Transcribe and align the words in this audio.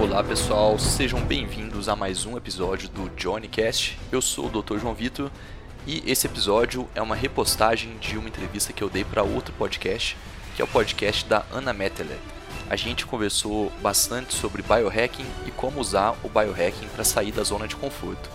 Olá 0.00 0.24
pessoal, 0.24 0.78
sejam 0.78 1.20
bem-vindos 1.20 1.86
a 1.86 1.94
mais 1.94 2.24
um 2.24 2.34
episódio 2.34 2.88
do 2.88 3.10
Johnnycast. 3.10 3.98
Eu 4.10 4.22
sou 4.22 4.46
o 4.46 4.62
Dr. 4.62 4.78
João 4.78 4.94
Vitor 4.94 5.30
e 5.86 6.02
esse 6.10 6.26
episódio 6.26 6.88
é 6.94 7.02
uma 7.02 7.14
repostagem 7.14 7.98
de 7.98 8.16
uma 8.16 8.26
entrevista 8.26 8.72
que 8.72 8.82
eu 8.82 8.88
dei 8.88 9.04
para 9.04 9.22
outro 9.22 9.52
podcast, 9.58 10.16
que 10.56 10.62
é 10.62 10.64
o 10.64 10.68
podcast 10.68 11.26
da 11.26 11.44
Ana 11.52 11.74
Metteler. 11.74 12.16
A 12.70 12.76
gente 12.76 13.04
conversou 13.04 13.70
bastante 13.82 14.32
sobre 14.32 14.62
biohacking 14.62 15.26
e 15.46 15.50
como 15.50 15.78
usar 15.78 16.16
o 16.24 16.30
biohacking 16.30 16.88
para 16.88 17.04
sair 17.04 17.30
da 17.30 17.42
zona 17.42 17.68
de 17.68 17.76
conforto. 17.76 18.30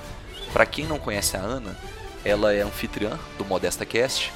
Para 0.54 0.68
quem 0.68 0.86
não 0.86 1.00
conhece 1.00 1.36
a 1.36 1.42
Ana, 1.42 1.76
ela 2.24 2.54
é 2.54 2.62
anfitriã 2.62 3.18
do 3.40 3.44
Modesta 3.44 3.88
Cast 3.88 4.32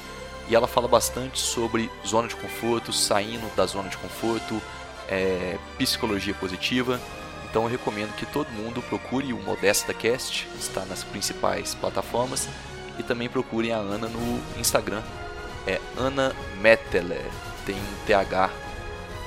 e 0.48 0.54
ela 0.56 0.66
fala 0.66 0.88
bastante 0.88 1.38
sobre 1.38 1.88
zona 2.04 2.26
de 2.26 2.34
conforto, 2.34 2.92
saindo 2.92 3.48
da 3.54 3.66
zona 3.66 3.88
de 3.88 3.96
conforto, 3.98 4.60
é, 5.08 5.56
psicologia 5.78 6.34
positiva. 6.34 7.00
Então 7.50 7.64
eu 7.64 7.68
recomendo 7.68 8.14
que 8.14 8.24
todo 8.24 8.48
mundo 8.52 8.80
procure 8.80 9.32
o 9.32 9.42
Modesta 9.42 9.92
Cast, 9.92 10.48
está 10.58 10.84
nas 10.84 11.02
principais 11.02 11.74
plataformas, 11.74 12.48
e 12.96 13.02
também 13.02 13.28
procurem 13.28 13.72
a 13.72 13.78
Ana 13.78 14.08
no 14.08 14.40
Instagram. 14.58 15.02
É 15.66 15.80
Ana 15.96 16.34
Metteler, 16.60 17.26
tem 17.66 17.76
TH, 18.06 18.50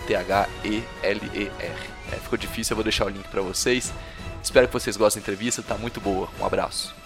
T-H-E-L-E-R. 0.07 1.93
É, 2.11 2.15
ficou 2.15 2.37
difícil, 2.37 2.73
eu 2.73 2.77
vou 2.77 2.83
deixar 2.83 3.05
o 3.05 3.09
link 3.09 3.27
para 3.27 3.41
vocês. 3.41 3.93
Espero 4.41 4.67
que 4.67 4.73
vocês 4.73 4.95
gostem 4.95 5.21
da 5.21 5.25
entrevista, 5.25 5.61
tá 5.61 5.77
muito 5.77 5.99
boa. 5.99 6.29
Um 6.39 6.45
abraço. 6.45 7.02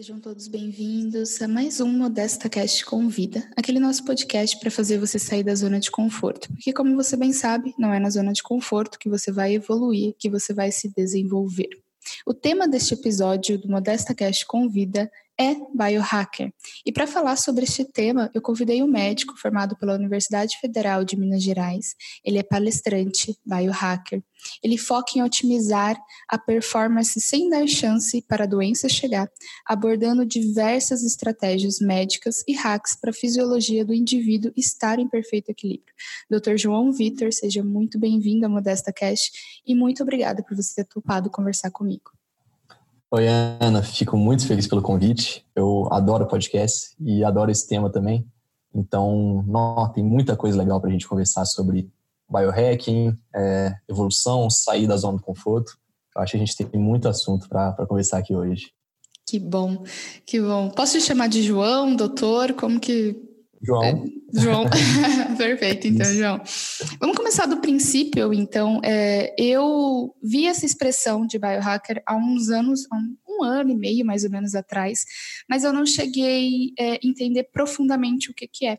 Sejam 0.00 0.18
todos 0.18 0.48
bem-vindos 0.48 1.42
a 1.42 1.46
mais 1.46 1.78
um 1.78 1.86
Modesta 1.86 2.48
Cast 2.48 2.86
Convida, 2.86 3.46
aquele 3.54 3.78
nosso 3.78 4.02
podcast 4.02 4.58
para 4.58 4.70
fazer 4.70 4.96
você 4.96 5.18
sair 5.18 5.44
da 5.44 5.54
zona 5.54 5.78
de 5.78 5.90
conforto. 5.90 6.48
Porque, 6.48 6.72
como 6.72 6.96
você 6.96 7.18
bem 7.18 7.34
sabe, 7.34 7.74
não 7.78 7.92
é 7.92 8.00
na 8.00 8.08
zona 8.08 8.32
de 8.32 8.42
conforto 8.42 8.98
que 8.98 9.10
você 9.10 9.30
vai 9.30 9.52
evoluir, 9.52 10.14
que 10.18 10.30
você 10.30 10.54
vai 10.54 10.72
se 10.72 10.90
desenvolver. 10.96 11.68
O 12.24 12.32
tema 12.32 12.66
deste 12.66 12.94
episódio 12.94 13.58
do 13.58 13.68
Modesta 13.68 14.14
Cast 14.14 14.46
Convida 14.46 15.12
é 15.40 15.56
biohacker. 15.74 16.52
E 16.84 16.92
para 16.92 17.06
falar 17.06 17.36
sobre 17.36 17.64
este 17.64 17.82
tema, 17.82 18.30
eu 18.34 18.42
convidei 18.42 18.82
um 18.82 18.86
médico 18.86 19.34
formado 19.38 19.74
pela 19.74 19.94
Universidade 19.94 20.58
Federal 20.60 21.02
de 21.02 21.16
Minas 21.16 21.42
Gerais. 21.42 21.94
Ele 22.22 22.38
é 22.38 22.42
palestrante, 22.42 23.34
biohacker. 23.46 24.22
Ele 24.62 24.76
foca 24.76 25.12
em 25.16 25.22
otimizar 25.22 25.98
a 26.28 26.36
performance 26.36 27.18
sem 27.18 27.48
dar 27.48 27.66
chance 27.66 28.20
para 28.28 28.44
a 28.44 28.46
doença 28.46 28.86
chegar, 28.86 29.30
abordando 29.66 30.26
diversas 30.26 31.02
estratégias 31.02 31.78
médicas 31.80 32.44
e 32.46 32.52
hacks 32.52 32.94
para 32.94 33.08
a 33.08 33.14
fisiologia 33.14 33.82
do 33.82 33.94
indivíduo 33.94 34.52
estar 34.54 34.98
em 34.98 35.08
perfeito 35.08 35.50
equilíbrio. 35.50 35.94
Dr. 36.30 36.56
João 36.56 36.92
Vitor, 36.92 37.32
seja 37.32 37.64
muito 37.64 37.98
bem-vindo 37.98 38.44
à 38.44 38.48
Modesta 38.48 38.92
Cast 38.92 39.30
e 39.66 39.74
muito 39.74 40.02
obrigada 40.02 40.42
por 40.42 40.54
você 40.54 40.74
ter 40.74 40.84
topado 40.84 41.30
conversar 41.30 41.70
comigo. 41.70 42.19
Oi, 43.12 43.26
Ana. 43.26 43.82
Fico 43.82 44.16
muito 44.16 44.46
feliz 44.46 44.68
pelo 44.68 44.80
convite. 44.80 45.44
Eu 45.56 45.88
adoro 45.92 46.28
podcast 46.28 46.94
e 47.00 47.24
adoro 47.24 47.50
esse 47.50 47.66
tema 47.66 47.90
também. 47.90 48.24
Então, 48.72 49.44
não, 49.48 49.90
tem 49.92 50.04
muita 50.04 50.36
coisa 50.36 50.56
legal 50.56 50.80
para 50.80 50.90
a 50.90 50.92
gente 50.92 51.08
conversar 51.08 51.44
sobre 51.44 51.90
biohacking, 52.30 53.18
é, 53.34 53.74
evolução, 53.88 54.48
sair 54.48 54.86
da 54.86 54.96
zona 54.96 55.18
de 55.18 55.24
conforto. 55.24 55.76
Eu 56.14 56.22
acho 56.22 56.30
que 56.30 56.36
a 56.36 56.40
gente 56.40 56.56
tem 56.56 56.80
muito 56.80 57.08
assunto 57.08 57.48
para 57.48 57.84
conversar 57.88 58.18
aqui 58.18 58.32
hoje. 58.32 58.70
Que 59.26 59.40
bom, 59.40 59.82
que 60.24 60.40
bom. 60.40 60.70
Posso 60.70 60.92
te 60.92 61.00
chamar 61.00 61.28
de 61.28 61.42
João, 61.42 61.96
doutor? 61.96 62.52
Como 62.52 62.78
que 62.78 63.20
João. 63.62 63.84
É, 63.84 64.40
João. 64.40 64.64
Perfeito, 65.36 65.86
então, 65.86 66.06
Isso. 66.06 66.18
João. 66.18 66.40
Vamos 66.98 67.16
começar 67.16 67.46
do 67.46 67.60
princípio, 67.60 68.32
então. 68.32 68.80
É, 68.82 69.34
eu 69.38 70.14
vi 70.22 70.46
essa 70.46 70.64
expressão 70.64 71.26
de 71.26 71.38
biohacker 71.38 72.02
há 72.06 72.16
uns 72.16 72.48
anos, 72.48 72.86
há 72.90 72.96
um, 72.96 73.16
um, 73.28 73.44
ano 73.44 73.70
e 73.70 73.76
meio 73.76 74.04
mais 74.04 74.24
ou 74.24 74.30
menos 74.30 74.54
atrás, 74.54 75.04
mas 75.48 75.64
eu 75.64 75.72
não 75.72 75.84
cheguei 75.84 76.72
a 76.78 76.82
é, 76.82 77.00
entender 77.02 77.44
profundamente 77.52 78.30
o 78.30 78.34
que, 78.34 78.48
que 78.48 78.66
é. 78.66 78.78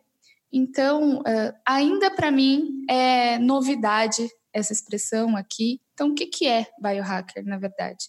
Então, 0.52 1.22
é, 1.26 1.54
ainda 1.66 2.12
para 2.12 2.32
mim 2.32 2.84
é 2.90 3.38
novidade 3.38 4.28
essa 4.54 4.74
expressão 4.74 5.38
aqui. 5.38 5.80
Então, 5.94 6.10
o 6.10 6.16
que, 6.16 6.26
que 6.26 6.48
é 6.48 6.66
biohacker, 6.82 7.46
na 7.46 7.58
verdade? 7.58 8.06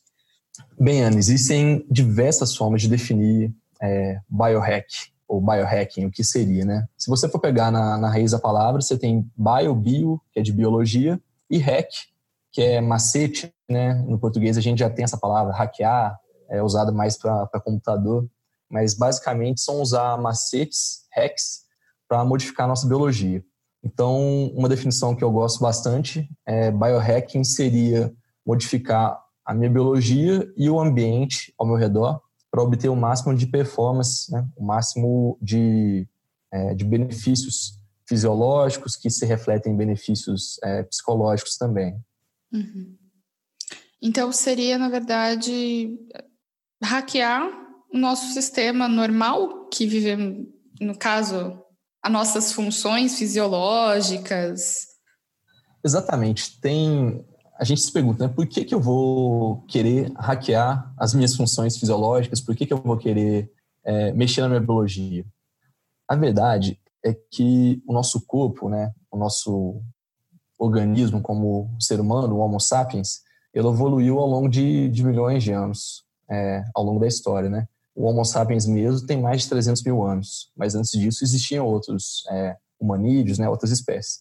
Bem, 0.78 1.03
Ana, 1.03 1.19
existem 1.19 1.87
diversas 1.91 2.56
formas 2.56 2.82
de 2.82 2.88
definir 2.88 3.53
é, 3.81 4.19
biohack 4.28 5.12
ou 5.32 5.41
biohacking, 5.41 6.04
o 6.04 6.10
que 6.10 6.22
seria, 6.22 6.62
né? 6.62 6.87
Se 6.94 7.09
você 7.09 7.26
for 7.26 7.38
pegar 7.38 7.70
na, 7.70 7.97
na 7.97 8.10
raiz 8.10 8.32
da 8.32 8.38
palavra, 8.38 8.82
você 8.82 8.98
tem 8.98 9.26
bio, 9.34 9.75
bio, 9.75 10.20
que 10.31 10.41
é 10.41 10.43
de 10.43 10.53
biologia, 10.53 11.19
e 11.48 11.56
hack, 11.56 11.88
que 12.53 12.60
é 12.60 12.82
macete, 12.82 13.50
né? 13.66 13.94
No 14.06 14.19
português 14.19 14.59
a 14.59 14.60
gente 14.60 14.81
já 14.81 14.91
tem 14.91 15.04
essa 15.04 15.16
palavra, 15.16 15.54
hackear, 15.54 16.20
é 16.50 16.62
usada 16.62 16.93
mais 16.93 17.16
para 17.16 17.48
computador, 17.65 18.28
mas 18.70 18.93
basicamente 18.93 19.62
são 19.62 19.81
usar 19.81 20.19
macetes, 20.19 21.06
hacks, 21.10 21.62
para 22.06 22.22
modificar 22.26 22.66
a 22.66 22.69
nossa 22.69 22.87
biologia. 22.87 23.43
Então, 23.82 24.53
uma 24.54 24.69
definição 24.69 25.16
que 25.16 25.25
eu 25.25 25.32
gosto 25.32 25.60
bastante 25.60 26.28
é 26.44 26.70
biohacking 26.70 27.43
seria 27.43 28.12
modificar 28.47 29.19
a 29.47 29.54
minha 29.54 29.70
biologia 29.70 30.47
e 30.59 30.69
o 30.69 30.78
ambiente 30.78 31.54
ao 31.59 31.66
meu 31.66 31.76
redor 31.76 32.20
para 32.53 32.63
obter 32.63 32.91
o 32.91 32.95
máximo 32.95 33.35
de 33.35 33.47
performance, 33.47 34.31
né? 34.31 34.47
o 34.55 34.63
máximo 34.63 35.39
de, 35.41 36.07
é, 36.53 36.75
de 36.75 36.85
benefícios 36.85 37.81
fisiológicos 38.07 38.95
que 38.95 39.09
se 39.09 39.25
refletem 39.25 39.73
em 39.73 39.77
benefícios 39.77 40.59
é, 40.62 40.83
psicológicos 40.83 41.57
também. 41.57 41.99
Uhum. 42.53 42.95
Então 44.03 44.31
seria, 44.31 44.77
na 44.77 44.91
verdade, 44.91 45.99
hackear 46.83 47.49
o 47.91 47.97
nosso 47.97 48.35
sistema 48.35 48.87
normal 48.87 49.69
que 49.69 49.87
vive, 49.87 50.47
no 50.79 50.99
caso, 50.99 51.59
as 52.03 52.12
nossas 52.12 52.53
funções 52.53 53.17
fisiológicas. 53.17 54.89
Exatamente. 55.83 56.61
Tem 56.61 57.25
a 57.62 57.65
gente 57.65 57.81
se 57.81 57.93
pergunta, 57.93 58.27
né, 58.27 58.34
por 58.34 58.45
que, 58.45 58.65
que 58.65 58.75
eu 58.75 58.81
vou 58.81 59.62
querer 59.69 60.11
hackear 60.17 60.93
as 60.99 61.15
minhas 61.15 61.37
funções 61.37 61.78
fisiológicas? 61.78 62.41
Por 62.41 62.56
que, 62.56 62.67
que 62.67 62.73
eu 62.73 62.83
vou 62.83 62.97
querer 62.97 63.53
é, 63.84 64.12
mexer 64.12 64.41
na 64.41 64.49
minha 64.49 64.61
biologia? 64.61 65.25
A 66.09 66.17
verdade 66.17 66.81
é 67.06 67.15
que 67.15 67.81
o 67.87 67.93
nosso 67.93 68.27
corpo, 68.27 68.69
né, 68.69 68.93
o 69.09 69.17
nosso 69.17 69.81
organismo 70.59 71.23
como 71.23 71.71
ser 71.78 72.00
humano, 72.00 72.34
o 72.34 72.39
Homo 72.41 72.59
sapiens, 72.59 73.21
ele 73.55 73.69
evoluiu 73.69 74.19
ao 74.19 74.27
longo 74.27 74.49
de, 74.49 74.89
de 74.89 75.05
milhões 75.05 75.44
de 75.44 75.53
anos, 75.53 76.05
é, 76.29 76.65
ao 76.75 76.83
longo 76.83 76.99
da 76.99 77.06
história, 77.06 77.49
né? 77.49 77.69
O 77.94 78.06
Homo 78.06 78.25
sapiens 78.25 78.67
mesmo 78.67 79.06
tem 79.06 79.21
mais 79.21 79.43
de 79.43 79.49
300 79.49 79.84
mil 79.84 80.03
anos, 80.03 80.50
mas 80.56 80.75
antes 80.75 80.91
disso 80.91 81.23
existiam 81.23 81.65
outros 81.65 82.25
é, 82.29 82.56
humanídeos, 82.81 83.39
né, 83.39 83.49
outras 83.49 83.71
espécies. 83.71 84.19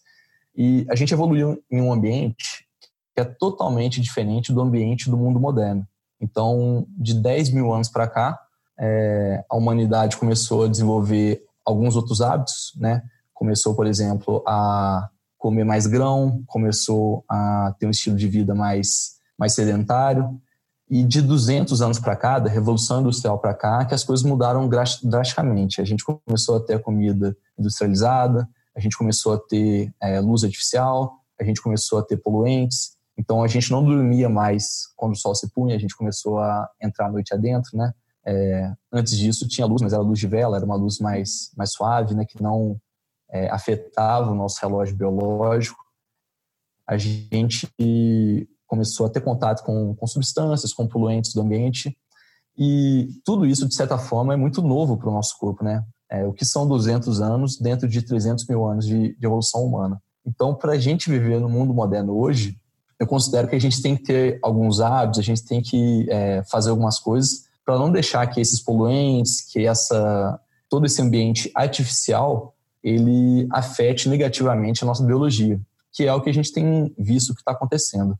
E 0.55 0.85
a 0.91 0.95
gente 0.95 1.11
evoluiu 1.11 1.59
em 1.71 1.81
um 1.81 1.91
ambiente 1.91 2.69
que 3.13 3.21
é 3.21 3.25
totalmente 3.25 3.99
diferente 3.99 4.53
do 4.53 4.61
ambiente 4.61 5.09
do 5.09 5.17
mundo 5.17 5.39
moderno. 5.39 5.85
Então, 6.19 6.85
de 6.89 7.13
10 7.13 7.51
mil 7.51 7.73
anos 7.73 7.89
para 7.89 8.07
cá, 8.07 8.39
é, 8.79 9.43
a 9.49 9.55
humanidade 9.55 10.17
começou 10.17 10.65
a 10.65 10.67
desenvolver 10.67 11.43
alguns 11.65 11.95
outros 11.95 12.21
hábitos, 12.21 12.73
né? 12.77 13.01
Começou, 13.33 13.75
por 13.75 13.87
exemplo, 13.87 14.43
a 14.47 15.09
comer 15.37 15.63
mais 15.63 15.87
grão, 15.87 16.43
começou 16.45 17.25
a 17.27 17.75
ter 17.79 17.87
um 17.87 17.89
estilo 17.89 18.15
de 18.15 18.27
vida 18.27 18.53
mais, 18.53 19.15
mais 19.37 19.53
sedentário. 19.53 20.39
E 20.87 21.03
de 21.03 21.21
200 21.21 21.81
anos 21.81 21.99
para 21.99 22.15
cá, 22.15 22.37
da 22.37 22.49
Revolução 22.49 22.99
Industrial 22.99 23.39
para 23.39 23.53
cá, 23.53 23.85
que 23.85 23.93
as 23.93 24.03
coisas 24.03 24.25
mudaram 24.25 24.69
drasticamente. 25.03 25.79
A 25.79 25.85
gente 25.85 26.03
começou 26.03 26.57
a 26.57 26.59
ter 26.59 26.75
a 26.75 26.79
comida 26.79 27.35
industrializada, 27.57 28.47
a 28.75 28.79
gente 28.79 28.97
começou 28.97 29.33
a 29.33 29.39
ter 29.39 29.93
é, 30.01 30.19
luz 30.19 30.43
artificial, 30.43 31.13
a 31.39 31.43
gente 31.43 31.61
começou 31.61 31.97
a 31.99 32.03
ter 32.03 32.17
poluentes, 32.17 32.97
então 33.17 33.43
a 33.43 33.47
gente 33.47 33.71
não 33.71 33.83
dormia 33.83 34.29
mais 34.29 34.87
quando 34.95 35.13
o 35.13 35.17
sol 35.17 35.35
se 35.35 35.51
punha, 35.51 35.75
a 35.75 35.79
gente 35.79 35.95
começou 35.95 36.39
a 36.39 36.69
entrar 36.81 37.07
à 37.07 37.11
noite 37.11 37.33
adentro, 37.33 37.77
né? 37.77 37.93
É, 38.25 38.71
antes 38.91 39.17
disso 39.17 39.47
tinha 39.47 39.65
luz, 39.65 39.81
mas 39.81 39.93
era 39.93 40.01
luz 40.01 40.19
de 40.19 40.27
vela, 40.27 40.55
era 40.55 40.65
uma 40.65 40.75
luz 40.75 40.99
mais, 40.99 41.51
mais 41.57 41.71
suave, 41.71 42.13
né? 42.13 42.25
Que 42.25 42.41
não 42.41 42.79
é, 43.29 43.49
afetava 43.49 44.31
o 44.31 44.35
nosso 44.35 44.59
relógio 44.61 44.95
biológico. 44.95 45.79
A 46.87 46.97
gente 46.97 47.67
começou 48.67 49.05
a 49.05 49.09
ter 49.09 49.21
contato 49.21 49.63
com, 49.63 49.95
com 49.95 50.07
substâncias, 50.07 50.73
com 50.73 50.87
poluentes 50.87 51.33
do 51.33 51.41
ambiente. 51.41 51.97
E 52.57 53.09
tudo 53.25 53.45
isso, 53.45 53.67
de 53.67 53.75
certa 53.75 53.97
forma, 53.97 54.33
é 54.33 54.37
muito 54.37 54.61
novo 54.61 54.97
para 54.97 55.09
o 55.09 55.13
nosso 55.13 55.37
corpo, 55.37 55.63
né? 55.63 55.83
É, 56.09 56.25
o 56.25 56.33
que 56.33 56.45
são 56.45 56.67
200 56.67 57.21
anos 57.21 57.57
dentro 57.57 57.87
de 57.87 58.01
300 58.01 58.45
mil 58.47 58.65
anos 58.65 58.85
de, 58.85 59.15
de 59.15 59.25
evolução 59.25 59.63
humana. 59.63 60.01
Então, 60.25 60.53
para 60.53 60.73
a 60.73 60.77
gente 60.77 61.09
viver 61.09 61.39
no 61.39 61.49
mundo 61.49 61.73
moderno 61.73 62.17
hoje, 62.17 62.59
eu 63.01 63.07
considero 63.07 63.47
que 63.47 63.55
a 63.55 63.59
gente 63.59 63.81
tem 63.81 63.95
que 63.97 64.03
ter 64.03 64.37
alguns 64.43 64.79
hábitos, 64.79 65.19
a 65.19 65.23
gente 65.23 65.43
tem 65.43 65.59
que 65.59 66.05
é, 66.07 66.43
fazer 66.43 66.69
algumas 66.69 66.99
coisas 66.99 67.47
para 67.65 67.75
não 67.75 67.91
deixar 67.91 68.27
que 68.27 68.39
esses 68.39 68.61
poluentes, 68.61 69.41
que 69.41 69.65
essa 69.65 70.39
todo 70.69 70.85
esse 70.85 71.01
ambiente 71.01 71.51
artificial 71.55 72.55
ele 72.83 73.47
afete 73.51 74.07
negativamente 74.07 74.83
a 74.83 74.87
nossa 74.87 75.03
biologia, 75.03 75.59
que 75.91 76.05
é 76.05 76.13
o 76.13 76.21
que 76.21 76.29
a 76.29 76.33
gente 76.33 76.53
tem 76.53 76.93
visto 76.95 77.33
que 77.33 77.41
está 77.41 77.53
acontecendo. 77.53 78.15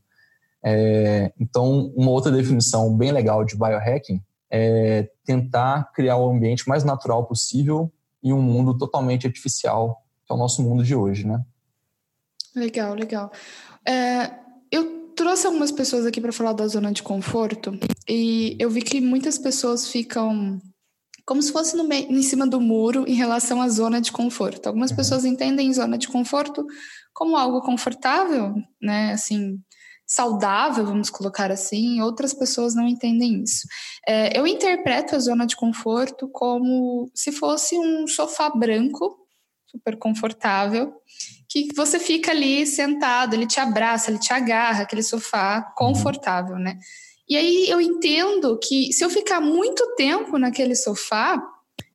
É, 0.64 1.32
então, 1.38 1.92
uma 1.94 2.10
outra 2.10 2.32
definição 2.32 2.92
bem 2.96 3.12
legal 3.12 3.44
de 3.44 3.56
biohacking 3.56 4.20
é 4.50 5.08
tentar 5.24 5.92
criar 5.92 6.16
o 6.16 6.28
ambiente 6.28 6.68
mais 6.68 6.82
natural 6.82 7.24
possível 7.24 7.88
em 8.20 8.32
um 8.32 8.42
mundo 8.42 8.76
totalmente 8.76 9.28
artificial, 9.28 10.02
que 10.26 10.32
é 10.32 10.34
o 10.34 10.38
nosso 10.38 10.60
mundo 10.60 10.82
de 10.82 10.96
hoje, 10.96 11.24
né? 11.24 11.40
Legal, 12.54 12.94
legal. 12.94 13.30
É, 13.86 14.41
eu 14.72 15.12
trouxe 15.14 15.46
algumas 15.46 15.70
pessoas 15.70 16.06
aqui 16.06 16.20
para 16.20 16.32
falar 16.32 16.54
da 16.54 16.66
zona 16.66 16.90
de 16.90 17.02
conforto 17.02 17.78
e 18.08 18.56
eu 18.58 18.70
vi 18.70 18.82
que 18.82 19.00
muitas 19.00 19.38
pessoas 19.38 19.88
ficam 19.88 20.60
como 21.24 21.40
se 21.40 21.52
fosse 21.52 21.76
no 21.76 21.84
meio, 21.84 22.10
em 22.10 22.22
cima 22.22 22.46
do 22.46 22.60
muro 22.60 23.04
em 23.06 23.14
relação 23.14 23.62
à 23.62 23.68
zona 23.68 24.00
de 24.00 24.10
conforto. 24.10 24.66
Algumas 24.66 24.90
uhum. 24.90 24.96
pessoas 24.96 25.24
entendem 25.24 25.72
zona 25.72 25.96
de 25.96 26.08
conforto 26.08 26.66
como 27.14 27.36
algo 27.36 27.60
confortável, 27.60 28.54
né? 28.80 29.12
Assim, 29.12 29.58
saudável, 30.06 30.84
vamos 30.84 31.10
colocar 31.10 31.50
assim. 31.50 32.00
Outras 32.00 32.34
pessoas 32.34 32.74
não 32.74 32.88
entendem 32.88 33.42
isso. 33.42 33.66
É, 34.06 34.36
eu 34.36 34.46
interpreto 34.46 35.14
a 35.14 35.20
zona 35.20 35.46
de 35.46 35.56
conforto 35.56 36.28
como 36.28 37.10
se 37.14 37.30
fosse 37.30 37.78
um 37.78 38.06
sofá 38.06 38.50
branco, 38.50 39.16
super 39.66 39.96
confortável, 39.98 40.92
que 41.52 41.68
você 41.76 41.98
fica 41.98 42.30
ali 42.30 42.66
sentado, 42.66 43.34
ele 43.34 43.46
te 43.46 43.60
abraça, 43.60 44.10
ele 44.10 44.18
te 44.18 44.32
agarra, 44.32 44.82
aquele 44.82 45.02
sofá 45.02 45.62
confortável, 45.76 46.56
né? 46.56 46.78
E 47.28 47.36
aí 47.36 47.68
eu 47.68 47.80
entendo 47.80 48.58
que 48.58 48.92
se 48.92 49.04
eu 49.04 49.10
ficar 49.10 49.40
muito 49.40 49.94
tempo 49.94 50.38
naquele 50.38 50.74
sofá, 50.74 51.42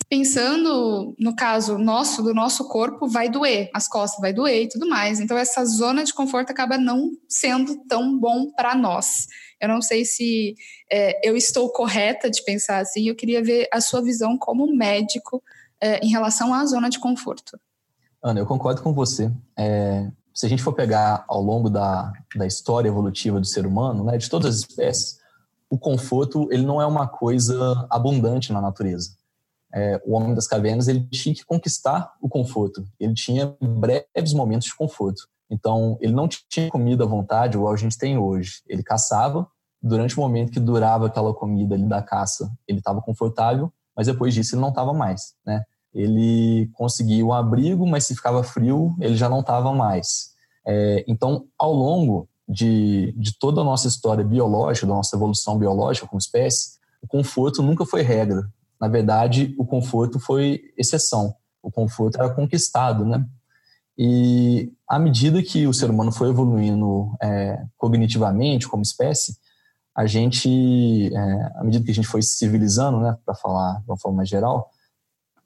pensando 0.10 1.16
no 1.20 1.36
caso 1.36 1.78
nosso, 1.78 2.24
do 2.24 2.34
nosso 2.34 2.68
corpo, 2.68 3.08
vai 3.08 3.30
doer, 3.30 3.70
as 3.74 3.88
costas 3.88 4.22
vai 4.22 4.32
doer 4.32 4.64
e 4.64 4.70
tudo 4.70 4.88
mais. 4.88 5.20
Então 5.20 5.38
essa 5.38 5.66
zona 5.66 6.04
de 6.04 6.14
conforto 6.14 6.52
acaba 6.52 6.78
não 6.78 7.12
sendo 7.28 7.84
tão 7.88 8.18
bom 8.18 8.52
para 8.52 8.76
nós. 8.76 9.28
Eu 9.60 9.68
não 9.68 9.82
sei 9.82 10.06
se 10.06 10.56
é, 10.92 11.28
eu 11.28 11.36
estou 11.36 11.70
correta 11.72 12.30
de 12.30 12.44
pensar 12.44 12.80
assim. 12.80 13.08
Eu 13.08 13.16
queria 13.16 13.44
ver 13.44 13.68
a 13.72 13.82
sua 13.82 14.02
visão 14.02 14.38
como 14.38 14.74
médico 14.76 15.44
é, 15.82 16.00
em 16.06 16.10
relação 16.10 16.54
à 16.54 16.66
zona 16.66 16.90
de 16.90 17.00
conforto. 17.00 17.60
Ana, 18.24 18.40
eu 18.40 18.46
concordo 18.46 18.82
com 18.82 18.94
você. 18.94 19.32
É, 19.58 20.10
se 20.34 20.46
a 20.46 20.50
gente 20.50 20.62
for 20.62 20.74
pegar 20.74 21.26
ao 21.28 21.42
longo 21.42 21.70
da, 21.70 22.12
da 22.36 22.46
história 22.46 22.88
evolutiva 22.88 23.40
do 23.40 23.46
ser 23.46 23.66
humano, 23.66 24.04
né, 24.04 24.18
de 24.18 24.30
todas 24.30 24.56
as 24.56 24.62
espécies, 24.62 25.20
o 25.70 25.78
conforto 25.78 26.48
ele 26.52 26.66
não 26.66 26.82
é 26.82 26.86
uma 26.86 27.08
coisa 27.08 27.88
abundante 27.90 28.54
na 28.54 28.62
natureza. 28.62 29.16
É, 29.74 30.02
o 30.06 30.14
homem 30.14 30.34
das 30.34 30.48
cavernas 30.48 30.88
ele 30.88 31.08
tinha 31.10 31.36
que 31.36 31.46
conquistar 31.46 32.14
o 32.22 32.30
conforto. 32.30 32.86
Ele 33.00 33.14
tinha 33.14 33.56
breves 33.62 34.34
momentos 34.34 34.68
de 34.68 34.76
conforto. 34.76 35.28
Então 35.50 35.98
ele 36.02 36.14
não 36.14 36.28
tinha 36.28 36.70
comida 36.70 37.04
à 37.04 37.08
vontade 37.08 37.58
igual 37.58 37.74
a 37.74 37.78
gente 37.78 37.98
tem 37.98 38.18
hoje. 38.18 38.62
Ele 38.68 38.84
caçava. 38.84 39.48
Durante 39.82 40.18
o 40.18 40.22
momento 40.22 40.52
que 40.52 40.60
durava 40.60 41.06
aquela 41.06 41.34
comida 41.34 41.76
ali 41.76 41.88
da 41.88 42.02
caça, 42.02 42.52
ele 42.68 42.80
estava 42.80 43.00
confortável, 43.00 43.72
mas 43.96 44.08
depois 44.08 44.34
disso 44.34 44.56
ele 44.56 44.62
não 44.62 44.70
estava 44.70 44.92
mais, 44.92 45.36
né? 45.46 45.64
Ele 45.98 46.70
conseguia 46.74 47.26
um 47.26 47.34
abrigo, 47.34 47.88
mas 47.88 48.06
se 48.06 48.16
ficava 48.16 48.44
frio, 48.44 48.96
ele 49.02 49.16
já 49.16 49.28
não 49.28 49.40
estava 49.40 49.74
mais. 49.74 50.32
É, 50.66 51.04
então, 51.08 51.46
ao 51.58 51.74
longo 51.74 52.30
de, 52.48 53.14
de 53.18 53.36
toda 53.38 53.62
a 53.62 53.64
nossa 53.64 53.88
história 53.88 54.24
biológica, 54.24 54.86
da 54.86 54.94
nossa 54.94 55.16
evolução 55.16 55.58
biológica 55.58 56.06
como 56.06 56.20
espécie, 56.20 56.78
o 57.02 57.08
conforto 57.08 57.64
nunca 57.64 57.84
foi 57.84 58.04
regra. 58.04 58.48
Na 58.80 58.88
verdade, 58.88 59.56
o 59.58 59.66
conforto 59.66 60.20
foi 60.20 60.62
exceção. 60.78 61.34
O 61.64 61.72
conforto 61.72 62.18
era 62.20 62.30
conquistado, 62.30 63.04
né? 63.04 63.26
E 63.98 64.72
à 64.88 65.00
medida 65.00 65.42
que 65.42 65.66
o 65.66 65.74
ser 65.74 65.90
humano 65.90 66.12
foi 66.12 66.30
evoluindo 66.30 67.12
é, 67.20 67.66
cognitivamente 67.76 68.68
como 68.68 68.84
espécie, 68.84 69.36
a 69.96 70.06
gente, 70.06 71.12
é, 71.12 71.52
à 71.56 71.64
medida 71.64 71.84
que 71.84 71.90
a 71.90 71.94
gente 71.96 72.08
foi 72.08 72.22
se 72.22 72.36
civilizando, 72.36 73.00
né, 73.00 73.18
para 73.26 73.34
falar 73.34 73.80
de 73.80 73.90
uma 73.90 73.98
forma 73.98 74.24
geral, 74.24 74.70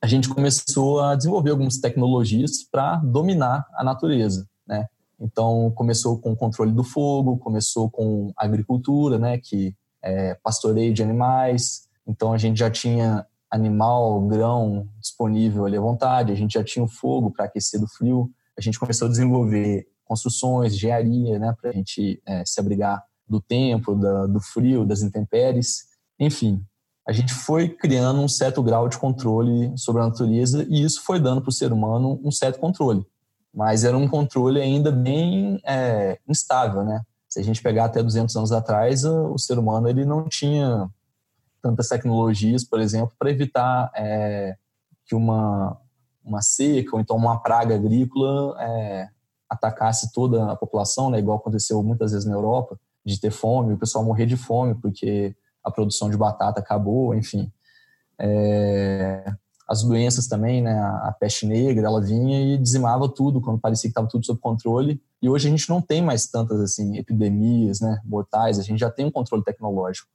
a 0.01 0.07
gente 0.07 0.27
começou 0.27 0.99
a 0.99 1.15
desenvolver 1.15 1.51
algumas 1.51 1.77
tecnologias 1.77 2.63
para 2.63 2.97
dominar 2.97 3.67
a 3.75 3.83
natureza, 3.83 4.47
né? 4.67 4.87
Então 5.19 5.71
começou 5.75 6.17
com 6.17 6.31
o 6.31 6.35
controle 6.35 6.71
do 6.71 6.83
fogo, 6.83 7.37
começou 7.37 7.89
com 7.89 8.33
agricultura, 8.35 9.19
né? 9.19 9.37
Que 9.37 9.75
é 10.01 10.33
pastoreio 10.43 10.91
de 10.91 11.03
animais. 11.03 11.87
Então 12.07 12.33
a 12.33 12.37
gente 12.37 12.57
já 12.57 12.71
tinha 12.71 13.25
animal, 13.51 14.19
grão 14.21 14.87
disponível 14.99 15.65
ali 15.65 15.77
à 15.77 15.81
vontade. 15.81 16.31
A 16.31 16.35
gente 16.35 16.53
já 16.53 16.63
tinha 16.63 16.83
o 16.83 16.87
fogo 16.87 17.29
para 17.29 17.45
aquecer 17.45 17.79
do 17.79 17.87
frio. 17.87 18.31
A 18.57 18.61
gente 18.61 18.79
começou 18.79 19.07
a 19.07 19.11
desenvolver 19.11 19.85
construções, 20.03 20.73
engenharia, 20.73 21.37
né? 21.37 21.53
Para 21.61 21.69
a 21.69 21.73
gente 21.73 22.19
é, 22.25 22.43
se 22.43 22.59
abrigar 22.59 23.03
do 23.27 23.39
tempo, 23.39 23.93
da, 23.93 24.25
do 24.25 24.41
frio, 24.41 24.83
das 24.83 25.03
intempéries. 25.03 25.83
Enfim, 26.19 26.65
a 27.07 27.11
gente 27.11 27.33
foi 27.33 27.67
criando 27.69 28.21
um 28.21 28.27
certo 28.27 28.61
grau 28.61 28.87
de 28.87 28.97
controle 28.97 29.75
sobre 29.77 30.01
a 30.01 30.05
natureza 30.05 30.65
e 30.69 30.83
isso 30.83 31.03
foi 31.03 31.19
dando 31.19 31.41
para 31.41 31.49
o 31.49 31.53
ser 31.53 31.73
humano 31.73 32.19
um 32.23 32.31
certo 32.31 32.59
controle. 32.59 33.05
Mas 33.53 33.83
era 33.83 33.97
um 33.97 34.07
controle 34.07 34.61
ainda 34.61 34.91
bem 34.91 35.59
é, 35.65 36.19
instável, 36.27 36.83
né? 36.83 37.01
Se 37.27 37.39
a 37.39 37.43
gente 37.43 37.61
pegar 37.61 37.85
até 37.85 38.01
200 38.03 38.35
anos 38.35 38.51
atrás, 38.51 39.03
o 39.03 39.37
ser 39.37 39.57
humano 39.57 39.89
ele 39.89 40.05
não 40.05 40.27
tinha 40.27 40.89
tantas 41.61 41.87
tecnologias, 41.87 42.63
por 42.63 42.79
exemplo, 42.79 43.13
para 43.17 43.29
evitar 43.29 43.91
é, 43.95 44.55
que 45.05 45.15
uma, 45.15 45.77
uma 46.23 46.41
seca 46.41 46.95
ou 46.95 47.01
então 47.01 47.15
uma 47.15 47.39
praga 47.41 47.75
agrícola 47.75 48.55
é, 48.61 49.07
atacasse 49.49 50.11
toda 50.13 50.51
a 50.51 50.55
população, 50.55 51.09
né? 51.09 51.19
igual 51.19 51.37
aconteceu 51.37 51.81
muitas 51.83 52.11
vezes 52.11 52.25
na 52.25 52.35
Europa, 52.35 52.79
de 53.05 53.19
ter 53.19 53.31
fome, 53.31 53.73
o 53.73 53.77
pessoal 53.77 54.03
morrer 54.03 54.25
de 54.25 54.37
fome 54.37 54.75
porque 54.75 55.35
a 55.63 55.71
produção 55.71 56.09
de 56.09 56.17
batata 56.17 56.59
acabou, 56.59 57.13
enfim. 57.15 57.51
É, 58.19 59.33
as 59.67 59.83
doenças 59.83 60.27
também, 60.27 60.61
né, 60.61 60.77
a 60.77 61.15
peste 61.17 61.45
negra, 61.45 61.87
ela 61.87 62.01
vinha 62.01 62.41
e 62.41 62.57
dizimava 62.57 63.07
tudo 63.07 63.39
quando 63.39 63.59
parecia 63.59 63.87
que 63.87 63.91
estava 63.91 64.07
tudo 64.07 64.25
sob 64.25 64.39
controle. 64.39 65.01
E 65.21 65.29
hoje 65.29 65.47
a 65.47 65.51
gente 65.51 65.69
não 65.69 65.81
tem 65.81 66.01
mais 66.01 66.27
tantas 66.27 66.59
assim 66.59 66.97
epidemias, 66.97 67.79
né, 67.79 68.01
mortais, 68.03 68.59
a 68.59 68.63
gente 68.63 68.79
já 68.79 68.91
tem 68.91 69.05
um 69.05 69.11
controle 69.11 69.43
tecnológico. 69.43 70.07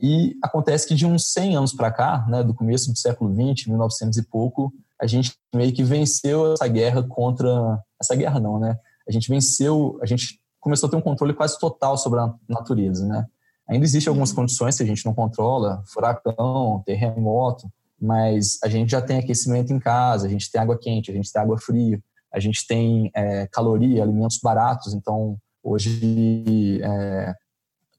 E 0.00 0.36
acontece 0.42 0.86
que 0.86 0.94
de 0.94 1.06
uns 1.06 1.32
100 1.32 1.56
anos 1.56 1.72
para 1.72 1.90
cá, 1.90 2.26
né, 2.28 2.42
do 2.44 2.54
começo 2.54 2.92
do 2.92 2.98
século 2.98 3.34
20, 3.34 3.70
1900 3.70 4.18
e 4.18 4.22
pouco, 4.22 4.72
a 5.00 5.06
gente 5.06 5.34
meio 5.54 5.72
que 5.72 5.82
venceu 5.82 6.52
essa 6.52 6.68
guerra 6.68 7.02
contra 7.02 7.82
essa 8.00 8.14
guerra 8.14 8.38
não, 8.38 8.58
né? 8.58 8.78
A 9.08 9.12
gente 9.12 9.28
venceu, 9.28 9.98
a 10.02 10.06
gente 10.06 10.40
começou 10.60 10.86
a 10.86 10.90
ter 10.90 10.96
um 10.96 11.00
controle 11.00 11.32
quase 11.32 11.58
total 11.58 11.96
sobre 11.96 12.20
a 12.20 12.32
natureza, 12.48 13.06
né? 13.06 13.26
Ainda 13.68 13.84
existem 13.84 14.10
algumas 14.10 14.32
condições 14.32 14.76
que 14.76 14.82
a 14.82 14.86
gente 14.86 15.04
não 15.04 15.14
controla, 15.14 15.82
furacão, 15.86 16.82
terremoto, 16.86 17.70
mas 18.00 18.58
a 18.62 18.68
gente 18.68 18.90
já 18.90 19.02
tem 19.02 19.18
aquecimento 19.18 19.72
em 19.72 19.78
casa, 19.78 20.26
a 20.26 20.30
gente 20.30 20.50
tem 20.50 20.60
água 20.60 20.78
quente, 20.78 21.10
a 21.10 21.14
gente 21.14 21.30
tem 21.30 21.42
água 21.42 21.58
fria, 21.58 22.00
a 22.32 22.40
gente 22.40 22.66
tem 22.66 23.10
é, 23.14 23.46
caloria, 23.48 24.02
alimentos 24.02 24.38
baratos, 24.42 24.94
então 24.94 25.36
hoje 25.62 26.80
é, 26.82 27.34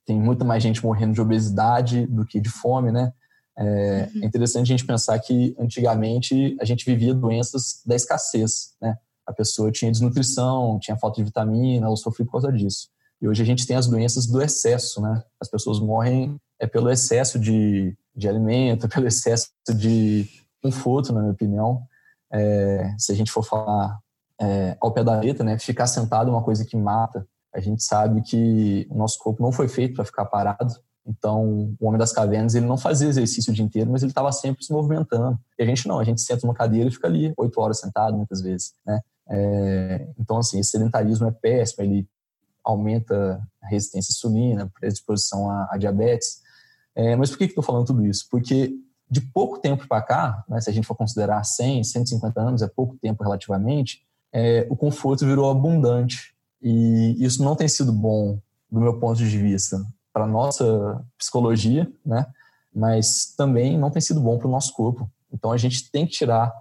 tem 0.06 0.20
muita 0.20 0.44
mais 0.44 0.64
gente 0.64 0.84
morrendo 0.84 1.14
de 1.14 1.22
obesidade 1.22 2.08
do 2.08 2.26
que 2.26 2.40
de 2.40 2.50
fome, 2.50 2.92
né? 2.92 3.12
É, 3.58 4.10
uhum. 4.16 4.24
é 4.24 4.26
interessante 4.26 4.64
a 4.64 4.78
gente 4.78 4.86
pensar 4.86 5.20
que 5.20 5.56
antigamente 5.60 6.58
a 6.62 6.66
gente 6.66 6.86
vivia 6.86 7.14
doenças 7.14 7.82
da 7.86 7.96
escassez, 7.96 8.76
né? 8.82 8.98
A 9.28 9.34
pessoa 9.34 9.72
tinha 9.72 9.92
desnutrição, 9.92 10.80
tinha 10.80 10.98
falta 10.98 11.18
de 11.18 11.26
vitamina, 11.26 11.86
ela 11.86 11.96
sofria 11.96 12.26
por 12.26 12.32
causa 12.32 12.52
disso. 12.52 12.88
E 13.22 13.28
hoje 13.28 13.42
a 13.42 13.46
gente 13.46 13.68
tem 13.68 13.76
as 13.76 13.88
doenças 13.88 14.26
do 14.26 14.42
excesso, 14.42 15.02
né? 15.02 15.24
As 15.40 15.50
pessoas 15.50 15.80
morrem 15.80 16.40
é 16.60 16.68
pelo 16.68 16.90
excesso 16.90 17.38
de, 17.40 17.98
de 18.16 18.28
alimento, 18.28 18.88
pelo 18.90 19.08
excesso 19.08 19.50
de 19.76 20.28
conforto, 20.62 21.14
na 21.14 21.22
minha 21.22 21.34
opinião. 21.34 21.84
É, 22.32 22.94
se 22.98 23.12
a 23.12 23.16
gente 23.16 23.32
for 23.32 23.44
falar 23.44 24.00
é, 24.40 24.78
ao 24.80 24.92
pé 24.94 25.04
da 25.04 25.20
letra, 25.20 25.44
né? 25.44 25.58
Ficar 25.60 25.88
sentado 25.88 26.30
é 26.30 26.34
uma 26.34 26.44
coisa 26.44 26.66
que 26.66 26.78
mata. 26.78 27.28
A 27.54 27.60
gente 27.60 27.84
sabe 27.84 28.22
que 28.22 28.88
o 28.90 28.98
nosso 28.98 29.18
corpo 29.20 29.42
não 29.42 29.52
foi 29.52 29.68
feito 29.68 29.96
para 29.96 30.06
ficar 30.06 30.26
parado. 30.26 30.74
Então, 31.06 31.76
o 31.80 31.88
homem 31.88 31.98
das 31.98 32.14
cavernas, 32.14 32.54
ele 32.54 32.68
não 32.68 32.78
fazia 32.78 33.08
exercício 33.08 33.52
o 33.52 33.56
dia 33.56 33.66
inteiro, 33.66 33.90
mas 33.92 34.04
ele 34.04 34.12
estava 34.12 34.32
sempre 34.32 34.64
se 34.64 34.72
movimentando. 34.72 35.40
E 35.58 35.64
a 35.64 35.66
gente 35.66 35.88
não, 35.88 36.00
a 36.00 36.04
gente 36.04 36.22
senta 36.22 36.46
numa 36.46 36.54
cadeira 36.54 36.88
e 36.88 36.92
fica 36.92 37.08
ali 37.08 37.34
oito 37.36 37.60
horas 37.60 37.80
sentado, 37.80 38.16
muitas 38.16 38.42
vezes, 38.42 38.74
né? 38.86 39.00
É, 39.32 40.08
então, 40.20 40.38
assim, 40.38 40.60
esse 40.60 40.72
sedentarismo 40.72 41.28
é 41.28 41.32
péssimo, 41.32 41.84
ele 41.84 42.08
aumenta 42.64 43.42
a 43.62 43.68
resistência 43.68 44.12
à 44.12 44.14
insulina, 44.14 44.72
predisposição 44.80 45.50
a, 45.50 45.70
a 45.72 45.78
diabetes. 45.78 46.42
É, 46.96 47.16
mas 47.16 47.30
por 47.30 47.38
que, 47.38 47.46
que 47.46 47.52
estou 47.52 47.64
falando 47.64 47.88
tudo 47.88 48.06
isso? 48.06 48.28
Porque 48.30 48.74
de 49.10 49.22
pouco 49.22 49.60
tempo 49.60 49.88
para 49.88 50.02
cá, 50.02 50.44
né, 50.48 50.62
se 50.62 50.70
a 50.70 50.74
gente 50.74 50.86
for 50.86 50.96
considerar 50.96 51.44
100, 51.44 51.84
150 51.84 52.40
anos, 52.40 52.62
é 52.62 52.68
pouco 52.68 52.96
tempo 52.98 53.24
relativamente, 53.24 54.02
é, 54.32 54.68
o 54.70 54.76
conforto 54.76 55.26
virou 55.26 55.50
abundante. 55.50 56.36
E 56.62 57.16
isso 57.18 57.44
não 57.44 57.56
tem 57.56 57.68
sido 57.68 57.92
bom, 57.92 58.40
do 58.70 58.80
meu 58.80 59.00
ponto 59.00 59.18
de 59.18 59.38
vista, 59.38 59.82
para 60.14 60.26
a 60.26 60.28
nossa 60.28 61.04
psicologia, 61.18 61.92
né? 62.06 62.26
mas 62.74 63.34
também 63.36 63.78
não 63.78 63.90
tem 63.90 64.02
sido 64.02 64.20
bom 64.20 64.38
para 64.38 64.48
o 64.48 64.52
nosso 64.52 64.74
corpo. 64.74 65.10
Então 65.32 65.52
a 65.52 65.58
gente 65.58 65.90
tem 65.92 66.06
que 66.06 66.12
tirar 66.12 66.54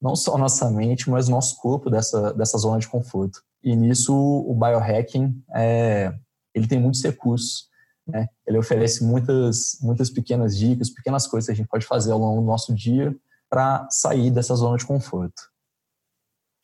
não 0.00 0.16
só 0.16 0.38
nossa 0.38 0.70
mente, 0.70 1.10
mas 1.10 1.28
nosso 1.28 1.56
corpo 1.56 1.90
dessa, 1.90 2.32
dessa 2.32 2.56
zona 2.56 2.78
de 2.78 2.88
conforto. 2.88 3.42
E 3.62 3.76
nisso 3.76 4.14
o 4.14 4.54
biohacking 4.54 5.42
é, 5.54 6.14
ele 6.54 6.66
tem 6.66 6.80
muitos 6.80 7.02
recursos. 7.02 7.68
Né? 8.06 8.28
Ele 8.46 8.58
oferece 8.58 9.04
muitas, 9.04 9.78
muitas 9.80 10.10
pequenas 10.10 10.56
dicas, 10.56 10.90
pequenas 10.90 11.26
coisas 11.26 11.46
que 11.46 11.52
a 11.52 11.54
gente 11.54 11.68
pode 11.68 11.86
fazer 11.86 12.12
ao 12.12 12.18
longo 12.18 12.40
do 12.40 12.46
nosso 12.46 12.74
dia 12.74 13.14
para 13.48 13.88
sair 13.90 14.30
dessa 14.30 14.54
zona 14.54 14.76
de 14.76 14.86
conforto. 14.86 15.50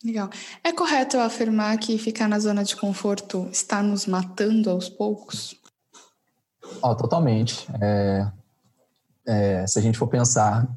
Legal. 0.04 0.30
É 0.62 0.72
correto 0.72 1.18
afirmar 1.18 1.76
que 1.78 1.98
ficar 1.98 2.28
na 2.28 2.38
zona 2.38 2.62
de 2.62 2.76
conforto 2.76 3.48
está 3.50 3.82
nos 3.82 4.06
matando 4.06 4.70
aos 4.70 4.88
poucos? 4.88 5.56
Oh, 6.82 6.94
totalmente. 6.94 7.66
É, 7.80 8.30
é, 9.26 9.66
se 9.66 9.78
a 9.78 9.82
gente 9.82 9.98
for 9.98 10.06
pensar 10.06 10.68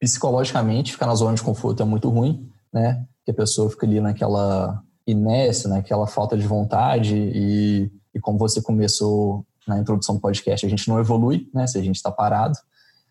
psicologicamente, 0.00 0.92
ficar 0.92 1.06
na 1.06 1.14
zona 1.14 1.34
de 1.34 1.42
conforto 1.42 1.82
é 1.82 1.86
muito 1.86 2.08
ruim, 2.08 2.50
né? 2.72 3.06
Que 3.24 3.30
a 3.30 3.34
pessoa 3.34 3.70
fica 3.70 3.86
ali 3.86 4.00
naquela 4.00 4.82
inércia, 5.06 5.68
naquela 5.68 6.06
falta 6.06 6.36
de 6.36 6.46
vontade 6.46 7.14
e, 7.14 7.90
e 8.14 8.20
como 8.20 8.38
você 8.38 8.62
começou 8.62 9.44
na 9.66 9.78
introdução 9.78 10.14
do 10.14 10.20
podcast, 10.20 10.64
a 10.64 10.68
gente 10.68 10.88
não 10.88 10.98
evolui, 10.98 11.48
né? 11.52 11.66
Se 11.66 11.78
a 11.78 11.82
gente 11.82 11.96
está 11.96 12.10
parado. 12.10 12.56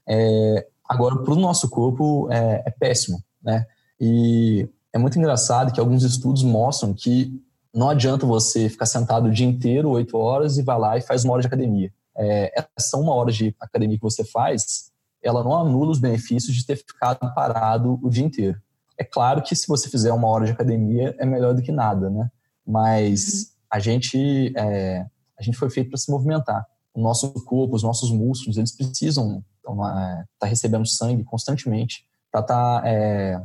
É, 0.07 0.67
agora, 0.87 1.17
para 1.17 1.33
o 1.33 1.39
nosso 1.39 1.69
corpo, 1.69 2.31
é, 2.31 2.63
é 2.65 2.71
péssimo, 2.71 3.23
né? 3.41 3.65
E 3.99 4.67
é 4.91 4.97
muito 4.97 5.17
engraçado 5.17 5.73
que 5.73 5.79
alguns 5.79 6.03
estudos 6.03 6.43
mostram 6.43 6.93
que 6.93 7.41
não 7.73 7.89
adianta 7.89 8.25
você 8.25 8.69
ficar 8.69 8.85
sentado 8.85 9.27
o 9.27 9.31
dia 9.31 9.47
inteiro, 9.47 9.89
oito 9.89 10.17
horas, 10.17 10.57
e 10.57 10.61
vai 10.61 10.77
lá 10.77 10.97
e 10.97 11.01
faz 11.01 11.23
uma 11.23 11.33
hora 11.33 11.41
de 11.41 11.47
academia. 11.47 11.91
É, 12.15 12.65
essa 12.77 12.97
uma 12.97 13.13
hora 13.13 13.31
de 13.31 13.55
academia 13.59 13.97
que 13.97 14.03
você 14.03 14.23
faz, 14.23 14.91
ela 15.21 15.43
não 15.43 15.55
anula 15.55 15.91
os 15.91 15.99
benefícios 15.99 16.55
de 16.55 16.65
ter 16.65 16.75
ficado 16.75 17.33
parado 17.33 17.99
o 18.03 18.09
dia 18.09 18.23
inteiro. 18.23 18.61
É 18.97 19.03
claro 19.03 19.41
que 19.41 19.55
se 19.55 19.67
você 19.67 19.89
fizer 19.89 20.11
uma 20.13 20.27
hora 20.27 20.45
de 20.45 20.51
academia, 20.51 21.15
é 21.19 21.25
melhor 21.25 21.53
do 21.53 21.61
que 21.61 21.71
nada, 21.71 22.09
né? 22.09 22.29
Mas 22.65 23.33
uhum. 23.33 23.45
a 23.71 23.79
gente 23.79 24.53
é, 24.55 25.05
a 25.37 25.43
gente 25.43 25.57
foi 25.57 25.69
feito 25.69 25.89
para 25.89 25.97
se 25.97 26.11
movimentar. 26.11 26.65
O 26.93 27.01
nosso 27.01 27.33
corpo, 27.45 27.75
os 27.75 27.83
nossos 27.83 28.11
músculos, 28.11 28.57
eles 28.57 28.75
precisam 28.75 29.43
estar 29.57 29.99
é, 29.99 30.23
tá 30.39 30.47
recebendo 30.47 30.87
sangue 30.87 31.23
constantemente 31.23 32.05
para 32.31 32.41
estar 32.41 32.81
tá, 32.81 32.87
é, 32.87 33.41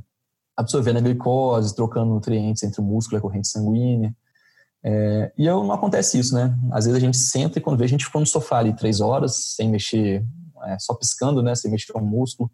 absorvendo 0.56 0.98
a 0.98 1.00
glicose, 1.00 1.74
trocando 1.74 2.12
nutrientes 2.12 2.62
entre 2.62 2.80
o 2.80 2.84
músculo 2.84 3.16
e 3.16 3.18
a 3.18 3.22
corrente 3.22 3.48
sanguínea. 3.48 4.14
É, 4.82 5.32
e 5.36 5.46
não 5.46 5.72
acontece 5.72 6.18
isso, 6.18 6.34
né? 6.34 6.56
Às 6.70 6.84
vezes 6.84 6.96
a 6.96 7.04
gente 7.04 7.16
senta 7.16 7.58
e 7.58 7.62
quando 7.62 7.78
vê 7.78 7.84
a 7.84 7.88
gente 7.88 8.04
ficou 8.04 8.20
no 8.20 8.26
sofá 8.26 8.58
ali 8.58 8.74
três 8.74 9.00
horas, 9.00 9.54
sem 9.56 9.68
mexer, 9.68 10.24
é, 10.64 10.78
só 10.78 10.94
piscando, 10.94 11.42
né? 11.42 11.54
Sem 11.54 11.70
mexer 11.70 11.92
o 11.96 12.00
músculo 12.00 12.50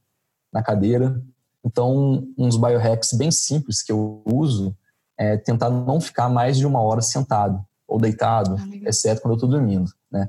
na 0.53 0.63
cadeira. 0.63 1.21
Então, 1.65 2.27
uns 2.37 2.57
biohacks 2.57 3.13
bem 3.15 3.31
simples 3.31 3.83
que 3.83 3.91
eu 3.91 4.23
uso 4.27 4.77
é 5.19 5.37
tentar 5.37 5.71
não 5.71 6.01
ficar 6.01 6.29
mais 6.29 6.57
de 6.59 6.67
uma 6.67 6.81
hora 6.81 7.01
sentado 7.01 7.65
ou 7.87 7.99
deitado, 7.99 8.57
ah, 8.59 8.89
exceto 8.89 9.23
quando 9.23 9.33
eu 9.33 9.37
estou 9.37 9.49
dormindo, 9.49 9.91
né? 10.11 10.29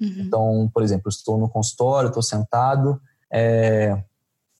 Uhum. 0.00 0.14
Então, 0.18 0.70
por 0.72 0.82
exemplo, 0.82 1.04
eu 1.06 1.10
estou 1.10 1.38
no 1.38 1.48
consultório, 1.48 2.08
estou 2.08 2.22
sentado, 2.22 3.00
é, 3.32 4.02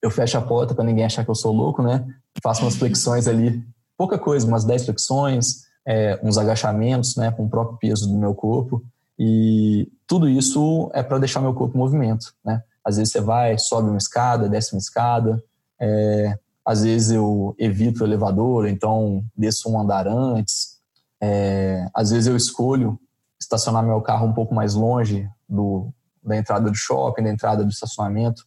eu 0.01 0.09
fecho 0.09 0.37
a 0.37 0.41
porta 0.41 0.73
para 0.73 0.83
ninguém 0.83 1.05
achar 1.05 1.23
que 1.23 1.29
eu 1.29 1.35
sou 1.35 1.53
louco, 1.53 1.81
né? 1.81 2.05
faço 2.41 2.61
umas 2.61 2.75
flexões 2.75 3.27
ali, 3.27 3.63
pouca 3.97 4.17
coisa, 4.17 4.45
umas 4.45 4.63
10 4.63 4.85
flexões, 4.85 5.63
é, 5.85 6.19
uns 6.21 6.37
agachamentos, 6.37 7.15
né, 7.15 7.31
com 7.31 7.45
o 7.45 7.49
próprio 7.49 7.77
peso 7.77 8.07
do 8.07 8.17
meu 8.17 8.35
corpo. 8.35 8.83
E 9.17 9.91
tudo 10.05 10.29
isso 10.29 10.91
é 10.93 11.01
para 11.01 11.17
deixar 11.17 11.41
meu 11.41 11.53
corpo 11.53 11.75
em 11.75 11.79
movimento, 11.79 12.33
né? 12.45 12.61
Às 12.85 12.97
vezes 12.97 13.11
você 13.11 13.19
vai, 13.19 13.57
sobe 13.57 13.89
uma 13.89 13.97
escada, 13.97 14.47
desce 14.47 14.73
uma 14.73 14.79
escada. 14.79 15.43
É, 15.79 16.37
às 16.65 16.83
vezes 16.83 17.11
eu 17.11 17.55
evito 17.57 18.03
o 18.03 18.07
elevador, 18.07 18.67
então 18.67 19.23
desço 19.35 19.69
um 19.69 19.79
andar 19.79 20.07
antes. 20.07 20.77
É, 21.21 21.87
às 21.93 22.11
vezes 22.11 22.27
eu 22.27 22.35
escolho 22.35 22.99
estacionar 23.39 23.83
meu 23.83 24.01
carro 24.01 24.27
um 24.27 24.33
pouco 24.33 24.53
mais 24.53 24.73
longe 24.73 25.29
do, 25.47 25.93
da 26.23 26.35
entrada 26.35 26.69
do 26.69 26.75
shopping, 26.75 27.23
da 27.23 27.31
entrada 27.31 27.63
do 27.63 27.69
estacionamento 27.69 28.45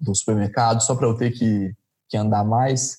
do 0.00 0.14
supermercado, 0.14 0.82
só 0.82 0.94
para 0.94 1.06
eu 1.06 1.16
ter 1.16 1.30
que, 1.30 1.74
que 2.08 2.16
andar 2.16 2.44
mais. 2.44 2.98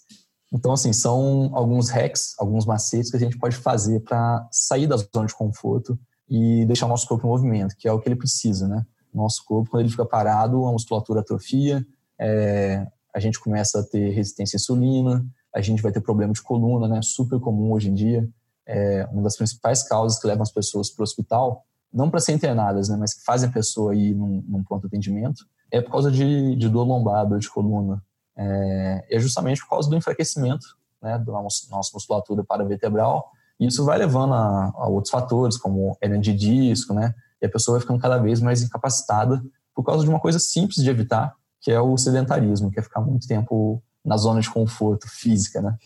Então, 0.53 0.71
assim, 0.71 0.93
são 0.93 1.49
alguns 1.53 1.89
hacks, 1.89 2.35
alguns 2.37 2.65
macetes 2.65 3.09
que 3.09 3.17
a 3.17 3.19
gente 3.19 3.37
pode 3.37 3.55
fazer 3.55 4.01
para 4.01 4.47
sair 4.51 4.85
da 4.85 4.97
zona 4.97 5.25
de 5.25 5.33
conforto 5.33 5.99
e 6.29 6.63
deixar 6.65 6.85
o 6.85 6.89
nosso 6.89 7.07
corpo 7.07 7.25
em 7.25 7.29
movimento, 7.29 7.75
que 7.75 7.87
é 7.87 7.91
o 7.91 7.99
que 7.99 8.07
ele 8.07 8.15
precisa, 8.15 8.67
né? 8.67 8.85
Nosso 9.13 9.43
corpo, 9.45 9.71
quando 9.71 9.81
ele 9.81 9.89
fica 9.89 10.05
parado, 10.05 10.65
a 10.65 10.71
musculatura 10.71 11.21
atrofia, 11.21 11.85
é, 12.19 12.87
a 13.13 13.19
gente 13.19 13.39
começa 13.39 13.79
a 13.79 13.83
ter 13.83 14.09
resistência 14.09 14.57
à 14.57 14.59
insulina, 14.59 15.25
a 15.53 15.61
gente 15.61 15.81
vai 15.81 15.91
ter 15.91 16.01
problema 16.01 16.33
de 16.33 16.41
coluna, 16.41 16.87
né? 16.87 16.99
Super 17.03 17.39
comum 17.39 17.71
hoje 17.71 17.89
em 17.89 17.93
dia. 17.93 18.27
É 18.65 19.07
uma 19.11 19.21
das 19.21 19.35
principais 19.35 19.83
causas 19.83 20.19
que 20.19 20.25
levam 20.25 20.41
as 20.41 20.51
pessoas 20.51 20.89
para 20.89 21.01
o 21.01 21.03
hospital, 21.03 21.65
não 21.93 22.09
para 22.09 22.19
ser 22.19 22.33
internadas, 22.33 22.89
né? 22.89 22.97
Mas 22.97 23.13
que 23.13 23.23
fazem 23.23 23.49
a 23.49 23.51
pessoa 23.51 23.95
ir 23.95 24.15
num, 24.15 24.43
num 24.47 24.63
pronto 24.63 24.87
atendimento, 24.87 25.45
é 25.71 25.81
por 25.81 25.91
causa 25.91 26.11
de, 26.11 26.55
de 26.55 26.69
dor 26.69 26.85
lombar, 26.85 27.27
dor 27.27 27.39
de 27.39 27.49
coluna, 27.49 28.01
é, 28.35 29.05
é 29.11 29.19
justamente 29.19 29.61
por 29.61 29.69
causa 29.69 29.89
do 29.89 29.95
enfraquecimento 29.95 30.65
né, 31.01 31.19
da 31.19 31.31
nossa 31.31 31.93
musculatura 31.93 32.43
paravertebral. 32.43 33.29
E 33.59 33.67
isso 33.67 33.85
vai 33.85 33.97
levando 33.97 34.33
a, 34.33 34.71
a 34.75 34.87
outros 34.87 35.11
fatores, 35.11 35.57
como 35.57 35.95
hernia 36.01 36.19
de 36.19 36.33
disco, 36.33 36.93
né? 36.93 37.13
E 37.41 37.45
a 37.45 37.49
pessoa 37.49 37.75
vai 37.75 37.81
ficando 37.81 37.99
cada 37.99 38.17
vez 38.17 38.41
mais 38.41 38.63
incapacitada 38.63 39.43
por 39.75 39.83
causa 39.83 40.03
de 40.03 40.09
uma 40.09 40.19
coisa 40.19 40.39
simples 40.39 40.77
de 40.77 40.89
evitar, 40.89 41.35
que 41.63 41.71
é 41.71 41.79
o 41.79 41.97
sedentarismo, 41.97 42.69
que 42.69 42.79
é 42.79 42.83
ficar 42.83 42.99
muito 42.99 43.25
tempo 43.25 43.81
na 44.05 44.17
zona 44.17 44.41
de 44.41 44.49
conforto 44.49 45.07
física, 45.09 45.61
né? 45.61 45.77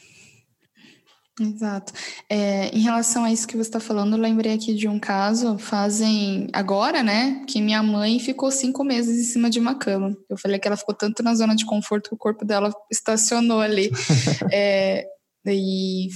Exato. 1.39 1.93
É, 2.27 2.69
em 2.75 2.79
relação 2.79 3.23
a 3.23 3.31
isso 3.31 3.47
que 3.47 3.55
você 3.55 3.69
está 3.69 3.79
falando, 3.79 4.13
eu 4.13 4.19
lembrei 4.19 4.53
aqui 4.53 4.73
de 4.73 4.87
um 4.87 4.99
caso, 4.99 5.55
fazem 5.59 6.49
agora, 6.51 7.03
né, 7.03 7.43
que 7.47 7.61
minha 7.61 7.83
mãe 7.83 8.17
ficou 8.19 8.49
cinco 8.49 8.83
meses 8.83 9.19
em 9.19 9.31
cima 9.31 9.51
de 9.51 9.59
uma 9.59 9.75
cama. 9.75 10.17
Eu 10.27 10.35
falei 10.35 10.57
que 10.57 10.67
ela 10.67 10.75
ficou 10.75 10.95
tanto 10.95 11.21
na 11.21 11.35
zona 11.35 11.55
de 11.55 11.63
conforto 11.63 12.09
que 12.09 12.15
o 12.15 12.17
corpo 12.17 12.43
dela 12.43 12.73
estacionou 12.91 13.61
ali. 13.61 13.91
é, 14.51 15.05
e 15.45 16.07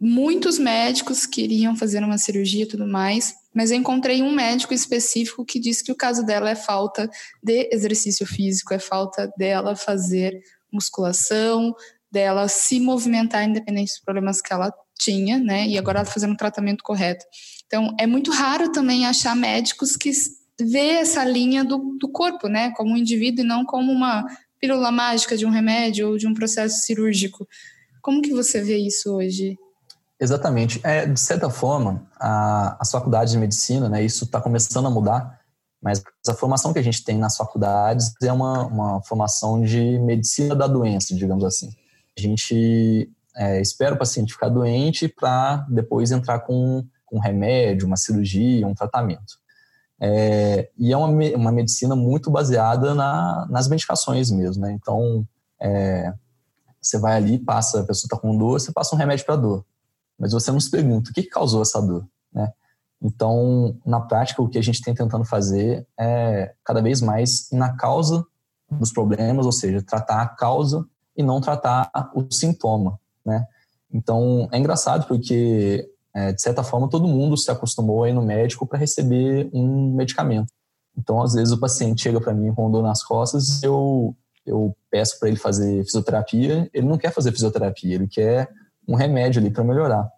muitos 0.00 0.58
médicos 0.58 1.24
queriam 1.24 1.76
fazer 1.76 2.02
uma 2.02 2.18
cirurgia 2.18 2.64
e 2.64 2.68
tudo 2.68 2.86
mais, 2.86 3.34
mas 3.58 3.72
eu 3.72 3.76
encontrei 3.76 4.22
um 4.22 4.32
médico 4.32 4.72
específico 4.72 5.44
que 5.44 5.58
disse 5.58 5.82
que 5.82 5.90
o 5.90 5.96
caso 5.96 6.24
dela 6.24 6.48
é 6.48 6.54
falta 6.54 7.10
de 7.42 7.68
exercício 7.72 8.24
físico, 8.24 8.72
é 8.72 8.78
falta 8.78 9.28
dela 9.36 9.74
fazer 9.74 10.40
musculação, 10.72 11.74
dela 12.08 12.46
se 12.46 12.78
movimentar 12.78 13.42
independente 13.42 13.88
dos 13.88 13.98
problemas 13.98 14.40
que 14.40 14.52
ela 14.52 14.72
tinha, 14.96 15.40
né? 15.40 15.66
E 15.66 15.76
agora 15.76 15.98
ela 15.98 16.06
tá 16.06 16.12
fazendo 16.12 16.34
o 16.34 16.36
tratamento 16.36 16.84
correto. 16.84 17.24
Então, 17.66 17.96
é 17.98 18.06
muito 18.06 18.30
raro 18.30 18.70
também 18.70 19.04
achar 19.04 19.34
médicos 19.34 19.96
que 19.96 20.12
vê 20.60 20.90
essa 20.90 21.24
linha 21.24 21.64
do, 21.64 21.96
do 21.98 22.08
corpo, 22.08 22.46
né? 22.46 22.70
Como 22.76 22.92
um 22.92 22.96
indivíduo 22.96 23.44
e 23.44 23.48
não 23.48 23.64
como 23.64 23.90
uma 23.90 24.24
pílula 24.60 24.92
mágica 24.92 25.36
de 25.36 25.44
um 25.44 25.50
remédio 25.50 26.10
ou 26.10 26.16
de 26.16 26.28
um 26.28 26.32
processo 26.32 26.76
cirúrgico. 26.84 27.44
Como 28.00 28.22
que 28.22 28.30
você 28.30 28.62
vê 28.62 28.78
isso 28.78 29.16
hoje? 29.16 29.58
Exatamente. 30.20 30.80
É, 30.84 31.06
de 31.06 31.20
certa 31.20 31.48
forma, 31.48 32.06
a, 32.18 32.76
as 32.80 32.90
faculdades 32.90 33.32
de 33.32 33.38
medicina, 33.38 33.88
né, 33.88 34.02
isso 34.02 34.24
está 34.24 34.40
começando 34.40 34.86
a 34.86 34.90
mudar, 34.90 35.38
mas 35.80 36.02
a 36.28 36.34
formação 36.34 36.72
que 36.72 36.78
a 36.78 36.82
gente 36.82 37.04
tem 37.04 37.16
nas 37.16 37.36
faculdades 37.36 38.12
é 38.22 38.32
uma, 38.32 38.66
uma 38.66 39.02
formação 39.02 39.62
de 39.62 39.98
medicina 40.00 40.54
da 40.56 40.66
doença, 40.66 41.14
digamos 41.14 41.44
assim. 41.44 41.70
A 42.16 42.20
gente 42.20 43.08
é, 43.36 43.60
espera 43.60 43.94
o 43.94 43.98
paciente 43.98 44.32
ficar 44.32 44.48
doente 44.48 45.06
para 45.06 45.64
depois 45.68 46.10
entrar 46.10 46.40
com 46.40 46.84
um 47.12 47.18
remédio, 47.20 47.86
uma 47.86 47.96
cirurgia, 47.96 48.66
um 48.66 48.74
tratamento. 48.74 49.38
É, 50.00 50.68
e 50.76 50.92
é 50.92 50.96
uma, 50.96 51.08
uma 51.36 51.52
medicina 51.52 51.94
muito 51.94 52.30
baseada 52.30 52.94
na, 52.94 53.46
nas 53.48 53.68
medicações 53.68 54.30
mesmo, 54.30 54.62
né? 54.62 54.72
Então, 54.72 55.26
é, 55.60 56.12
você 56.80 56.98
vai 56.98 57.16
ali, 57.16 57.38
passa, 57.38 57.80
a 57.80 57.84
pessoa 57.84 58.06
está 58.06 58.16
com 58.16 58.36
dor, 58.36 58.60
você 58.60 58.72
passa 58.72 58.94
um 58.94 58.98
remédio 58.98 59.24
para 59.24 59.36
dor. 59.36 59.64
Mas 60.18 60.32
você 60.32 60.50
não 60.50 60.60
se 60.60 60.70
pergunta 60.70 61.10
o 61.10 61.14
que 61.14 61.22
causou 61.22 61.62
essa 61.62 61.80
dor, 61.80 62.06
né? 62.32 62.52
Então, 63.00 63.76
na 63.86 64.00
prática, 64.00 64.42
o 64.42 64.48
que 64.48 64.58
a 64.58 64.62
gente 64.62 64.82
tem 64.82 64.92
tentando 64.92 65.24
fazer 65.24 65.86
é 65.98 66.52
cada 66.64 66.82
vez 66.82 67.00
mais 67.00 67.50
ir 67.52 67.56
na 67.56 67.76
causa 67.76 68.26
dos 68.70 68.92
problemas, 68.92 69.46
ou 69.46 69.52
seja, 69.52 69.82
tratar 69.82 70.20
a 70.20 70.28
causa 70.28 70.84
e 71.16 71.22
não 71.22 71.40
tratar 71.40 71.90
o 72.14 72.26
sintoma, 72.30 72.98
né? 73.24 73.46
Então, 73.92 74.48
é 74.52 74.58
engraçado 74.58 75.06
porque, 75.06 75.88
é, 76.12 76.32
de 76.32 76.42
certa 76.42 76.62
forma, 76.62 76.90
todo 76.90 77.08
mundo 77.08 77.36
se 77.36 77.50
acostumou 77.50 78.04
a 78.04 78.10
ir 78.10 78.12
no 78.12 78.22
médico 78.22 78.66
para 78.66 78.78
receber 78.78 79.48
um 79.52 79.94
medicamento. 79.94 80.52
Então, 80.96 81.22
às 81.22 81.34
vezes, 81.34 81.52
o 81.52 81.60
paciente 81.60 82.02
chega 82.02 82.20
para 82.20 82.34
mim 82.34 82.52
com 82.52 82.70
dor 82.70 82.82
nas 82.82 83.02
costas, 83.02 83.62
eu, 83.62 84.14
eu 84.44 84.76
peço 84.90 85.18
para 85.18 85.28
ele 85.28 85.38
fazer 85.38 85.84
fisioterapia, 85.84 86.68
ele 86.74 86.86
não 86.86 86.98
quer 86.98 87.12
fazer 87.12 87.30
fisioterapia, 87.30 87.94
ele 87.94 88.08
quer 88.08 88.50
um 88.88 88.94
remédio 88.94 89.40
ali 89.40 89.50
para 89.50 89.62
melhorar. 89.62 90.10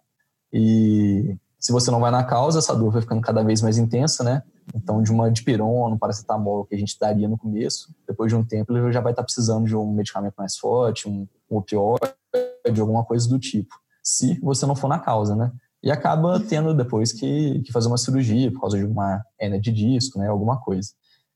E 0.51 1.37
se 1.59 1.71
você 1.71 1.91
não 1.91 1.99
vai 1.99 2.09
na 2.09 2.23
causa, 2.23 2.59
essa 2.59 2.75
dor 2.75 2.91
vai 2.91 3.01
ficando 3.01 3.21
cada 3.21 3.43
vez 3.43 3.61
mais 3.61 3.77
intensa, 3.77 4.23
né? 4.23 4.41
Então, 4.73 5.03
de 5.03 5.11
uma 5.11 5.29
dipirona, 5.29 5.93
um 5.93 5.97
paracetamol 5.97 6.65
que 6.65 6.73
a 6.73 6.77
gente 6.77 6.97
daria 6.97 7.27
no 7.27 7.37
começo, 7.37 7.93
depois 8.07 8.31
de 8.31 8.35
um 8.35 8.43
tempo 8.43 8.75
ele 8.75 8.91
já 8.91 9.01
vai 9.01 9.11
estar 9.11 9.23
precisando 9.23 9.65
de 9.65 9.75
um 9.75 9.91
medicamento 9.93 10.35
mais 10.37 10.57
forte, 10.57 11.07
um, 11.07 11.27
um 11.49 11.57
opioide, 11.57 12.79
alguma 12.79 13.03
coisa 13.03 13.27
do 13.29 13.37
tipo, 13.37 13.75
se 14.01 14.39
você 14.39 14.65
não 14.65 14.75
for 14.75 14.87
na 14.87 14.99
causa, 14.99 15.35
né? 15.35 15.51
E 15.83 15.91
acaba 15.91 16.39
tendo 16.39 16.73
depois 16.73 17.11
que, 17.11 17.61
que 17.61 17.71
fazer 17.71 17.87
uma 17.87 17.97
cirurgia 17.97 18.51
por 18.51 18.61
causa 18.61 18.77
de 18.77 18.85
uma 18.85 19.21
hernia 19.39 19.59
de 19.59 19.71
disco, 19.71 20.19
né? 20.19 20.27
Alguma 20.27 20.59
coisa. 20.59 20.89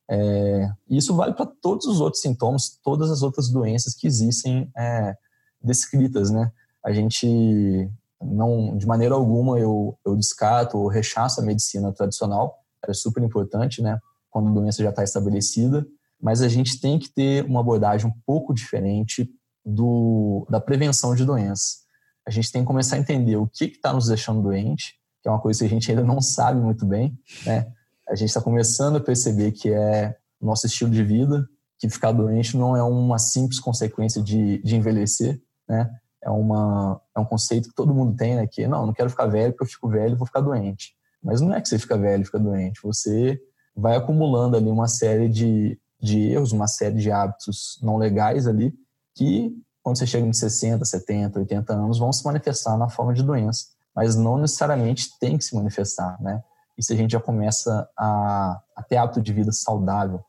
É, 0.10 0.70
isso 0.90 1.16
vale 1.16 1.34
para 1.34 1.48
todos 1.48 1.88
os 1.88 2.00
outros 2.00 2.22
sintomas, 2.22 2.80
todas 2.84 3.10
as 3.10 3.24
outras 3.24 3.50
doenças 3.50 3.94
que 3.96 4.06
existem 4.06 4.72
é, 4.78 5.16
descritas, 5.62 6.30
né? 6.30 6.52
A 6.86 6.92
gente 6.92 7.90
não, 8.22 8.78
de 8.78 8.86
maneira 8.86 9.16
alguma, 9.16 9.60
eu, 9.60 9.98
eu 10.06 10.16
descarto 10.16 10.78
ou 10.78 10.88
rechaço 10.88 11.42
a 11.42 11.44
medicina 11.44 11.92
tradicional, 11.92 12.60
é 12.88 12.94
super 12.94 13.24
importante, 13.24 13.82
né? 13.82 14.00
Quando 14.30 14.50
a 14.50 14.54
doença 14.54 14.84
já 14.84 14.90
está 14.90 15.04
estabelecida, 15.04 15.86
mas 16.22 16.42
a 16.42 16.48
gente 16.48 16.80
tem 16.80 17.00
que 17.00 17.10
ter 17.10 17.44
uma 17.46 17.60
abordagem 17.60 18.08
um 18.08 18.14
pouco 18.26 18.54
diferente 18.54 19.30
do, 19.66 20.46
da 20.50 20.60
prevenção 20.60 21.16
de 21.16 21.26
doenças. 21.26 21.86
A 22.26 22.32
gente 22.32 22.52
tem 22.52 22.62
que 22.62 22.68
começar 22.68 22.96
a 22.96 23.00
entender 23.00 23.36
o 23.36 23.48
que 23.48 23.66
está 23.66 23.92
nos 23.92 24.08
deixando 24.08 24.42
doente, 24.42 24.96
que 25.22 25.28
é 25.28 25.32
uma 25.32 25.42
coisa 25.42 25.60
que 25.60 25.66
a 25.66 25.70
gente 25.70 25.90
ainda 25.90 26.04
não 26.04 26.22
sabe 26.22 26.60
muito 26.60 26.86
bem, 26.86 27.18
né? 27.46 27.72
A 28.08 28.14
gente 28.14 28.30
está 28.30 28.42
começando 28.42 28.98
a 28.98 29.00
perceber 29.00 29.52
que 29.52 29.74
é 29.74 30.16
nosso 30.40 30.68
estilo 30.68 30.92
de 30.92 31.04
vida, 31.04 31.48
que 31.80 31.90
ficar 31.90 32.12
doente 32.12 32.56
não 32.56 32.76
é 32.76 32.84
uma 32.84 33.18
simples 33.18 33.60
consequência 33.60 34.22
de, 34.22 34.62
de 34.62 34.76
envelhecer, 34.76 35.42
né? 35.68 35.90
É, 36.26 36.30
uma, 36.30 37.00
é 37.16 37.20
um 37.20 37.26
conceito 37.26 37.70
que 37.70 37.76
todo 37.76 37.94
mundo 37.94 38.18
tem, 38.18 38.36
né? 38.36 38.48
Que, 38.48 38.68
não, 38.68 38.88
não 38.88 38.94
quero 38.94 39.10
ficar 39.10 39.28
velho 39.28 39.52
porque 39.54 39.64
eu 39.64 39.70
fico 39.70 39.88
velho 39.88 40.14
e 40.14 40.18
vou 40.18 40.26
ficar 40.26 40.42
doente. 40.42 40.96
Mas 41.24 41.40
não 41.40 41.54
é 41.54 41.62
que 41.62 41.70
você 41.70 41.78
fica 41.78 41.98
velho 41.98 42.24
e 42.24 42.26
fica 42.26 42.40
doente. 42.40 42.82
Você 42.84 43.40
vai 43.76 43.96
acumulando 43.96 44.58
ali 44.58 44.70
uma 44.70 44.88
série 44.88 45.30
de, 45.30 45.80
de 46.02 46.32
erros, 46.32 46.52
uma 46.52 46.68
série 46.68 46.96
de 46.96 47.12
hábitos 47.12 47.80
não 47.82 47.98
legais 47.98 48.48
ali, 48.48 48.74
que 49.14 49.56
quando 49.84 49.98
você 49.98 50.08
chega 50.08 50.26
em 50.26 50.34
60, 50.34 50.84
70, 50.84 51.40
80 51.40 51.74
anos, 51.74 52.00
vão 52.00 52.12
se 52.12 52.26
manifestar 52.26 52.76
na 52.76 52.90
forma 52.90 53.14
de 53.14 53.22
doença. 53.22 53.66
Mas 53.96 54.16
não 54.16 54.38
necessariamente 54.38 55.18
tem 55.20 55.38
que 55.38 55.44
se 55.44 55.56
manifestar, 55.56 56.20
né? 56.20 56.44
E 56.78 56.84
se 56.84 56.92
a 56.92 56.96
gente 56.96 57.12
já 57.12 57.20
começa 57.20 57.88
a, 57.98 58.60
a 58.76 58.84
ter 58.84 58.98
hábito 58.98 59.22
de 59.22 59.32
vida 59.32 59.52
saudável, 59.52 60.20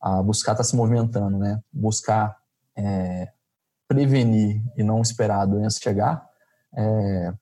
a 0.00 0.22
buscar 0.22 0.52
estar 0.52 0.64
tá 0.64 0.68
se 0.68 0.74
movimentando, 0.74 1.38
né? 1.38 1.60
Buscar 1.72 2.36
é, 2.76 3.28
prevenir 3.92 4.62
e 4.76 4.82
não 4.82 5.00
esperar 5.00 5.40
a 5.40 5.46
doença 5.46 5.80
chegar, 5.80 6.24
é, 6.76 7.32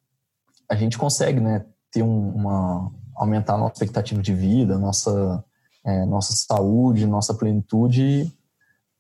a 0.69 0.75
gente 0.75 0.99
consegue, 0.99 1.41
né? 1.41 1.65
Ter 1.93 2.03
um, 2.03 2.31
uma 2.31 2.93
aumentar 3.15 3.55
a 3.55 3.59
nossa 3.59 3.75
expectativa 3.75 4.23
de 4.23 4.35
vida, 4.35 4.79
nossa 4.79 5.45
é, 5.85 6.05
nossa 6.07 6.33
saúde, 6.35 7.07
nossa 7.07 7.35
plenitude, 7.35 8.33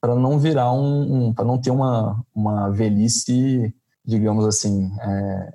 para 0.00 0.14
não 0.14 0.38
virar 0.38 0.72
um, 0.72 1.28
um 1.28 1.34
para 1.34 1.44
não 1.44 1.58
ter 1.58 1.70
uma 1.70 2.22
uma 2.34 2.70
velhice, 2.70 3.74
digamos 4.04 4.44
assim, 4.46 4.90
é, 5.00 5.54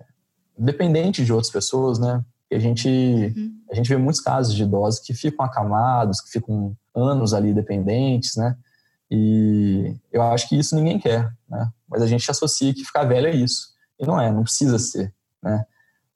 dependente 0.58 1.24
de 1.24 1.32
outras 1.32 1.52
pessoas, 1.52 2.00
né? 2.00 2.24
a 2.56 2.60
gente, 2.60 2.88
uhum. 2.88 3.52
a 3.72 3.76
gente 3.76 3.90
vê 3.90 3.98
muitos 3.98 4.22
casos 4.22 4.54
de 4.54 4.64
idosos 4.64 5.00
que 5.00 5.14
ficam 5.14 5.46
acamados, 5.46 6.22
que 6.22 6.32
ficam 6.32 6.76
anos 6.96 7.34
ali 7.34 7.54
dependentes, 7.54 8.36
né? 8.36 8.56
E 9.10 9.96
eu 10.12 10.22
acho 10.22 10.50
que 10.50 10.58
isso 10.58 10.76
ninguém 10.76 11.00
quer, 11.00 11.32
né? 11.50 11.70
Mas 11.88 12.02
a 12.02 12.08
gente 12.08 12.30
associa 12.30 12.74
que 12.74 12.84
ficar 12.84 13.04
velho 13.04 13.28
é 13.28 13.36
isso. 13.36 13.70
E 14.00 14.06
não 14.06 14.20
é, 14.20 14.32
não 14.32 14.44
precisa 14.44 14.80
ser, 14.80 15.14
né? 15.42 15.66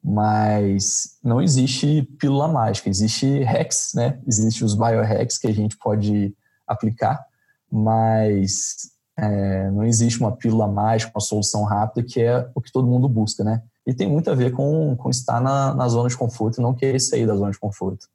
Mas 0.04 1.18
não 1.24 1.42
existe 1.42 2.04
pílula 2.20 2.48
mágica, 2.48 2.90
existe 2.90 3.44
hacks, 3.44 3.92
né? 3.94 4.20
Existe 4.26 4.64
os 4.64 4.74
biohacks 4.74 5.38
que 5.38 5.48
a 5.48 5.54
gente 5.54 5.78
pode 5.78 6.34
aplicar, 6.66 7.24
mas 7.72 8.92
é, 9.18 9.70
não 9.72 9.84
existe 9.84 10.20
uma 10.20 10.36
pílula 10.36 10.68
mágica, 10.68 11.12
uma 11.14 11.22
solução 11.22 11.64
rápida 11.64 12.08
que 12.08 12.22
é 12.22 12.50
o 12.56 12.62
que 12.62 12.72
todo 12.72 12.88
mundo 12.88 13.10
busca, 13.10 13.44
né? 13.44 13.62
E 13.86 13.94
tem 13.94 14.08
muito 14.08 14.30
a 14.30 14.36
ver 14.36 14.52
com, 14.52 14.96
com 14.96 15.10
estar 15.10 15.42
na, 15.42 15.74
na 15.74 15.88
zona 15.88 16.10
de 16.10 16.18
conforto 16.18 16.60
e 16.60 16.62
não 16.62 16.74
querer 16.74 17.00
sair 17.00 17.26
da 17.26 17.36
zona 17.36 17.52
de 17.52 17.60
conforto. 17.60 18.08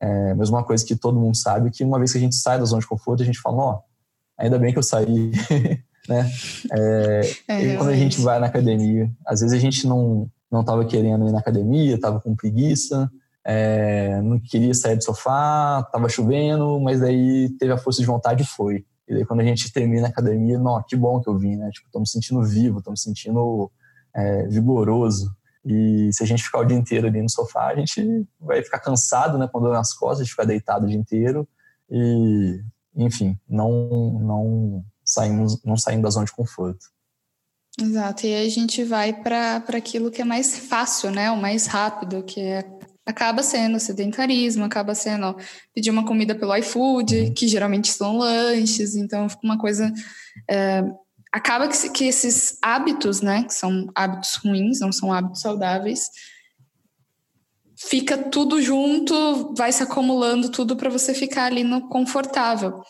É, 0.00 0.34
mas 0.34 0.48
uma 0.48 0.62
coisa 0.62 0.84
que 0.84 0.94
todo 0.94 1.18
mundo 1.18 1.36
sabe 1.36 1.70
que 1.70 1.82
uma 1.82 1.98
vez 1.98 2.12
que 2.12 2.18
a 2.18 2.20
gente 2.20 2.36
sai 2.36 2.58
da 2.58 2.64
zona 2.64 2.80
de 2.80 2.86
conforto, 2.86 3.22
a 3.22 3.26
gente 3.26 3.40
fala, 3.40 3.56
ó, 3.56 3.72
oh, 3.74 3.82
ainda 4.38 4.58
bem 4.58 4.72
que 4.72 4.78
eu 4.78 4.82
saí, 4.82 5.32
né? 6.08 6.30
É, 6.72 7.20
é, 7.48 7.64
e 7.64 7.76
quando 7.76 7.90
a 7.90 7.96
gente 7.96 8.20
vai 8.20 8.38
na 8.38 8.46
academia, 8.46 9.10
às 9.26 9.40
vezes 9.40 9.56
a 9.56 9.60
gente 9.60 9.86
não 9.86 10.30
não 10.50 10.60
estava 10.60 10.84
querendo 10.84 11.28
ir 11.28 11.32
na 11.32 11.40
academia, 11.40 11.96
estava 11.96 12.20
com 12.20 12.36
preguiça, 12.36 13.10
é, 13.44 14.20
não 14.22 14.38
queria 14.38 14.72
sair 14.74 14.96
do 14.96 15.04
sofá, 15.04 15.82
estava 15.84 16.08
chovendo, 16.08 16.80
mas 16.80 17.00
daí 17.00 17.50
teve 17.58 17.72
a 17.72 17.76
força 17.76 18.00
de 18.00 18.06
vontade 18.06 18.42
e 18.42 18.46
foi. 18.46 18.84
E 19.08 19.14
daí 19.14 19.24
quando 19.24 19.40
a 19.40 19.44
gente 19.44 19.72
termina 19.72 20.06
a 20.06 20.10
academia, 20.10 20.58
não, 20.58 20.82
que 20.82 20.96
bom 20.96 21.20
que 21.20 21.28
eu 21.28 21.36
vim, 21.36 21.56
né? 21.56 21.70
Tipo, 21.72 21.88
tô 21.90 22.00
me 22.00 22.08
sentindo 22.08 22.42
vivo, 22.42 22.80
tô 22.80 22.90
me 22.90 22.98
sentindo 22.98 23.70
é, 24.14 24.46
vigoroso. 24.46 25.30
E 25.64 26.10
se 26.12 26.22
a 26.22 26.26
gente 26.26 26.42
ficar 26.42 26.60
o 26.60 26.64
dia 26.64 26.76
inteiro 26.76 27.06
ali 27.06 27.20
no 27.20 27.30
sofá, 27.30 27.68
a 27.68 27.76
gente 27.76 28.26
vai 28.40 28.62
ficar 28.62 28.78
cansado, 28.78 29.36
né, 29.36 29.48
com 29.50 29.60
dor 29.60 29.72
nas 29.72 29.92
costas, 29.92 30.24
de 30.24 30.30
ficar 30.30 30.44
deitado 30.44 30.86
o 30.86 30.88
dia 30.88 30.98
inteiro. 30.98 31.46
E, 31.90 32.60
enfim, 32.96 33.38
não, 33.48 33.70
não, 34.20 34.84
saímos, 35.04 35.62
não 35.64 35.76
saímos 35.76 36.02
da 36.02 36.10
zona 36.10 36.26
de 36.26 36.32
conforto. 36.32 36.86
Exato, 37.80 38.26
e 38.26 38.34
aí 38.34 38.46
a 38.46 38.50
gente 38.50 38.82
vai 38.84 39.12
para 39.12 39.62
aquilo 39.74 40.10
que 40.10 40.22
é 40.22 40.24
mais 40.24 40.58
fácil, 40.58 41.10
né? 41.10 41.30
O 41.30 41.36
mais 41.36 41.66
rápido, 41.66 42.22
que 42.22 42.40
é, 42.40 42.64
acaba 43.04 43.42
sendo 43.42 43.78
sedentarismo, 43.78 44.64
acaba 44.64 44.94
sendo 44.94 45.36
pedir 45.74 45.90
uma 45.90 46.06
comida 46.06 46.34
pelo 46.34 46.56
iFood, 46.56 47.16
uhum. 47.16 47.34
que 47.34 47.46
geralmente 47.46 47.92
são 47.92 48.16
lanches, 48.16 48.96
então 48.96 49.28
fica 49.28 49.44
uma 49.44 49.58
coisa 49.58 49.92
é, 50.50 50.82
acaba 51.36 51.68
que, 51.68 51.90
que 51.90 52.04
esses 52.04 52.56
hábitos, 52.62 53.20
né, 53.20 53.44
que 53.44 53.52
são 53.52 53.90
hábitos 53.94 54.36
ruins, 54.36 54.80
não 54.80 54.90
são 54.90 55.12
hábitos 55.12 55.42
saudáveis, 55.42 56.08
fica 57.76 58.16
tudo 58.16 58.60
junto, 58.62 59.54
vai 59.54 59.70
se 59.70 59.82
acumulando 59.82 60.50
tudo 60.50 60.76
para 60.76 60.88
você 60.88 61.12
ficar 61.12 61.44
ali 61.44 61.62
no 61.62 61.88
confortável. 61.88 62.80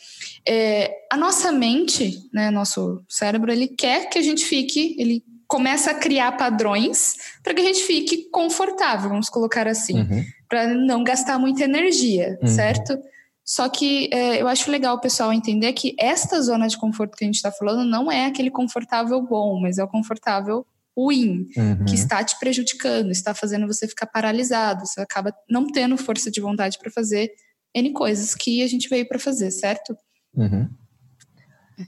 É, 0.49 0.93
a 1.13 1.17
nossa 1.17 1.51
mente, 1.51 2.21
né, 2.33 2.51
nosso 2.51 3.03
cérebro, 3.09 3.51
ele 3.51 3.67
quer 3.67 4.09
que 4.09 4.19
a 4.19 4.23
gente 4.23 4.45
fique, 4.45 4.95
ele 4.99 5.25
começa 5.49 5.91
a 5.91 5.95
criar 5.95 6.33
padrões 6.37 7.17
para 7.43 7.53
que 7.53 7.61
a 7.61 7.65
gente 7.65 7.83
fique 7.83 8.29
confortável, 8.31 9.11
vamos 9.11 9.29
colocar 9.29 9.67
assim, 9.67 10.01
uhum. 10.01 10.25
para 10.49 10.69
não 10.69 11.03
gastar 11.03 11.39
muita 11.39 11.65
energia, 11.65 12.39
uhum. 12.41 12.49
certo? 12.49 12.97
Só 13.45 13.69
que 13.69 14.09
é, 14.13 14.41
eu 14.43 14.49
acho 14.49 14.71
legal 14.71 14.97
o 14.97 15.01
pessoal 15.01 15.33
entender 15.33 15.73
que 15.73 15.95
esta 15.99 16.41
zona 16.41 16.67
de 16.67 16.77
conforto 16.77 17.17
que 17.17 17.25
a 17.25 17.29
gente 17.29 17.37
está 17.37 17.53
falando 17.53 17.89
não 17.89 18.11
é 18.11 18.27
aquele 18.27 18.51
confortável 18.51 19.21
bom, 19.23 19.61
mas 19.61 19.79
é 19.79 19.85
o 19.85 19.89
confortável 19.89 20.67
ruim, 20.97 21.49
uhum. 21.57 21.85
que 21.85 21.95
está 21.95 22.25
te 22.25 22.39
prejudicando, 22.39 23.11
está 23.11 23.35
fazendo 23.35 23.67
você 23.67 23.87
ficar 23.87 24.07
paralisado, 24.07 24.87
você 24.87 25.01
acaba 25.01 25.35
não 25.49 25.67
tendo 25.67 25.97
força 25.97 26.31
de 26.31 26.41
vontade 26.41 26.79
para 26.79 26.91
fazer 26.91 27.31
N 27.75 27.93
coisas 27.93 28.35
que 28.35 28.63
a 28.63 28.67
gente 28.67 28.89
veio 28.89 29.07
para 29.07 29.19
fazer, 29.19 29.51
certo? 29.51 29.97
Uhum. 30.35 30.69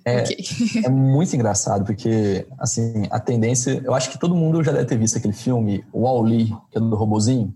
É, 0.04 0.20
okay. 0.20 0.36
é 0.84 0.88
muito 0.90 1.34
engraçado, 1.34 1.84
porque, 1.84 2.46
assim, 2.58 3.04
a 3.10 3.18
tendência... 3.18 3.80
Eu 3.82 3.94
acho 3.94 4.10
que 4.10 4.18
todo 4.18 4.34
mundo 4.34 4.62
já 4.62 4.72
deve 4.72 4.84
ter 4.84 4.98
visto 4.98 5.16
aquele 5.16 5.32
filme, 5.32 5.82
Wall-E, 5.94 6.48
que 6.70 6.76
é 6.76 6.80
do 6.80 6.94
robozinho. 6.94 7.54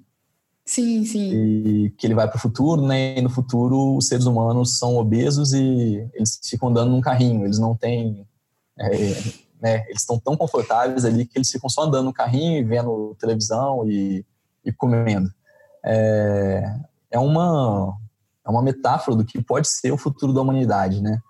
Sim, 0.65 1.05
sim. 1.05 1.33
E 1.35 1.91
que 1.91 2.07
ele 2.07 2.15
vai 2.15 2.29
para 2.29 2.37
o 2.37 2.41
futuro, 2.41 2.87
né? 2.87 3.19
E 3.19 3.21
no 3.21 3.29
futuro 3.29 3.97
os 3.97 4.07
seres 4.07 4.27
humanos 4.27 4.79
são 4.79 4.97
obesos 4.97 5.53
e 5.53 6.09
eles 6.15 6.41
ficam 6.49 6.69
andando 6.69 6.93
num 6.93 7.01
carrinho. 7.01 7.45
Eles 7.45 7.59
não 7.59 7.77
têm, 7.77 8.27
é, 8.79 8.89
né? 9.63 9.85
Eles 9.87 10.01
estão 10.01 10.19
tão 10.19 10.37
confortáveis 10.37 11.05
ali 11.05 11.25
que 11.25 11.39
eles 11.39 11.51
ficam 11.51 11.71
só 11.71 11.85
andando 11.85 12.07
no 12.07 12.13
carrinho 12.13 12.67
vendo 12.67 13.17
televisão 13.19 13.89
e, 13.89 14.27
e 14.65 14.73
comendo. 14.73 15.31
É, 15.85 16.81
é 17.13 17.19
uma 17.19 17.97
é 18.45 18.51
uma 18.51 18.63
metáfora 18.63 19.17
do 19.17 19.25
que 19.25 19.41
pode 19.41 19.69
ser 19.69 19.93
o 19.93 19.97
futuro 19.97 20.33
da 20.33 20.41
humanidade, 20.41 21.01
né? 21.01 21.21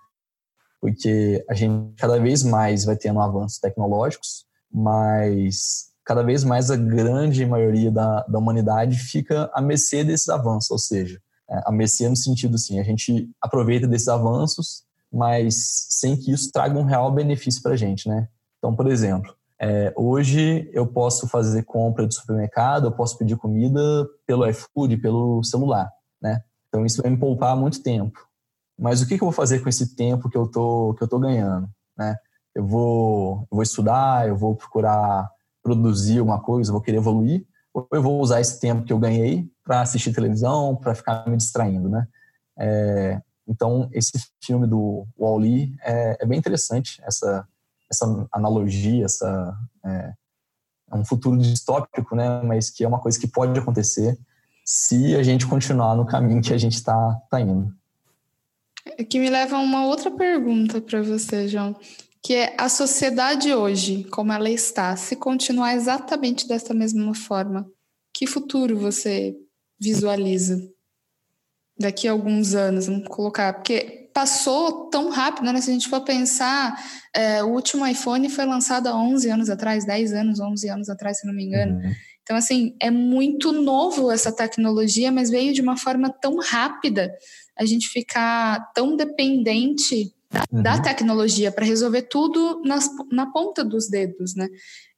Porque 0.81 1.45
a 1.47 1.53
gente 1.53 1.93
cada 1.95 2.19
vez 2.19 2.41
mais 2.43 2.83
vai 2.85 2.95
tendo 2.95 3.19
avanços 3.19 3.59
tecnológicos, 3.59 4.47
mas 4.71 5.91
cada 6.03 6.23
vez 6.23 6.43
mais 6.43 6.71
a 6.71 6.75
grande 6.75 7.45
maioria 7.45 7.91
da, 7.91 8.21
da 8.23 8.39
humanidade 8.39 8.97
fica 8.97 9.49
à 9.53 9.61
mercê 9.61 10.03
desses 10.03 10.27
avanços, 10.27 10.71
ou 10.71 10.79
seja, 10.79 11.21
é, 11.49 11.61
a 11.65 11.71
mercê 11.71 12.09
no 12.09 12.15
sentido 12.15 12.55
assim, 12.55 12.79
a 12.79 12.83
gente 12.83 13.29
aproveita 13.39 13.87
desses 13.87 14.07
avanços, 14.07 14.83
mas 15.13 15.85
sem 15.89 16.17
que 16.17 16.31
isso 16.31 16.51
traga 16.51 16.77
um 16.77 16.83
real 16.83 17.11
benefício 17.11 17.61
para 17.61 17.73
a 17.73 17.77
gente, 17.77 18.09
né? 18.09 18.27
Então, 18.57 18.75
por 18.75 18.87
exemplo, 18.87 19.35
é, 19.61 19.93
hoje 19.95 20.69
eu 20.73 20.87
posso 20.87 21.27
fazer 21.27 21.63
compra 21.63 22.07
de 22.07 22.15
supermercado, 22.15 22.87
eu 22.87 22.91
posso 22.91 23.17
pedir 23.17 23.37
comida 23.37 23.79
pelo 24.25 24.47
iFood, 24.47 24.97
pelo 24.97 25.43
celular, 25.43 25.89
né? 26.21 26.41
Então 26.67 26.85
isso 26.85 27.01
vai 27.01 27.11
me 27.11 27.17
poupar 27.17 27.55
muito 27.55 27.83
tempo. 27.83 28.19
Mas 28.77 29.01
o 29.01 29.07
que, 29.07 29.17
que 29.17 29.23
eu 29.23 29.27
vou 29.27 29.31
fazer 29.31 29.59
com 29.59 29.69
esse 29.69 29.95
tempo 29.95 30.29
que 30.29 30.37
eu 30.37 30.47
tô 30.47 30.95
que 30.97 31.03
eu 31.03 31.07
tô 31.07 31.19
ganhando, 31.19 31.69
né? 31.95 32.17
Eu 32.55 32.65
vou 32.65 33.47
eu 33.51 33.55
vou 33.55 33.63
estudar, 33.63 34.27
eu 34.27 34.35
vou 34.35 34.55
procurar 34.55 35.29
produzir 35.61 36.19
uma 36.19 36.41
coisa, 36.41 36.71
vou 36.71 36.81
querer 36.81 36.97
evoluir, 36.97 37.45
ou 37.73 37.87
eu 37.93 38.01
vou 38.01 38.19
usar 38.19 38.41
esse 38.41 38.59
tempo 38.59 38.83
que 38.83 38.91
eu 38.91 38.99
ganhei 38.99 39.47
para 39.63 39.81
assistir 39.81 40.11
televisão, 40.13 40.75
para 40.75 40.95
ficar 40.95 41.27
me 41.29 41.37
distraindo, 41.37 41.87
né? 41.87 42.07
É, 42.57 43.21
então, 43.47 43.89
esse 43.91 44.13
filme 44.41 44.65
do 44.65 45.05
Wall-E 45.19 45.75
é, 45.81 46.17
é, 46.21 46.25
bem 46.25 46.39
interessante, 46.39 47.01
essa, 47.03 47.47
essa 47.91 48.27
analogia, 48.31 49.05
essa 49.05 49.57
é, 49.85 50.13
é 50.91 50.95
um 50.95 51.03
futuro 51.03 51.37
distópico, 51.37 52.15
né? 52.15 52.41
Mas 52.41 52.69
que 52.69 52.83
é 52.83 52.87
uma 52.87 52.99
coisa 52.99 53.19
que 53.19 53.27
pode 53.27 53.59
acontecer 53.59 54.17
se 54.65 55.15
a 55.15 55.23
gente 55.23 55.45
continuar 55.45 55.95
no 55.95 56.05
caminho 56.05 56.41
que 56.41 56.53
a 56.53 56.57
gente 56.57 56.75
está 56.75 57.13
tá 57.29 57.41
indo. 57.41 57.73
É 58.97 59.03
que 59.03 59.19
me 59.19 59.29
leva 59.29 59.57
a 59.57 59.59
uma 59.59 59.85
outra 59.85 60.09
pergunta 60.11 60.79
para 60.81 61.01
você, 61.01 61.47
João, 61.47 61.75
que 62.21 62.33
é 62.33 62.55
a 62.57 62.69
sociedade 62.69 63.53
hoje, 63.53 64.05
como 64.05 64.31
ela 64.31 64.49
está, 64.49 64.95
se 64.95 65.15
continuar 65.17 65.75
exatamente 65.75 66.47
dessa 66.47 66.73
mesma 66.73 67.13
forma, 67.13 67.69
que 68.13 68.25
futuro 68.25 68.77
você 68.77 69.35
visualiza 69.79 70.61
daqui 71.77 72.07
a 72.07 72.11
alguns 72.11 72.55
anos? 72.55 72.87
Vamos 72.87 73.07
colocar, 73.07 73.53
porque 73.53 74.09
passou 74.13 74.89
tão 74.89 75.09
rápido, 75.09 75.51
né? 75.51 75.59
Se 75.59 75.69
a 75.69 75.73
gente 75.73 75.89
for 75.89 76.01
pensar, 76.01 76.75
é, 77.13 77.43
o 77.43 77.47
último 77.47 77.85
iPhone 77.85 78.29
foi 78.29 78.45
lançado 78.45 78.87
há 78.87 78.95
11 78.95 79.29
anos 79.29 79.49
atrás, 79.49 79.85
10 79.85 80.13
anos, 80.13 80.39
11 80.39 80.69
anos 80.69 80.89
atrás, 80.89 81.19
se 81.19 81.27
não 81.27 81.33
me 81.33 81.43
engano. 81.43 81.75
Uhum. 81.75 81.93
Então, 82.21 82.37
assim, 82.37 82.75
é 82.79 82.89
muito 82.89 83.51
novo 83.51 84.09
essa 84.11 84.31
tecnologia, 84.31 85.11
mas 85.11 85.29
veio 85.29 85.53
de 85.53 85.61
uma 85.61 85.75
forma 85.75 86.09
tão 86.09 86.37
rápida 86.37 87.13
a 87.57 87.65
gente 87.65 87.89
ficar 87.89 88.71
tão 88.73 88.95
dependente 88.95 90.13
da, 90.31 90.43
uhum. 90.51 90.63
da 90.63 90.81
tecnologia 90.81 91.51
para 91.51 91.65
resolver 91.65 92.03
tudo 92.03 92.61
nas, 92.63 92.89
na 93.11 93.31
ponta 93.31 93.63
dos 93.63 93.89
dedos, 93.89 94.35
né? 94.35 94.47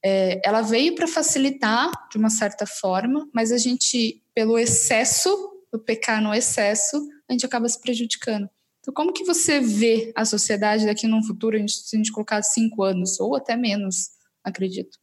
É, 0.03 0.39
ela 0.45 0.61
veio 0.61 0.93
para 0.93 1.07
facilitar 1.07 1.91
de 2.11 2.17
uma 2.17 2.29
certa 2.29 2.65
forma, 2.67 3.27
mas 3.33 3.51
a 3.51 3.57
gente, 3.57 4.21
pelo 4.35 4.57
excesso, 4.57 5.54
o 5.75 5.79
pecar 5.79 6.21
no 6.21 6.33
excesso, 6.33 6.97
a 7.29 7.33
gente 7.33 7.45
acaba 7.45 7.67
se 7.67 7.79
prejudicando. 7.79 8.49
Então, 8.79 8.93
como 8.93 9.13
que 9.13 9.23
você 9.23 9.59
vê 9.59 10.11
a 10.15 10.25
sociedade 10.25 10.85
daqui 10.85 11.07
num 11.07 11.23
futuro, 11.23 11.57
se 11.67 11.95
a 11.95 11.97
gente 11.97 12.11
colocar 12.11 12.41
cinco 12.43 12.83
anos, 12.83 13.19
ou 13.19 13.35
até 13.35 13.55
menos, 13.55 14.09
acredito? 14.43 14.99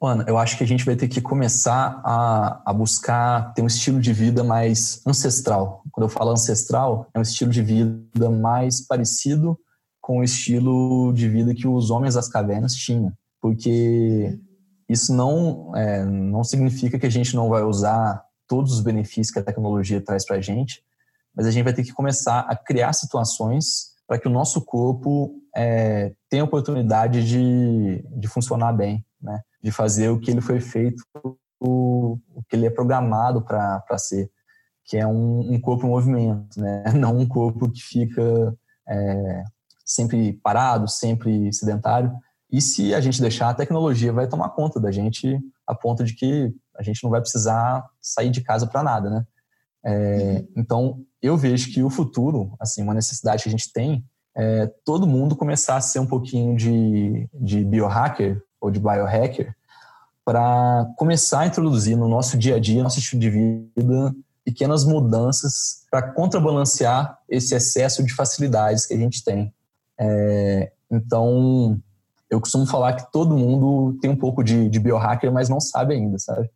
Ana, 0.00 0.24
eu 0.28 0.36
acho 0.38 0.56
que 0.56 0.64
a 0.64 0.66
gente 0.66 0.84
vai 0.84 0.96
ter 0.96 1.08
que 1.08 1.20
começar 1.20 2.00
a, 2.04 2.62
a, 2.66 2.72
buscar 2.72 3.54
ter 3.54 3.62
um 3.62 3.66
estilo 3.66 4.00
de 4.00 4.12
vida 4.12 4.44
mais 4.44 5.00
ancestral. 5.06 5.82
Quando 5.90 6.04
eu 6.04 6.10
falo 6.10 6.30
ancestral, 6.30 7.08
é 7.14 7.18
um 7.18 7.22
estilo 7.22 7.50
de 7.50 7.62
vida 7.62 8.30
mais 8.30 8.80
parecido 8.80 9.58
com 10.00 10.18
o 10.18 10.24
estilo 10.24 11.12
de 11.12 11.28
vida 11.28 11.54
que 11.54 11.66
os 11.66 11.90
homens 11.90 12.14
das 12.14 12.28
cavernas 12.28 12.74
tinham. 12.74 13.12
Porque 13.40 14.38
isso 14.88 15.14
não, 15.14 15.74
é, 15.76 16.04
não 16.04 16.44
significa 16.44 16.98
que 16.98 17.06
a 17.06 17.10
gente 17.10 17.34
não 17.34 17.48
vai 17.48 17.62
usar 17.62 18.24
todos 18.46 18.72
os 18.72 18.80
benefícios 18.80 19.30
que 19.30 19.38
a 19.38 19.44
tecnologia 19.44 20.00
traz 20.00 20.26
para 20.26 20.36
a 20.36 20.40
gente, 20.40 20.82
mas 21.34 21.46
a 21.46 21.50
gente 21.50 21.64
vai 21.64 21.72
ter 21.72 21.82
que 21.82 21.92
começar 21.92 22.40
a 22.40 22.54
criar 22.54 22.92
situações 22.92 23.94
para 24.06 24.18
que 24.18 24.28
o 24.28 24.30
nosso 24.30 24.60
corpo 24.62 25.34
é, 25.56 26.12
tenha 26.28 26.44
oportunidade 26.44 27.26
de, 27.26 28.04
de 28.10 28.28
funcionar 28.28 28.72
bem, 28.72 29.04
né? 29.20 29.40
de 29.62 29.70
fazer 29.70 30.10
o 30.10 30.20
que 30.20 30.30
ele 30.30 30.42
foi 30.42 30.60
feito, 30.60 31.02
o, 31.58 32.18
o 32.34 32.42
que 32.48 32.54
ele 32.54 32.66
é 32.66 32.70
programado 32.70 33.42
para 33.42 33.98
ser, 33.98 34.30
que 34.84 34.98
é 34.98 35.06
um, 35.06 35.54
um, 35.54 35.60
corpo 35.60 35.86
em 35.86 35.90
movimento, 35.90 36.60
né? 36.60 36.84
não 36.94 37.16
um 37.16 37.26
corpo 37.26 37.70
que 37.70 37.80
fica 37.80 38.54
é, 38.86 39.44
sempre 39.84 40.34
parado, 40.34 40.86
sempre 40.86 41.50
sedentário. 41.52 42.12
E 42.54 42.60
se 42.60 42.94
a 42.94 43.00
gente 43.00 43.20
deixar, 43.20 43.50
a 43.50 43.54
tecnologia 43.54 44.12
vai 44.12 44.28
tomar 44.28 44.50
conta 44.50 44.78
da 44.78 44.92
gente 44.92 45.40
a 45.66 45.74
ponto 45.74 46.04
de 46.04 46.14
que 46.14 46.54
a 46.78 46.84
gente 46.84 47.02
não 47.02 47.10
vai 47.10 47.20
precisar 47.20 47.84
sair 48.00 48.30
de 48.30 48.42
casa 48.42 48.64
para 48.64 48.80
nada, 48.80 49.10
né? 49.10 49.26
É, 49.84 49.92
uhum. 49.92 50.48
Então, 50.56 51.00
eu 51.20 51.36
vejo 51.36 51.72
que 51.72 51.82
o 51.82 51.90
futuro, 51.90 52.54
assim, 52.60 52.80
uma 52.80 52.94
necessidade 52.94 53.42
que 53.42 53.48
a 53.48 53.50
gente 53.50 53.72
tem 53.72 54.04
é 54.36 54.70
todo 54.84 55.04
mundo 55.04 55.34
começar 55.34 55.74
a 55.74 55.80
ser 55.80 55.98
um 55.98 56.06
pouquinho 56.06 56.56
de, 56.56 57.28
de 57.34 57.64
biohacker 57.64 58.40
ou 58.60 58.70
de 58.70 58.78
biohacker 58.78 59.52
para 60.24 60.88
começar 60.96 61.40
a 61.40 61.46
introduzir 61.48 61.96
no 61.96 62.08
nosso 62.08 62.38
dia 62.38 62.54
a 62.54 62.60
dia, 62.60 62.84
nosso 62.84 63.00
estilo 63.00 63.20
de 63.20 63.30
vida, 63.30 64.14
pequenas 64.44 64.84
mudanças 64.84 65.84
para 65.90 66.02
contrabalancear 66.12 67.18
esse 67.28 67.52
excesso 67.52 68.04
de 68.04 68.14
facilidades 68.14 68.86
que 68.86 68.94
a 68.94 68.98
gente 68.98 69.24
tem. 69.24 69.52
É, 69.98 70.70
então, 70.88 71.82
eu 72.30 72.40
costumo 72.40 72.66
falar 72.66 72.94
que 72.94 73.10
todo 73.12 73.36
mundo 73.36 73.98
tem 74.00 74.10
um 74.10 74.16
pouco 74.16 74.42
de, 74.42 74.68
de 74.68 74.78
biohacker, 74.78 75.32
mas 75.32 75.48
não 75.48 75.60
sabe 75.60 75.94
ainda, 75.94 76.18
sabe? 76.18 76.50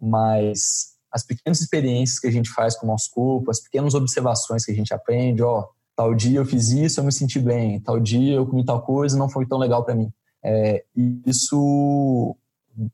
Mas 0.00 0.90
as 1.12 1.24
pequenas 1.24 1.60
experiências 1.60 2.18
que 2.18 2.28
a 2.28 2.30
gente 2.30 2.50
faz 2.50 2.76
com 2.76 2.86
o 2.86 2.88
nosso 2.88 3.10
corpo, 3.10 3.50
as 3.50 3.60
pequenas 3.60 3.94
observações 3.94 4.64
que 4.64 4.72
a 4.72 4.74
gente 4.74 4.94
aprende, 4.94 5.42
ó, 5.42 5.66
tal 5.96 6.14
dia 6.14 6.38
eu 6.38 6.46
fiz 6.46 6.70
isso, 6.70 7.00
eu 7.00 7.04
me 7.04 7.12
senti 7.12 7.38
bem, 7.38 7.80
tal 7.80 7.98
dia 7.98 8.36
eu 8.36 8.46
comi 8.46 8.64
tal 8.64 8.82
coisa, 8.82 9.18
não 9.18 9.28
foi 9.28 9.46
tão 9.46 9.58
legal 9.58 9.84
para 9.84 9.94
mim. 9.94 10.10
É, 10.42 10.84
isso 11.26 12.36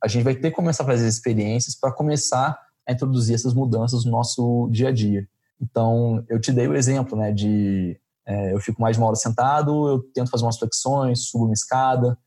a 0.03 0.09
gente 0.09 0.25
vai 0.25 0.35
ter 0.35 0.51
que 0.51 0.57
começar 0.57 0.83
a 0.83 0.87
fazer 0.87 1.07
experiências 1.07 1.77
para 1.79 1.93
começar 1.93 2.59
a 2.87 2.93
introduzir 2.93 3.35
essas 3.35 3.55
mudanças 3.55 4.05
no 4.05 4.11
nosso 4.11 4.69
dia 4.71 4.89
a 4.89 4.93
dia. 4.93 5.29
Então, 5.61 6.25
eu 6.29 6.41
te 6.41 6.53
dei 6.53 6.67
o 6.67 6.75
exemplo, 6.75 7.17
né, 7.17 7.33
de 7.33 7.99
é, 8.27 8.53
eu 8.53 8.61
fico 8.61 8.81
mais 8.83 8.97
de 8.97 9.01
uma 9.01 9.07
hora 9.07 9.17
sentado, 9.17 9.89
eu 9.89 10.03
tento 10.13 10.31
fazer 10.31 10.45
umas 10.45 10.59
flexões, 10.59 11.29
subo 11.29 11.45
uma 11.45 11.55
escada. 11.55 12.19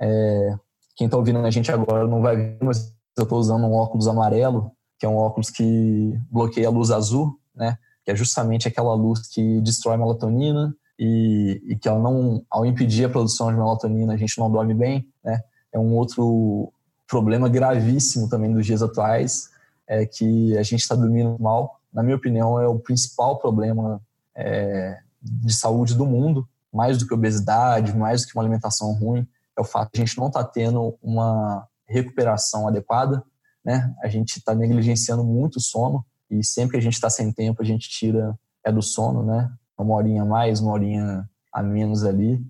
É, 0.00 0.56
quem 0.96 1.06
está 1.06 1.16
ouvindo 1.16 1.38
a 1.38 1.50
gente 1.50 1.70
agora 1.70 2.06
não 2.06 2.20
vai 2.20 2.36
ver, 2.36 2.58
mas 2.60 2.92
eu 3.16 3.22
estou 3.22 3.38
usando 3.38 3.64
um 3.64 3.72
óculos 3.72 4.08
amarelo, 4.08 4.72
que 4.98 5.06
é 5.06 5.08
um 5.08 5.16
óculos 5.16 5.50
que 5.50 6.18
bloqueia 6.30 6.66
a 6.66 6.70
luz 6.70 6.90
azul, 6.90 7.38
né? 7.54 7.78
Que 8.04 8.10
é 8.10 8.16
justamente 8.16 8.66
aquela 8.66 8.94
luz 8.94 9.28
que 9.28 9.60
destrói 9.60 9.94
a 9.94 9.98
melatonina 9.98 10.74
e, 10.98 11.62
e 11.66 11.76
que 11.76 11.88
ao 11.88 12.00
não, 12.00 12.44
ao 12.50 12.66
impedir 12.66 13.04
a 13.04 13.08
produção 13.08 13.50
de 13.50 13.56
melatonina 13.56 14.14
a 14.14 14.16
gente 14.16 14.38
não 14.38 14.50
dorme 14.50 14.74
bem, 14.74 15.06
né? 15.22 15.40
É 15.72 15.78
um 15.78 15.94
outro 15.94 16.72
problema 17.06 17.48
gravíssimo 17.48 18.28
também 18.28 18.52
dos 18.52 18.66
dias 18.66 18.82
atuais, 18.82 19.50
é 19.86 20.04
que 20.04 20.56
a 20.58 20.62
gente 20.62 20.80
está 20.80 20.96
dormindo 20.96 21.36
mal. 21.38 21.78
Na 21.92 22.02
minha 22.02 22.16
opinião, 22.16 22.60
é 22.60 22.66
o 22.66 22.78
principal 22.78 23.38
problema 23.38 24.00
é, 24.34 24.98
de 25.26 25.54
saúde 25.54 25.94
do 25.94 26.06
mundo, 26.06 26.48
mais 26.72 26.98
do 26.98 27.06
que 27.06 27.14
obesidade, 27.14 27.96
mais 27.96 28.22
do 28.22 28.28
que 28.28 28.34
uma 28.36 28.42
alimentação 28.42 28.92
ruim, 28.92 29.26
é 29.56 29.60
o 29.60 29.64
fato 29.64 29.92
de 29.92 30.02
a 30.02 30.04
gente 30.04 30.18
não 30.18 30.26
estar 30.28 30.44
tá 30.44 30.50
tendo 30.50 30.96
uma 31.02 31.66
recuperação 31.88 32.68
adequada, 32.68 33.22
né? 33.64 33.94
A 34.02 34.08
gente 34.08 34.38
está 34.38 34.54
negligenciando 34.54 35.24
muito 35.24 35.56
o 35.56 35.60
sono 35.60 36.04
e 36.30 36.44
sempre 36.44 36.72
que 36.72 36.76
a 36.78 36.82
gente 36.82 36.94
está 36.94 37.08
sem 37.08 37.32
tempo, 37.32 37.62
a 37.62 37.64
gente 37.64 37.88
tira 37.88 38.38
é 38.64 38.72
do 38.72 38.82
sono, 38.82 39.24
né? 39.24 39.50
Uma 39.78 39.94
horinha 39.94 40.22
a 40.22 40.24
mais, 40.24 40.60
uma 40.60 40.72
horinha 40.72 41.28
a 41.52 41.62
menos 41.62 42.04
ali. 42.04 42.44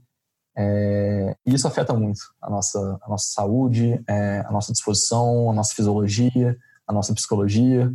É, 0.57 1.37
e 1.45 1.55
isso 1.55 1.69
afeta 1.69 1.93
muito 1.93 2.21
a 2.41 2.49
nossa, 2.49 2.99
a 3.03 3.09
nossa 3.09 3.31
saúde, 3.33 4.03
é, 4.09 4.41
a 4.47 4.51
nossa 4.51 4.73
disposição, 4.73 5.51
a 5.51 5.53
nossa 5.53 5.75
fisiologia, 5.75 6.57
a 6.87 6.93
nossa 6.93 7.13
psicologia. 7.15 7.93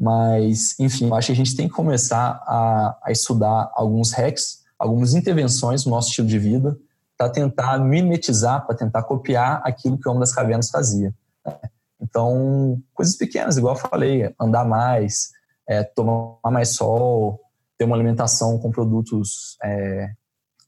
Mas, 0.00 0.74
enfim, 0.80 1.08
eu 1.08 1.14
acho 1.14 1.26
que 1.26 1.32
a 1.32 1.36
gente 1.36 1.54
tem 1.54 1.68
que 1.68 1.74
começar 1.74 2.42
a, 2.46 2.98
a 3.04 3.12
estudar 3.12 3.70
alguns 3.74 4.12
hacks, 4.12 4.62
algumas 4.78 5.12
intervenções 5.12 5.84
no 5.84 5.90
nosso 5.90 6.08
estilo 6.08 6.26
de 6.26 6.38
vida, 6.38 6.74
para 7.18 7.28
tentar 7.28 7.78
mimetizar, 7.78 8.64
para 8.66 8.74
tentar 8.74 9.02
copiar 9.02 9.60
aquilo 9.62 9.98
que 9.98 10.08
o 10.08 10.10
Homem 10.10 10.20
das 10.20 10.32
Cavernas 10.32 10.70
fazia. 10.70 11.14
Né? 11.44 11.54
Então, 12.00 12.82
coisas 12.94 13.14
pequenas, 13.14 13.58
igual 13.58 13.74
eu 13.74 13.78
falei, 13.78 14.34
andar 14.40 14.64
mais, 14.64 15.32
é, 15.68 15.84
tomar 15.84 16.38
mais 16.50 16.70
sol, 16.70 17.38
ter 17.76 17.84
uma 17.84 17.94
alimentação 17.94 18.58
com 18.58 18.70
produtos 18.70 19.58
é, 19.62 20.12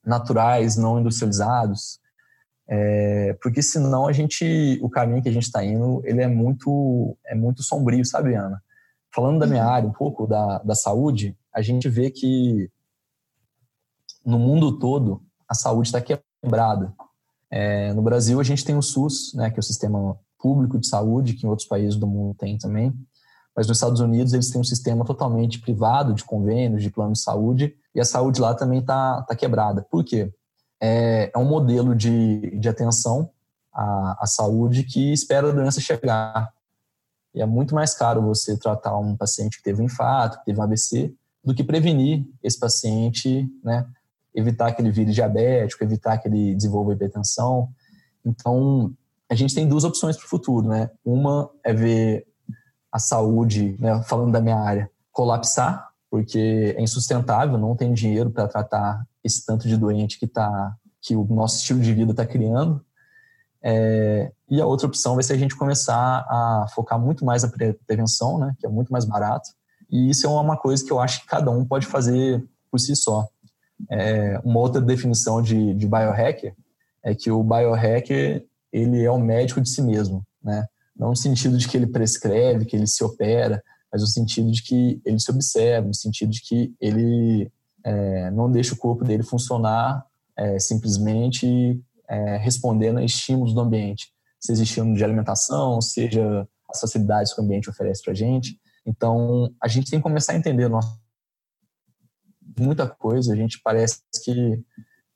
naturais, 0.04 0.76
não 0.76 1.00
industrializados, 1.00 1.98
é, 2.68 3.34
porque 3.42 3.62
senão 3.62 4.06
a 4.06 4.12
gente, 4.12 4.78
o 4.82 4.90
caminho 4.90 5.22
que 5.22 5.28
a 5.30 5.32
gente 5.32 5.44
está 5.44 5.64
indo, 5.64 6.02
ele 6.04 6.20
é 6.20 6.28
muito, 6.28 7.16
é 7.24 7.34
muito 7.34 7.62
sombrio, 7.62 8.04
sabe, 8.04 8.34
Ana? 8.34 8.62
Falando 9.14 9.40
da 9.40 9.46
minha 9.46 9.64
uhum. 9.64 9.70
área 9.70 9.88
um 9.88 9.92
pouco, 9.92 10.26
da, 10.26 10.58
da 10.58 10.74
saúde, 10.74 11.36
a 11.52 11.60
gente 11.60 11.88
vê 11.88 12.10
que 12.10 12.70
no 14.24 14.38
mundo 14.38 14.78
todo 14.78 15.22
a 15.48 15.54
saúde 15.54 15.88
está 15.88 16.00
quebrada. 16.00 16.94
É, 17.50 17.92
no 17.92 18.00
Brasil 18.00 18.40
a 18.40 18.44
gente 18.44 18.64
tem 18.64 18.76
o 18.76 18.82
SUS, 18.82 19.34
né, 19.34 19.50
que 19.50 19.58
é 19.58 19.60
o 19.60 19.62
sistema 19.62 20.18
público 20.38 20.78
de 20.78 20.86
saúde, 20.86 21.34
que 21.34 21.46
em 21.46 21.48
outros 21.48 21.68
países 21.68 21.96
do 21.96 22.06
mundo 22.06 22.34
tem 22.34 22.56
também. 22.56 22.92
Mas 23.54 23.68
nos 23.68 23.76
Estados 23.76 24.00
Unidos 24.00 24.32
eles 24.32 24.50
têm 24.50 24.60
um 24.60 24.64
sistema 24.64 25.04
totalmente 25.04 25.60
privado 25.60 26.14
de 26.14 26.24
convênios, 26.24 26.82
de 26.82 26.90
plano 26.90 27.12
de 27.12 27.20
saúde, 27.20 27.76
e 27.94 28.00
a 28.00 28.04
saúde 28.04 28.40
lá 28.40 28.54
também 28.54 28.78
está 28.78 29.22
tá 29.22 29.36
quebrada. 29.36 29.86
Por 29.90 30.02
quê? 30.02 30.32
É, 30.80 31.30
é 31.34 31.38
um 31.38 31.44
modelo 31.44 31.94
de, 31.94 32.58
de 32.58 32.68
atenção 32.68 33.30
à, 33.72 34.24
à 34.24 34.26
saúde 34.26 34.84
que 34.84 35.12
espera 35.12 35.50
a 35.50 35.52
doença 35.52 35.80
chegar. 35.80 36.50
E 37.34 37.40
é 37.40 37.46
muito 37.46 37.74
mais 37.74 37.94
caro 37.94 38.22
você 38.22 38.56
tratar 38.56 38.96
um 38.98 39.16
paciente 39.16 39.58
que 39.58 39.62
teve 39.62 39.82
um 39.82 39.86
infarto, 39.86 40.38
que 40.38 40.44
teve 40.44 40.60
um 40.60 40.62
AVC, 40.62 41.14
do 41.44 41.54
que 41.54 41.64
prevenir 41.64 42.24
esse 42.42 42.58
paciente, 42.58 43.48
né? 43.64 43.86
Evitar 44.34 44.72
que 44.72 44.80
ele 44.80 44.90
vire 44.90 45.12
diabético, 45.12 45.82
evitar 45.82 46.18
que 46.18 46.28
ele 46.28 46.54
desenvolva 46.54 46.92
hipertensão. 46.92 47.68
Então, 48.24 48.92
a 49.28 49.34
gente 49.34 49.54
tem 49.54 49.68
duas 49.68 49.84
opções 49.84 50.16
para 50.16 50.26
o 50.26 50.28
futuro, 50.28 50.68
né? 50.68 50.90
Uma 51.04 51.50
é 51.64 51.72
ver 51.72 52.26
a 52.92 52.98
saúde, 52.98 53.74
né, 53.80 54.02
falando 54.02 54.32
da 54.32 54.40
minha 54.40 54.58
área, 54.58 54.90
colapsar, 55.10 55.88
porque 56.10 56.74
é 56.76 56.82
insustentável, 56.82 57.56
não 57.56 57.74
tem 57.74 57.94
dinheiro 57.94 58.30
para 58.30 58.46
tratar 58.46 59.06
esse 59.24 59.46
tanto 59.46 59.66
de 59.66 59.78
doente 59.78 60.18
que 60.18 60.26
tá 60.26 60.76
que 61.00 61.16
o 61.16 61.24
nosso 61.24 61.56
estilo 61.56 61.80
de 61.80 61.92
vida 61.92 62.12
está 62.12 62.24
criando. 62.24 62.84
É, 63.64 64.32
e 64.50 64.60
a 64.60 64.66
outra 64.66 64.86
opção 64.86 65.14
vai 65.14 65.22
ser 65.22 65.34
a 65.34 65.38
gente 65.38 65.56
começar 65.56 66.26
a 66.28 66.66
focar 66.74 66.98
muito 66.98 67.24
mais 67.24 67.42
na 67.42 67.50
prevenção, 67.86 68.38
né, 68.38 68.54
que 68.58 68.66
é 68.66 68.68
muito 68.68 68.92
mais 68.92 69.04
barato. 69.04 69.50
E 69.90 70.10
isso 70.10 70.26
é 70.26 70.30
uma 70.30 70.56
coisa 70.56 70.84
que 70.84 70.90
eu 70.90 70.98
acho 70.98 71.20
que 71.20 71.26
cada 71.26 71.50
um 71.50 71.64
pode 71.64 71.86
fazer 71.86 72.44
por 72.70 72.80
si 72.80 72.96
só. 72.96 73.28
É, 73.90 74.40
uma 74.44 74.58
outra 74.58 74.80
definição 74.80 75.42
de, 75.42 75.74
de 75.74 75.86
biohacker 75.86 76.54
é 77.04 77.14
que 77.14 77.30
o 77.30 77.42
biohacker 77.42 78.44
ele 78.72 79.04
é 79.04 79.10
o 79.10 79.18
médico 79.18 79.60
de 79.60 79.68
si 79.68 79.82
mesmo, 79.82 80.24
né? 80.42 80.66
Não 80.96 81.10
no 81.10 81.16
sentido 81.16 81.58
de 81.58 81.68
que 81.68 81.76
ele 81.76 81.86
prescreve, 81.86 82.64
que 82.64 82.76
ele 82.76 82.86
se 82.86 83.02
opera, 83.04 83.62
mas 83.92 84.00
no 84.00 84.06
sentido 84.06 84.50
de 84.50 84.62
que 84.62 85.00
ele 85.04 85.18
se 85.18 85.30
observa, 85.30 85.86
no 85.86 85.94
sentido 85.94 86.30
de 86.30 86.40
que 86.40 86.74
ele 86.80 87.50
é, 87.84 88.30
não 88.30 88.50
deixa 88.50 88.74
o 88.74 88.78
corpo 88.78 89.04
dele 89.04 89.22
funcionar 89.22 90.06
é, 90.36 90.58
simplesmente 90.58 91.80
é, 92.12 92.36
respondendo 92.36 92.98
a 92.98 93.04
estímulos 93.04 93.54
do 93.54 93.60
ambiente, 93.60 94.08
seja 94.38 94.62
estímulo 94.62 94.94
de 94.94 95.02
alimentação, 95.02 95.80
seja 95.80 96.46
as 96.68 96.80
facilidades 96.80 97.32
que 97.32 97.40
o 97.40 97.44
ambiente 97.44 97.70
oferece 97.70 98.02
para 98.02 98.12
a 98.12 98.16
gente. 98.16 98.58
Então, 98.86 99.50
a 99.62 99.66
gente 99.66 99.90
tem 99.90 99.98
que 99.98 100.02
começar 100.02 100.34
a 100.34 100.36
entender 100.36 100.68
nosso... 100.68 101.00
muita 102.58 102.86
coisa, 102.86 103.32
a 103.32 103.36
gente 103.36 103.60
parece 103.64 104.02
que, 104.22 104.62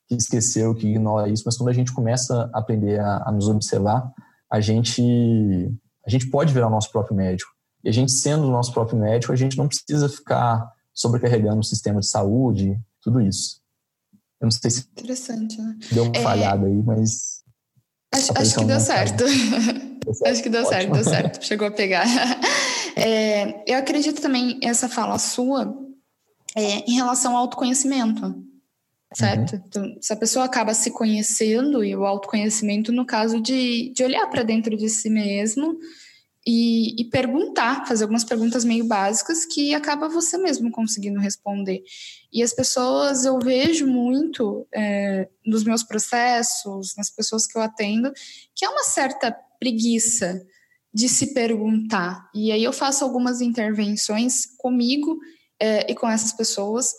que 0.09 0.15
esqueceu, 0.15 0.75
que 0.75 0.87
ignora 0.87 1.29
isso, 1.29 1.43
mas 1.45 1.59
quando 1.59 1.69
a 1.69 1.75
gente 1.75 1.93
começa 1.93 2.51
a 2.55 2.61
aprender 2.61 2.99
a, 2.99 3.25
a 3.29 3.33
nos 3.33 3.49
observar, 3.49 4.11
a 4.51 4.61
gente, 4.61 5.03
a 6.07 6.11
gente 6.11 6.31
pode 6.31 6.55
virar 6.55 6.69
o 6.69 6.71
nosso 6.71 6.91
próprio 6.91 7.17
médico. 7.17 7.51
E 7.85 7.91
a 7.91 7.93
gente 7.93 8.13
sendo 8.13 8.47
o 8.47 8.51
nosso 8.51 8.73
próprio 8.73 8.99
médico, 8.99 9.33
a 9.33 9.37
gente 9.37 9.59
não 9.59 9.69
precisa 9.69 10.09
ficar 10.09 10.67
sobrecarregando 10.95 11.61
o 11.61 11.65
sistema 11.65 12.01
de 12.01 12.09
saúde, 12.09 12.81
tudo 13.03 13.21
isso. 13.21 13.61
Eu 14.41 14.47
não 14.47 14.51
sei 14.51 14.71
se 14.71 14.81
Interessante, 14.93 15.61
né? 15.61 15.77
deu 15.93 16.05
uma 16.05 16.17
é... 16.17 16.23
falhada 16.23 16.67
aí, 16.67 16.83
mas. 16.83 17.43
Acho, 18.15 18.33
acho 18.37 18.59
que 18.59 18.65
deu 18.65 18.81
certo. 18.81 19.17
deu 19.17 19.29
certo. 20.15 20.27
acho 20.27 20.43
que 20.43 20.49
deu 20.49 20.63
Ótimo. 20.63 20.73
certo, 20.73 20.93
deu 20.93 21.05
certo. 21.05 21.45
Chegou 21.45 21.69
a 21.69 21.71
pegar. 21.71 22.07
É, 22.99 23.63
eu 23.71 23.77
acredito 23.77 24.23
também 24.23 24.59
essa 24.63 24.89
fala 24.89 25.19
sua 25.19 25.77
é, 26.57 26.79
em 26.91 26.95
relação 26.95 27.33
ao 27.33 27.43
autoconhecimento, 27.43 28.43
certo? 29.13 29.53
Uhum. 29.53 29.63
Então, 29.67 29.97
se 30.01 30.15
a 30.15 30.17
pessoa 30.17 30.47
acaba 30.47 30.73
se 30.73 30.91
conhecendo, 30.91 31.85
e 31.85 31.95
o 31.95 32.07
autoconhecimento, 32.07 32.91
no 32.93 33.05
caso 33.05 33.39
de, 33.39 33.93
de 33.93 34.03
olhar 34.03 34.27
para 34.29 34.43
dentro 34.43 34.75
de 34.79 34.89
si 34.89 35.11
mesmo 35.11 35.77
e, 36.47 36.95
e, 37.01 37.05
perguntar, 37.11 37.87
fazer 37.87 38.05
algumas 38.05 38.23
perguntas 38.23 38.65
meio 38.65 38.87
básicas 38.87 39.45
que 39.45 39.75
acaba 39.75 40.09
você 40.09 40.39
mesmo 40.39 40.71
conseguindo 40.71 41.19
responder. 41.19 41.83
E 42.33 42.41
as 42.41 42.55
pessoas, 42.55 43.25
eu 43.25 43.37
vejo 43.41 43.85
muito 43.85 44.65
é, 44.73 45.29
nos 45.45 45.65
meus 45.65 45.83
processos, 45.83 46.95
nas 46.97 47.11
pessoas 47.11 47.49
que 47.49 47.59
eu 47.59 47.63
atendo, 47.63 48.13
que 48.55 48.65
é 48.65 48.69
uma 48.69 48.85
certa 48.85 49.37
preguiça 49.59 50.41
de 50.95 51.09
se 51.09 51.35
perguntar. 51.35 52.31
E 52.33 52.53
aí 52.53 52.63
eu 52.63 52.73
faço 52.73 53.03
algumas 53.03 53.41
intervenções 53.41 54.47
comigo 54.57 55.19
é, 55.61 55.91
e 55.91 55.97
com 55.97 56.09
essas 56.09 56.33
pessoas 56.33 56.95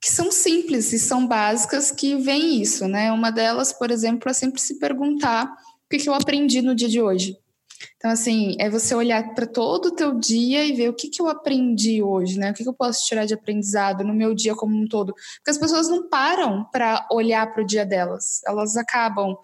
que 0.00 0.10
são 0.10 0.30
simples 0.30 0.92
e 0.92 0.98
são 0.98 1.26
básicas 1.26 1.90
que 1.90 2.16
vem 2.16 2.60
isso, 2.60 2.86
né? 2.86 3.10
Uma 3.10 3.30
delas, 3.30 3.72
por 3.72 3.90
exemplo, 3.90 4.30
é 4.30 4.32
sempre 4.32 4.60
se 4.60 4.78
perguntar 4.78 5.44
o 5.46 5.88
que, 5.90 5.98
que 5.98 6.08
eu 6.08 6.14
aprendi 6.14 6.62
no 6.62 6.74
dia 6.74 6.88
de 6.88 7.00
hoje. 7.00 7.36
Então, 7.96 8.10
assim, 8.10 8.56
é 8.58 8.68
você 8.68 8.94
olhar 8.94 9.34
para 9.34 9.46
todo 9.46 9.86
o 9.86 9.94
teu 9.94 10.18
dia 10.18 10.64
e 10.64 10.72
ver 10.72 10.88
o 10.88 10.94
que, 10.94 11.08
que 11.08 11.22
eu 11.22 11.28
aprendi 11.28 12.02
hoje, 12.02 12.38
né? 12.38 12.50
O 12.50 12.54
que, 12.54 12.62
que 12.62 12.68
eu 12.68 12.74
posso 12.74 13.06
tirar 13.06 13.24
de 13.24 13.34
aprendizado 13.34 14.04
no 14.04 14.14
meu 14.14 14.34
dia 14.34 14.54
como 14.54 14.76
um 14.76 14.86
todo. 14.86 15.14
Porque 15.14 15.50
as 15.50 15.58
pessoas 15.58 15.88
não 15.88 16.08
param 16.08 16.64
para 16.72 17.06
olhar 17.10 17.52
para 17.52 17.62
o 17.62 17.66
dia 17.66 17.86
delas. 17.86 18.40
Elas 18.46 18.76
acabam, 18.76 19.36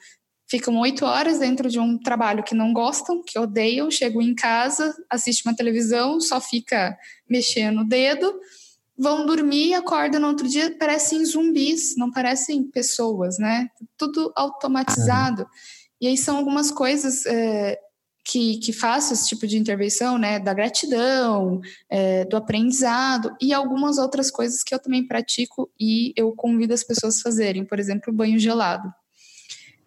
ficam 0.48 0.78
oito 0.80 1.04
horas 1.04 1.38
dentro 1.38 1.68
de 1.68 1.78
um 1.78 1.98
trabalho 1.98 2.42
que 2.42 2.54
não 2.54 2.72
gostam, 2.72 3.22
que 3.24 3.38
odeiam, 3.38 3.90
chegam 3.90 4.22
em 4.22 4.34
casa, 4.34 4.94
assiste 5.08 5.46
uma 5.46 5.54
televisão, 5.54 6.20
só 6.20 6.40
fica 6.40 6.96
mexendo 7.28 7.82
o 7.82 7.88
dedo, 7.88 8.34
vão 8.96 9.26
dormir, 9.26 9.74
acordam 9.74 10.20
no 10.20 10.28
outro 10.28 10.48
dia, 10.48 10.76
parecem 10.76 11.24
zumbis, 11.24 11.96
não 11.96 12.10
parecem 12.10 12.64
pessoas, 12.64 13.38
né? 13.38 13.68
Tudo 13.96 14.32
automatizado. 14.34 15.46
E 16.00 16.06
aí 16.08 16.16
são 16.16 16.36
algumas 16.36 16.70
coisas... 16.70 17.24
É, 17.26 17.78
que, 18.28 18.58
que 18.58 18.74
faço 18.74 19.14
esse 19.14 19.26
tipo 19.26 19.46
de 19.46 19.56
intervenção, 19.56 20.18
né, 20.18 20.38
da 20.38 20.52
gratidão, 20.52 21.62
é, 21.88 22.26
do 22.26 22.36
aprendizado 22.36 23.34
e 23.40 23.54
algumas 23.54 23.96
outras 23.96 24.30
coisas 24.30 24.62
que 24.62 24.74
eu 24.74 24.78
também 24.78 25.06
pratico 25.06 25.70
e 25.80 26.12
eu 26.14 26.30
convido 26.32 26.74
as 26.74 26.84
pessoas 26.84 27.18
a 27.18 27.22
fazerem, 27.22 27.64
por 27.64 27.80
exemplo, 27.80 28.12
banho 28.12 28.38
gelado. 28.38 28.92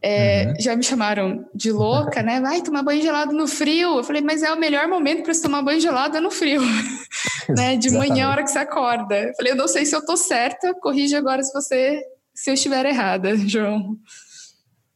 É, 0.03 0.47
uhum. 0.47 0.53
Já 0.59 0.75
me 0.75 0.81
chamaram 0.81 1.45
de 1.53 1.71
louca, 1.71 2.23
né? 2.23 2.41
Vai 2.41 2.63
tomar 2.63 2.81
banho 2.81 3.03
gelado 3.03 3.31
no 3.33 3.47
frio. 3.47 3.97
Eu 3.97 4.03
falei, 4.03 4.23
mas 4.23 4.41
é 4.41 4.51
o 4.51 4.59
melhor 4.59 4.87
momento 4.87 5.21
para 5.21 5.31
se 5.35 5.43
tomar 5.43 5.61
banho 5.61 5.79
gelado 5.79 6.17
é 6.17 6.19
no 6.19 6.31
frio, 6.31 6.63
né? 7.55 7.77
De 7.77 7.91
manhã, 7.91 8.25
a 8.25 8.31
hora 8.31 8.43
que 8.43 8.49
você 8.49 8.57
acorda. 8.57 9.15
Eu 9.15 9.35
falei, 9.35 9.51
eu 9.51 9.55
não 9.55 9.67
sei 9.67 9.85
se 9.85 9.95
eu 9.95 10.03
tô 10.03 10.17
certa. 10.17 10.73
Corrija 10.81 11.19
agora 11.19 11.43
se 11.43 11.53
você, 11.53 12.01
se 12.33 12.49
eu 12.49 12.55
estiver 12.55 12.83
errada, 12.87 13.37
João. 13.47 13.95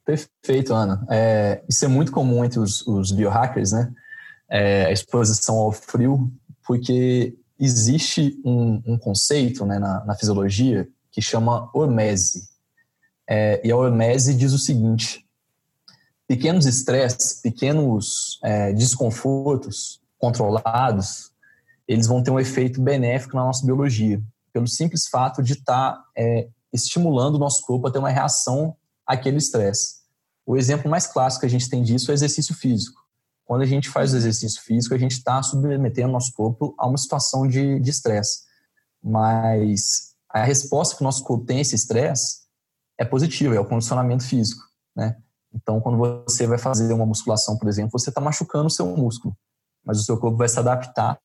Perfeito, 0.06 0.72
Ana. 0.72 1.06
É, 1.10 1.64
isso 1.68 1.84
é 1.84 1.88
muito 1.88 2.12
comum 2.12 2.46
entre 2.46 2.60
os, 2.60 2.86
os 2.86 3.12
biohackers, 3.12 3.72
né? 3.72 3.92
É, 4.48 4.86
a 4.86 4.92
exposição 4.92 5.56
ao 5.56 5.72
frio, 5.72 6.32
porque 6.66 7.36
existe 7.60 8.40
um, 8.46 8.82
um 8.86 8.98
conceito 8.98 9.66
né, 9.66 9.80
na, 9.80 10.06
na, 10.06 10.16
fisiologia 10.16 10.88
que 11.12 11.22
chama 11.22 11.70
hormese. 11.74 12.48
É, 13.28 13.60
e 13.66 13.72
a 13.72 13.76
hormese 13.76 14.36
diz 14.36 14.54
o 14.54 14.60
seguinte: 14.60 15.26
pequenos 16.28 16.68
estresses, 16.68 17.42
pequenos 17.42 18.40
é, 18.44 18.74
desconfortos 18.74 20.00
controlados, 20.20 21.32
eles 21.88 22.06
vão 22.06 22.22
ter 22.22 22.30
um 22.30 22.40
efeito 22.40 22.80
benéfico 22.80 23.36
na 23.36 23.44
nossa 23.44 23.66
biologia, 23.66 24.22
pelo 24.54 24.68
simples 24.68 25.08
fato 25.08 25.42
de 25.42 25.54
estar 25.54 25.94
tá, 25.94 26.06
é, 26.16 26.48
estimulando 26.72 27.36
o 27.36 27.40
nosso 27.40 27.66
corpo 27.66 27.88
a 27.88 27.92
ter 27.92 27.98
uma 27.98 28.10
reação 28.10 28.76
aquele 29.06 29.38
estresse. 29.38 29.96
O 30.46 30.56
exemplo 30.56 30.90
mais 30.90 31.08
clássico 31.08 31.42
que 31.42 31.48
a 31.48 31.50
gente 31.50 31.70
tem 31.70 31.82
disso 31.82 32.12
é 32.12 32.14
o 32.14 32.16
exercício 32.16 32.56
físico. 32.56 33.02
Quando 33.46 33.62
a 33.62 33.66
gente 33.66 33.90
faz 33.90 34.14
o 34.14 34.18
exercício 34.18 34.62
físico, 34.62 34.94
a 34.94 34.98
gente 34.98 35.14
está 35.14 35.42
submetendo 35.42 36.12
nosso 36.12 36.34
corpo 36.34 36.74
a 36.80 36.88
uma 36.88 36.98
situação 36.98 37.48
de 37.48 37.80
estresse. 37.88 38.40
Mas 39.04 40.16
a 40.30 40.44
resposta 40.44 40.96
que 40.96 41.02
o 41.02 41.04
nosso 41.04 41.24
corpo 41.24 41.46
tem 41.46 41.60
a 41.60 41.62
esse 41.62 41.76
estresse 41.76 42.46
é 42.98 43.06
positiva, 43.06 43.56
é 43.56 43.60
o 43.60 43.68
condicionamento 43.68 44.26
físico, 44.26 44.64
né? 44.96 45.18
Então, 45.54 45.80
quando 45.80 45.98
você 45.98 46.46
vai 46.46 46.58
fazer 46.58 46.92
uma 46.92 47.06
musculação, 47.06 47.58
por 47.58 47.70
exemplo, 47.70 47.98
você 47.98 48.10
está 48.10 48.20
machucando 48.20 48.68
o 48.68 48.72
seu 48.72 48.86
músculo, 48.98 49.36
mas 49.86 50.00
o 50.00 50.04
seu 50.04 50.18
corpo 50.18 50.38
vai 50.38 50.50
se 50.50 50.60
adaptar 50.60 51.18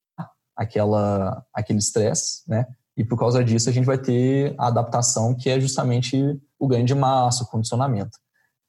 àquela, 0.55 1.45
àquele 1.53 1.79
estresse, 1.79 2.43
né? 2.47 2.67
E 2.97 3.05
por 3.05 3.19
causa 3.19 3.43
disso, 3.43 3.69
a 3.69 3.73
gente 3.73 3.87
vai 3.87 3.99
ter 3.99 4.55
a 4.59 4.69
adaptação 4.69 5.35
que 5.35 5.49
é 5.49 5.59
justamente 5.59 6.41
o 6.61 6.69
ganho 6.69 6.85
de 6.85 6.95
massa, 6.95 7.43
o 7.43 7.47
condicionamento. 7.47 8.19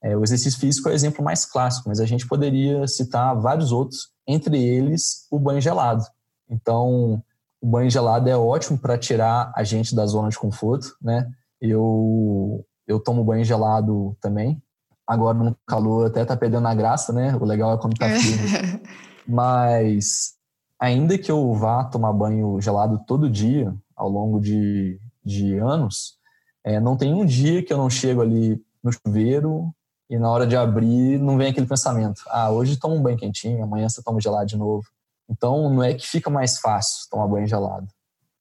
É, 0.03 0.17
o 0.17 0.23
exercício 0.23 0.59
físico 0.59 0.89
é 0.89 0.93
o 0.93 0.95
exemplo 0.95 1.23
mais 1.23 1.45
clássico, 1.45 1.87
mas 1.89 1.99
a 1.99 2.05
gente 2.05 2.25
poderia 2.27 2.87
citar 2.87 3.39
vários 3.39 3.71
outros, 3.71 4.09
entre 4.25 4.57
eles 4.57 5.27
o 5.29 5.37
banho 5.37 5.61
gelado. 5.61 6.03
Então, 6.49 7.21
o 7.61 7.67
banho 7.67 7.89
gelado 7.89 8.27
é 8.27 8.35
ótimo 8.35 8.79
para 8.79 8.97
tirar 8.97 9.51
a 9.55 9.63
gente 9.63 9.93
da 9.93 10.05
zona 10.07 10.29
de 10.29 10.39
conforto, 10.39 10.95
né? 10.99 11.29
Eu, 11.59 12.65
eu 12.87 12.99
tomo 12.99 13.23
banho 13.23 13.43
gelado 13.43 14.17
também. 14.19 14.61
Agora 15.05 15.37
no 15.37 15.55
calor 15.67 16.07
até 16.07 16.25
tá 16.25 16.35
perdendo 16.35 16.67
a 16.67 16.73
graça, 16.73 17.13
né? 17.13 17.35
O 17.35 17.45
legal 17.45 17.73
é 17.73 17.77
quando 17.77 17.97
tá 17.97 18.07
frio. 18.09 18.81
mas 19.27 20.33
ainda 20.79 21.17
que 21.17 21.31
eu 21.31 21.53
vá 21.53 21.83
tomar 21.83 22.13
banho 22.13 22.59
gelado 22.59 23.03
todo 23.05 23.29
dia, 23.29 23.75
ao 23.95 24.09
longo 24.09 24.39
de, 24.39 24.99
de 25.23 25.57
anos, 25.59 26.17
é, 26.63 26.79
não 26.79 26.95
tem 26.95 27.13
um 27.13 27.25
dia 27.25 27.63
que 27.63 27.73
eu 27.73 27.77
não 27.77 27.89
chego 27.89 28.21
ali 28.21 28.61
no 28.83 28.91
chuveiro 28.91 29.73
e 30.09 30.17
na 30.17 30.29
hora 30.29 30.45
de 30.45 30.55
abrir 30.55 31.19
não 31.19 31.37
vem 31.37 31.51
aquele 31.51 31.65
pensamento, 31.65 32.21
ah, 32.27 32.51
hoje 32.51 32.77
toma 32.77 32.95
um 32.95 33.01
banho 33.01 33.17
quentinho, 33.17 33.63
amanhã 33.63 33.87
você 33.87 34.01
toma 34.03 34.19
gelado 34.19 34.45
de 34.45 34.57
novo. 34.57 34.85
Então 35.29 35.69
não 35.69 35.81
é 35.81 35.93
que 35.93 36.05
fica 36.05 36.29
mais 36.29 36.59
fácil 36.59 37.09
tomar 37.09 37.27
banho 37.27 37.47
gelado. 37.47 37.87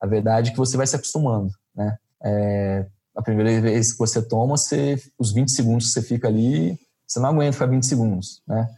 A 0.00 0.06
verdade 0.06 0.48
é 0.48 0.52
que 0.52 0.59
você 0.59 0.76
vai 0.76 0.87
se 0.87 0.96
acostumando, 0.96 1.52
né? 1.74 1.96
É, 2.22 2.87
a 3.14 3.22
primeira 3.22 3.61
vez 3.61 3.92
que 3.92 3.98
você 3.98 4.20
toma, 4.20 4.56
você, 4.56 5.00
os 5.18 5.33
20 5.33 5.50
segundos 5.50 5.87
que 5.87 5.92
você 5.92 6.02
fica 6.02 6.26
ali, 6.26 6.78
você 7.06 7.20
não 7.20 7.28
aguenta 7.28 7.52
ficar 7.52 7.66
20 7.66 7.87
segundos, 7.87 8.42
né? 8.46 8.68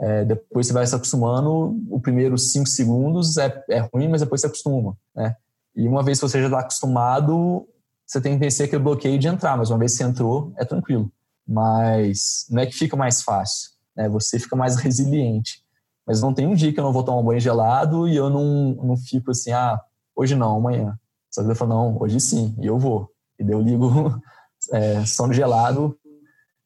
É, 0.00 0.24
depois 0.24 0.66
você 0.66 0.72
vai 0.72 0.86
se 0.86 0.94
acostumando, 0.94 1.76
o 1.88 2.00
primeiro 2.00 2.36
5 2.36 2.66
segundos 2.66 3.36
é, 3.38 3.64
é 3.70 3.78
ruim, 3.78 4.08
mas 4.08 4.20
depois 4.20 4.40
você 4.40 4.48
acostuma, 4.48 4.96
né? 5.14 5.36
E 5.74 5.88
uma 5.88 6.02
vez 6.02 6.18
que 6.18 6.28
você 6.28 6.40
já 6.40 6.46
está 6.46 6.60
acostumado, 6.60 7.66
você 8.12 8.20
tem 8.20 8.34
que 8.34 8.38
vencer 8.38 8.66
aquele 8.66 8.82
bloqueio 8.82 9.18
de 9.18 9.28
entrar, 9.28 9.56
mas 9.56 9.70
uma 9.70 9.78
vez 9.78 9.92
que 9.92 9.98
você 9.98 10.04
entrou, 10.04 10.52
é 10.56 10.64
tranquilo 10.64 11.10
mas 11.46 12.46
não 12.50 12.62
é 12.62 12.66
que 12.66 12.74
fica 12.74 12.96
mais 12.96 13.22
fácil, 13.22 13.70
né? 13.96 14.08
Você 14.08 14.38
fica 14.38 14.56
mais 14.56 14.76
resiliente. 14.80 15.62
Mas 16.06 16.20
não 16.20 16.34
tem 16.34 16.46
um 16.46 16.54
dia 16.54 16.72
que 16.72 16.80
eu 16.80 16.84
não 16.84 16.92
vou 16.92 17.04
tomar 17.04 17.20
um 17.20 17.24
banho 17.24 17.40
gelado 17.40 18.08
e 18.08 18.16
eu 18.16 18.28
não, 18.28 18.74
não 18.74 18.96
fico 18.96 19.30
assim, 19.30 19.52
ah, 19.52 19.80
hoje 20.16 20.34
não, 20.34 20.56
amanhã. 20.56 20.98
Só 21.30 21.44
que 21.44 21.50
eu 21.50 21.54
falo, 21.54 21.70
não, 21.70 22.02
hoje 22.02 22.18
sim, 22.20 22.54
e 22.60 22.66
eu 22.66 22.78
vou. 22.78 23.08
E 23.38 23.44
daí 23.44 23.54
eu 23.54 23.60
ligo 23.60 24.20
é, 24.72 25.04
são 25.06 25.32
gelado 25.32 25.96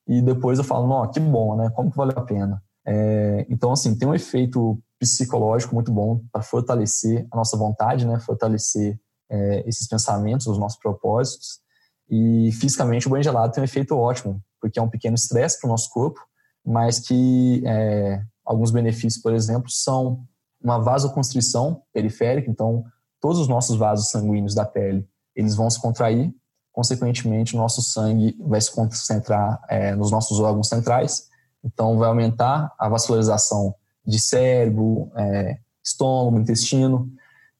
e 0.09 0.23
depois 0.23 0.59
eu 0.59 0.65
falo, 0.65 0.87
não, 0.87 1.11
que 1.11 1.21
bom, 1.21 1.57
né? 1.57 1.71
Como 1.71 1.91
que 1.91 1.97
valeu 1.97 2.19
a 2.19 2.23
pena? 2.23 2.63
É, 2.87 3.45
então, 3.51 3.73
assim, 3.73 3.97
tem 3.99 4.09
um 4.09 4.15
efeito 4.15 4.79
psicológico 4.99 5.75
muito 5.75 5.93
bom 5.93 6.21
para 6.33 6.43
fortalecer 6.43 7.27
a 7.31 7.37
nossa 7.37 7.57
vontade, 7.57 8.07
né? 8.07 8.19
Fortalecer 8.21 8.99
é, 9.31 9.69
esses 9.69 9.89
pensamentos, 9.89 10.47
os 10.47 10.59
nossos 10.59 10.79
propósitos. 10.79 11.61
E 12.09 12.51
fisicamente 12.53 13.07
o 13.07 13.11
banho 13.11 13.23
gelado 13.23 13.53
tem 13.53 13.61
um 13.61 13.65
efeito 13.65 13.97
ótimo, 13.97 14.41
porque 14.61 14.79
é 14.79 14.83
um 14.83 14.89
pequeno 14.89 15.15
estresse 15.15 15.61
para 15.61 15.69
o 15.69 15.71
nosso 15.71 15.91
corpo, 15.91 16.21
mas 16.65 17.01
que 17.01 17.63
é, 17.67 18.23
alguns 18.45 18.71
benefícios, 18.71 19.23
por 19.23 19.33
exemplo, 19.33 19.71
são 19.71 20.25
uma 20.63 20.79
vasoconstrição 20.79 21.83
periférica, 21.93 22.51
então 22.51 22.85
todos 23.21 23.39
os 23.39 23.49
nossos 23.49 23.77
vasos 23.77 24.11
sanguíneos 24.11 24.55
da 24.55 24.65
pele 24.65 25.07
eles 25.35 25.55
vão 25.55 25.69
se 25.69 25.81
contrair, 25.81 26.35
consequentemente 26.73 27.55
o 27.55 27.59
nosso 27.59 27.83
sangue 27.83 28.37
vai 28.41 28.61
se 28.61 28.73
concentrar 28.73 29.63
é, 29.69 29.95
nos 29.95 30.11
nossos 30.11 30.41
órgãos 30.41 30.69
centrais, 30.69 31.29
então 31.63 31.99
vai 31.99 32.09
aumentar 32.09 32.73
a 32.79 32.89
vascularização 32.89 33.75
de 34.05 34.21
cérebro, 34.21 35.11
é, 35.17 35.59
estômago, 35.85 36.39
intestino. 36.39 37.11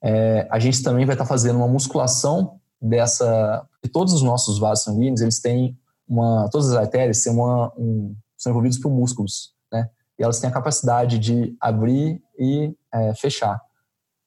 É, 0.03 0.47
a 0.51 0.59
gente 0.59 0.83
também 0.83 1.07
vai 1.07 1.15
estar 1.15 1.27
fazendo 1.27 1.57
uma 1.57 1.69
musculação 1.69 2.61
dessa, 2.81 3.67
todos 3.93 4.13
os 4.13 4.23
nossos 4.23 4.59
vasos 4.59 4.85
sanguíneos 4.85 5.21
eles 5.21 5.41
têm 5.41 5.77
uma, 6.07 6.49
todas 6.51 6.71
as 6.71 6.77
artérias 6.77 7.23
têm 7.23 7.33
uma, 7.33 7.73
um, 7.77 8.15
são 8.37 8.51
envolvidos 8.51 8.79
por 8.79 8.91
músculos, 8.91 9.55
né? 9.73 9.89
E 10.19 10.23
elas 10.23 10.39
têm 10.39 10.49
a 10.49 10.53
capacidade 10.53 11.19
de 11.19 11.57
abrir 11.61 12.23
e 12.39 12.75
é, 12.93 13.15
fechar. 13.15 13.61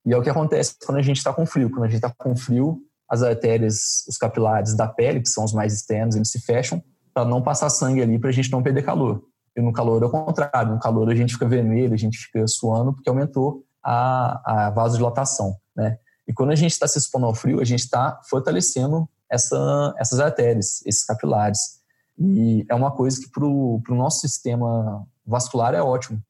E 0.06 0.14
é 0.14 0.18
o 0.18 0.22
que 0.22 0.30
acontece 0.30 0.76
quando 0.86 0.98
a 0.98 1.02
gente 1.02 1.18
está 1.18 1.34
com 1.34 1.46
frio. 1.46 1.70
Quando 1.70 1.84
a 1.84 1.88
gente 1.88 2.04
está 2.04 2.14
com 2.18 2.36
frio, 2.36 2.80
as 3.10 3.24
artérias, 3.24 4.06
os 4.08 4.18
capilares 4.18 4.76
da 4.76 4.88
pele, 4.88 5.22
que 5.22 5.30
são 5.30 5.44
os 5.44 5.54
mais 5.54 5.74
externos, 5.74 6.16
eles 6.16 6.30
se 6.30 6.40
fecham 6.40 6.82
para 7.14 7.26
não 7.26 7.42
passar 7.42 7.70
sangue 7.70 8.02
ali, 8.02 8.20
para 8.20 8.30
a 8.30 8.34
gente 8.34 8.52
não 8.52 8.62
perder 8.62 8.84
calor. 8.84 9.24
E 9.56 9.62
no 9.62 9.74
calor 9.74 10.02
é 10.04 10.06
o 10.06 10.10
contrário. 10.10 10.74
No 10.74 10.80
calor 10.80 11.10
a 11.10 11.16
gente 11.16 11.34
fica 11.34 11.48
vermelho, 11.48 11.94
a 11.94 11.98
gente 11.98 12.18
fica 12.18 12.48
suando, 12.48 12.94
porque 12.94 13.10
aumentou 13.10 13.64
a, 13.84 14.68
a 14.68 14.70
vasodilatação, 14.70 15.56
né? 15.76 15.98
E 16.28 16.34
quando 16.34 16.52
a 16.52 16.56
gente 16.56 16.72
está 16.72 16.88
se 16.88 17.00
expondo 17.00 17.26
ao 17.26 17.34
frio, 17.34 17.60
a 17.60 17.66
gente 17.66 17.80
está 17.80 18.22
fortalecendo 18.30 19.10
essa, 19.28 19.96
essas 19.98 20.20
artérias, 20.20 20.86
esses 20.86 21.04
capilares. 21.04 21.80
E 22.18 22.66
é 22.70 22.76
uma 22.76 22.92
coisa 22.92 23.20
que 23.20 23.30
para 23.32 23.46
o 23.46 23.82
nosso 23.90 24.20
sistema 24.20 25.08
vascular 25.26 25.74
é 25.74 25.82
ótimo. 25.82 26.22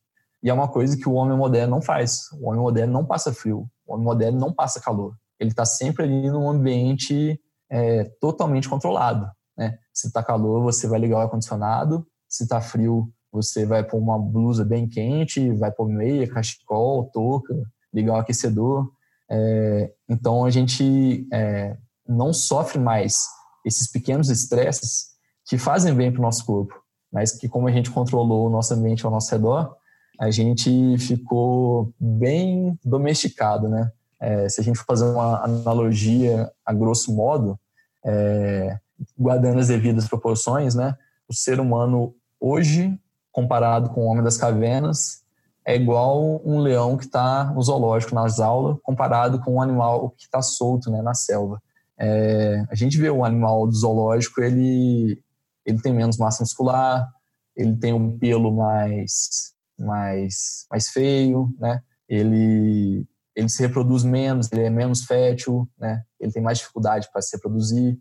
E 0.42 0.50
é 0.50 0.54
uma 0.54 0.70
coisa 0.70 0.96
que 0.96 1.10
o 1.10 1.14
homem 1.14 1.38
moderno 1.38 1.76
não 1.76 1.82
faz. 1.82 2.32
O 2.40 2.48
homem 2.48 2.62
moderno 2.62 2.94
não 2.94 3.06
passa 3.06 3.34
frio. 3.34 3.70
O 3.86 3.94
homem 3.94 4.06
moderno 4.06 4.40
não 4.40 4.54
passa 4.54 4.80
calor. 4.80 5.16
Ele 5.38 5.50
está 5.50 5.66
sempre 5.66 6.04
ali 6.06 6.30
num 6.30 6.50
ambiente 6.50 7.38
é, 7.70 8.06
totalmente 8.22 8.70
controlado. 8.70 9.30
Né? 9.58 9.78
Se 9.94 10.08
está 10.08 10.24
calor, 10.24 10.62
você 10.62 10.88
vai 10.88 11.00
ligar 11.00 11.18
o 11.18 11.22
ar-condicionado. 11.22 12.08
Se 12.28 12.44
está 12.44 12.62
frio, 12.62 13.12
você 13.32 13.66
vai 13.66 13.84
pôr 13.84 13.98
uma 13.98 14.18
blusa 14.18 14.66
bem 14.66 14.88
quente, 14.88 15.52
vai 15.54 15.72
pôr 15.72 15.88
meia, 15.88 16.28
cachecol, 16.28 17.10
touca, 17.14 17.54
ligar 17.94 18.14
o 18.14 18.18
aquecedor. 18.18 18.92
É, 19.30 19.92
então 20.08 20.44
a 20.46 20.50
gente 20.50 21.28
é, 21.32 21.78
não 22.08 22.34
sofre 22.34 22.80
mais 22.80 23.26
esses 23.66 23.92
pequenos 23.92 24.30
estresses 24.30 25.10
que 25.46 25.58
fazem 25.58 25.94
bem 25.94 26.12
para 26.12 26.20
o 26.20 26.24
nosso 26.24 26.46
corpo, 26.46 26.74
mas 27.12 27.32
que 27.32 27.48
como 27.48 27.68
a 27.68 27.72
gente 27.72 27.92
controlou 27.92 28.48
o 28.48 28.50
nosso 28.50 28.74
ambiente 28.74 29.06
ao 29.06 29.12
nosso 29.12 29.32
redor, 29.32 29.76
a 30.20 30.30
gente 30.32 30.98
ficou 30.98 31.94
bem 32.00 32.78
domesticado, 32.84 33.70
né? 33.70 33.92
É, 34.20 34.50
se 34.50 34.60
a 34.60 34.64
gente 34.64 34.80
fazer 34.80 35.06
uma 35.06 35.42
analogia 35.44 36.52
a 36.66 36.74
grosso 36.74 37.16
modo, 37.16 37.58
é, 38.06 38.78
guardando 39.18 39.60
as 39.60 39.70
devidas 39.70 40.08
proporções, 40.10 40.76
né? 40.76 40.96
O 41.28 41.34
ser 41.34 41.60
humano 41.60 42.14
hoje, 42.40 43.00
comparado 43.40 43.90
com 43.92 44.02
o 44.02 44.06
homem 44.06 44.24
das 44.24 44.38
cavernas, 44.38 45.24
é 45.66 45.76
igual 45.76 46.42
um 46.44 46.60
leão 46.60 46.98
que 46.98 47.06
está 47.06 47.46
no 47.46 47.62
zoológico, 47.62 48.14
nas 48.14 48.40
aulas, 48.40 48.78
comparado 48.84 49.40
com 49.40 49.56
um 49.56 49.62
animal 49.62 50.10
que 50.12 50.26
está 50.26 50.42
solto 50.42 50.92
né, 50.92 51.02
na 51.02 51.14
selva. 51.14 51.62
É, 51.98 52.66
a 52.70 52.76
gente 52.76 52.98
vê 52.98 53.10
o 53.10 53.24
animal 53.24 53.66
do 53.66 53.76
zoológico, 53.76 54.42
ele, 54.42 55.22
ele 55.66 55.82
tem 55.82 55.94
menos 55.94 56.18
massa 56.18 56.44
muscular, 56.44 57.10
ele 57.56 57.76
tem 57.78 57.94
um 57.94 58.18
pelo 58.18 58.52
mais, 58.52 59.54
mais, 59.80 60.66
mais 60.70 60.90
feio, 60.90 61.50
né? 61.60 61.82
ele, 62.08 63.06
ele 63.36 63.48
se 63.48 63.62
reproduz 63.62 64.04
menos, 64.04 64.52
ele 64.52 64.64
é 64.64 64.70
menos 64.70 65.04
fértil, 65.04 65.70
né? 65.78 66.04
ele 66.20 66.32
tem 66.32 66.42
mais 66.42 66.58
dificuldade 66.58 67.08
para 67.12 67.22
se 67.22 67.36
reproduzir, 67.38 67.98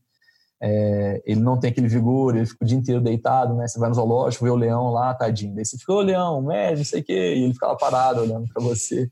é, 0.60 1.22
ele 1.24 1.40
não 1.40 1.58
tem 1.58 1.70
aquele 1.70 1.88
vigor, 1.88 2.36
ele 2.36 2.46
fica 2.46 2.64
o 2.64 2.66
dia 2.66 2.76
inteiro 2.76 3.00
deitado, 3.00 3.54
né? 3.54 3.66
Você 3.66 3.78
vai 3.78 3.88
no 3.88 3.94
zoológico, 3.94 4.44
vê 4.44 4.50
o 4.50 4.56
leão 4.56 4.90
lá, 4.90 5.14
tadinho. 5.14 5.54
Daí 5.54 5.64
você 5.64 5.78
fica, 5.78 5.92
ô 5.92 6.00
leão, 6.00 6.42
médio, 6.42 6.78
não 6.78 6.84
sei 6.84 7.00
o 7.00 7.04
quê, 7.04 7.34
e 7.36 7.44
ele 7.44 7.54
fica 7.54 7.68
lá 7.68 7.76
parado 7.76 8.20
olhando 8.20 8.48
para 8.52 8.62
você. 8.62 9.10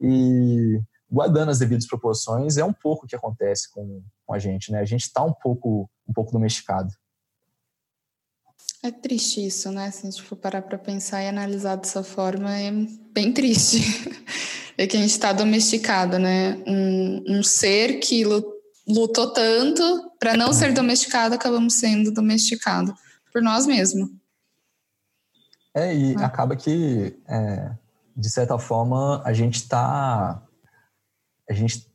E 0.00 0.80
guardando 1.10 1.50
as 1.50 1.58
devidas 1.58 1.86
proporções, 1.86 2.56
é 2.56 2.64
um 2.64 2.72
pouco 2.72 3.04
o 3.04 3.08
que 3.08 3.16
acontece 3.16 3.70
com, 3.72 4.02
com 4.26 4.34
a 4.34 4.38
gente, 4.38 4.70
né? 4.70 4.80
A 4.80 4.84
gente 4.84 5.02
está 5.02 5.24
um 5.24 5.32
pouco, 5.32 5.88
um 6.08 6.12
pouco 6.12 6.32
domesticado. 6.32 6.92
É 8.82 8.90
triste 8.90 9.46
isso, 9.46 9.70
né? 9.70 9.90
Se 9.90 10.06
a 10.06 10.10
gente 10.10 10.22
for 10.22 10.36
parar 10.36 10.60
para 10.60 10.76
pensar 10.76 11.22
e 11.22 11.28
analisar 11.28 11.76
dessa 11.76 12.02
forma, 12.02 12.58
é 12.58 12.70
bem 13.12 13.32
triste. 13.32 13.78
é 14.76 14.86
que 14.86 14.96
a 14.96 15.00
gente 15.00 15.10
está 15.10 15.32
domesticado, 15.32 16.18
né? 16.18 16.62
Um, 16.66 17.38
um 17.38 17.42
ser 17.42 18.00
que 18.00 18.24
lutou 18.86 19.32
tanto 19.32 20.12
para 20.18 20.36
não 20.36 20.52
ser 20.52 20.72
domesticado, 20.72 21.34
acabamos 21.34 21.74
sendo 21.74 22.12
domesticados 22.12 22.94
por 23.32 23.42
nós 23.42 23.66
mesmos. 23.66 24.08
É, 25.74 25.94
e 25.94 26.14
ah. 26.16 26.26
acaba 26.26 26.54
que, 26.56 27.16
é, 27.26 27.70
de 28.16 28.30
certa 28.30 28.58
forma, 28.58 29.22
a 29.24 29.32
gente 29.32 29.56
está 29.56 30.42
a 31.48 31.52
gente 31.54 31.86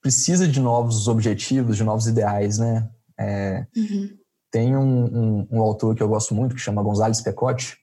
precisa 0.00 0.46
de 0.46 0.60
novos 0.60 1.08
objetivos, 1.08 1.76
de 1.76 1.84
novos 1.84 2.06
ideais, 2.06 2.58
né? 2.58 2.88
É, 3.18 3.66
uhum. 3.76 4.16
Tem 4.50 4.76
um, 4.76 5.04
um, 5.04 5.48
um, 5.50 5.60
autor 5.60 5.94
que 5.94 6.02
eu 6.02 6.08
gosto 6.08 6.34
muito, 6.34 6.54
que 6.54 6.60
chama 6.60 6.82
Gonzales 6.82 7.20
Pecotti, 7.20 7.76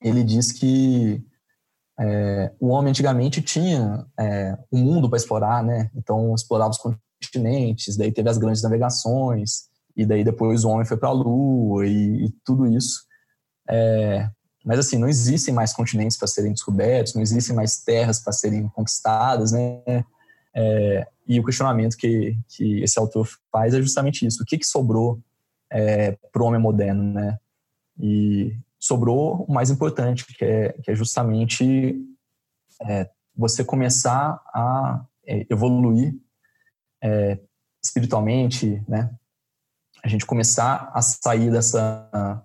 ele 0.00 0.22
diz 0.22 0.52
que 0.52 1.24
é, 1.98 2.52
o 2.60 2.68
homem 2.68 2.90
antigamente 2.90 3.40
tinha 3.40 4.06
é, 4.18 4.58
um 4.70 4.78
mundo 4.78 5.08
para 5.08 5.16
explorar, 5.16 5.64
né? 5.64 5.90
Então 5.94 6.34
explorava 6.34 6.70
os 6.70 6.78
continentes, 7.26 7.96
daí 7.96 8.12
teve 8.12 8.28
as 8.28 8.38
grandes 8.38 8.62
navegações, 8.62 9.64
e 9.96 10.04
daí 10.04 10.24
depois 10.24 10.64
o 10.64 10.70
homem 10.70 10.84
foi 10.84 10.96
para 10.96 11.08
a 11.08 11.12
Lua 11.12 11.86
e, 11.86 12.26
e, 12.26 12.30
tudo 12.44 12.66
isso. 12.66 13.04
É, 13.68 14.28
mas 14.64 14.78
assim, 14.78 14.98
não 14.98 15.08
existem 15.08 15.54
mais 15.54 15.72
continentes 15.72 16.16
para 16.16 16.26
serem 16.26 16.52
descobertos, 16.52 17.14
não 17.14 17.22
existem 17.22 17.54
mais 17.54 17.78
terras 17.78 18.20
para 18.20 18.32
serem 18.32 18.68
conquistadas, 18.68 19.52
né? 19.52 19.82
É, 20.54 21.06
e 21.26 21.40
o 21.40 21.44
questionamento 21.44 21.96
que, 21.96 22.36
que 22.48 22.82
esse 22.82 22.98
autor 22.98 23.28
faz 23.52 23.74
é 23.74 23.80
justamente 23.80 24.26
isso: 24.26 24.42
o 24.42 24.46
que, 24.46 24.58
que 24.58 24.66
sobrou 24.66 25.20
é, 25.70 26.12
para 26.32 26.42
o 26.42 26.46
homem 26.46 26.60
moderno, 26.60 27.02
né? 27.02 27.38
E 27.98 28.56
sobrou 28.78 29.44
o 29.48 29.52
mais 29.52 29.70
importante, 29.70 30.26
que 30.26 30.44
é, 30.44 30.72
que 30.72 30.90
é 30.90 30.94
justamente 30.94 31.96
é, 32.82 33.08
você 33.36 33.64
começar 33.64 34.40
a 34.52 35.04
é, 35.26 35.46
evoluir 35.50 36.14
é, 37.04 37.38
espiritualmente, 37.82 38.82
né? 38.88 39.10
A 40.02 40.08
gente 40.08 40.24
começar 40.24 40.90
a 40.94 41.02
sair 41.02 41.50
dessa 41.50 42.42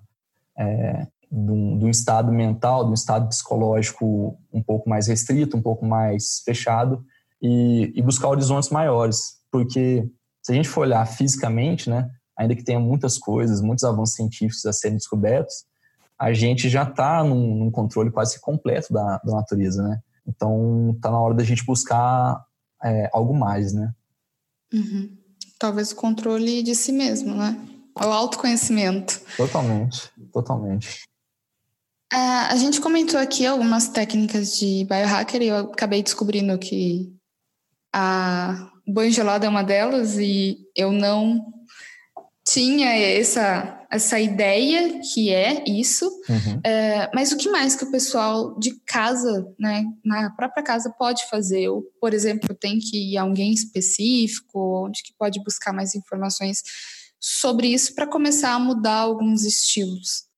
é, 0.58 1.08
de 1.32 1.52
um, 1.52 1.78
de 1.78 1.86
um, 1.86 1.89
estado 1.89 2.32
mental, 2.32 2.84
de 2.84 2.91
um 2.91 2.93
estado 2.93 3.28
psicológico 3.30 4.38
um 4.52 4.62
pouco 4.62 4.89
mais 4.89 5.08
restrito, 5.08 5.56
um 5.56 5.62
pouco 5.62 5.86
mais 5.86 6.41
fechado 6.43 7.04
e, 7.42 7.92
e, 7.96 8.02
buscar 8.02 8.29
horizontes 8.29 8.69
maiores. 8.69 9.40
Porque 9.52 10.10
se 10.42 10.52
a 10.52 10.56
gente 10.56 10.67
for 10.67 10.81
olhar 10.81 11.06
fisicamente, 11.06 11.90
né, 11.90 12.10
ainda 12.38 12.56
que 12.56 12.63
tenha 12.63 12.79
muitas 12.79 13.17
coisas, 13.17 13.62
muitos 13.62 13.84
avanços 13.84 14.15
científicos 14.15 14.65
a 14.65 14.73
serem 14.73 14.98
descobertos, 14.98 15.65
a 16.17 16.34
gente 16.34 16.67
já 16.67 16.84
está 16.84 17.23
num, 17.23 17.56
num, 17.56 17.71
controle 17.71 18.12
quase 18.12 18.40
completo 18.42 18.92
da, 18.92 19.19
da 19.23 19.34
natureza, 19.34 19.81
né? 19.81 20.00
Então, 20.27 20.92
está 20.96 21.10
na 21.10 21.19
hora 21.19 21.34
da 21.34 21.44
gente 21.46 21.65
buscar 21.65 22.44
é, 22.84 23.10
algo 23.13 23.34
mais, 23.34 23.71
né? 23.73 23.94
Uhum. 24.74 25.17
Talvez 25.58 25.92
o 25.92 25.96
controle 25.96 26.63
de 26.63 26.76
si 26.76 26.92
mesmo, 26.92 27.36
né? 27.36 27.58
O 27.96 28.04
autoconhecimento. 28.04 29.20
Totalmente, 29.36 30.10
totalmente. 30.32 31.04
Uh, 32.12 32.50
a 32.50 32.56
gente 32.56 32.82
comentou 32.82 33.20
aqui 33.20 33.46
algumas 33.46 33.90
técnicas 33.90 34.58
de 34.58 34.86
biohacker 34.86 35.42
e 35.42 35.48
eu 35.48 35.58
acabei 35.58 36.02
descobrindo 36.02 36.58
que 36.58 37.13
a 37.94 38.72
banho 38.88 39.12
gelado 39.12 39.46
é 39.46 39.50
uma 39.50 39.63
delas 39.63 40.17
e 40.17 40.58
eu 40.76 40.92
não 40.92 41.46
tinha 42.44 42.90
essa, 42.96 43.79
essa 43.92 44.19
ideia 44.19 45.00
que 45.13 45.33
é 45.33 45.63
isso, 45.67 46.06
uhum. 46.29 46.62
é, 46.63 47.10
mas 47.13 47.31
o 47.31 47.37
que 47.37 47.50
mais 47.50 47.75
que 47.75 47.83
o 47.83 47.92
pessoal 47.92 48.58
de 48.60 48.79
casa, 48.85 49.48
né, 49.60 49.83
na 50.06 50.29
própria 50.29 50.63
casa 50.63 50.94
pode 50.98 51.27
fazer? 51.27 51.69
Ou, 51.69 51.83
por 52.00 52.13
exemplo, 52.13 52.56
tem 52.56 52.77
que 52.77 53.13
ir 53.13 53.17
a 53.17 53.23
alguém 53.23 53.52
específico, 53.52 54.85
onde 54.85 55.02
que 55.02 55.13
pode 55.17 55.44
buscar 55.44 55.73
mais 55.73 55.96
informações 55.96 56.62
sobre 57.19 57.67
isso 57.67 57.96
para 57.96 58.08
começar 58.08 58.54
a 58.54 58.60
mudar 58.60 59.00
alguns 59.00 59.44
estilos? 59.44 60.29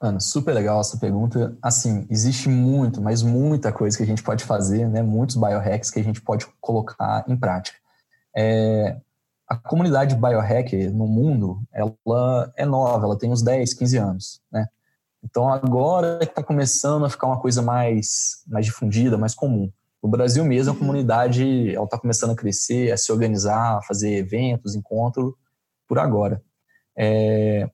Ana, 0.00 0.20
super 0.20 0.52
legal 0.52 0.80
essa 0.80 0.96
pergunta. 0.96 1.56
Assim, 1.62 2.06
existe 2.08 2.48
muito, 2.48 3.00
mas 3.00 3.22
muita 3.22 3.72
coisa 3.72 3.96
que 3.96 4.02
a 4.02 4.06
gente 4.06 4.22
pode 4.22 4.44
fazer, 4.44 4.88
né? 4.88 5.02
Muitos 5.02 5.34
biohacks 5.34 5.90
que 5.90 5.98
a 5.98 6.04
gente 6.04 6.20
pode 6.20 6.46
colocar 6.60 7.24
em 7.28 7.36
prática. 7.36 7.76
É, 8.36 8.96
a 9.48 9.56
comunidade 9.56 10.14
biohacker 10.14 10.92
no 10.92 11.06
mundo, 11.06 11.62
ela 11.72 12.52
é 12.56 12.66
nova, 12.66 13.06
ela 13.06 13.18
tem 13.18 13.30
uns 13.30 13.42
10, 13.42 13.72
15 13.74 13.96
anos, 13.96 14.40
né? 14.52 14.66
Então 15.24 15.48
agora 15.48 16.18
está 16.22 16.42
começando 16.42 17.04
a 17.04 17.10
ficar 17.10 17.26
uma 17.26 17.40
coisa 17.40 17.62
mais, 17.62 18.42
mais 18.46 18.66
difundida, 18.66 19.16
mais 19.16 19.34
comum. 19.34 19.72
No 20.02 20.08
Brasil 20.08 20.44
mesmo, 20.44 20.72
a 20.72 20.76
comunidade 20.76 21.74
ela 21.74 21.84
está 21.84 21.98
começando 21.98 22.30
a 22.30 22.36
crescer, 22.36 22.92
a 22.92 22.96
se 22.96 23.10
organizar, 23.10 23.78
a 23.78 23.82
fazer 23.82 24.12
eventos, 24.12 24.76
encontros, 24.76 25.32
por 25.88 25.98
agora. 25.98 26.40
É, 26.96 27.68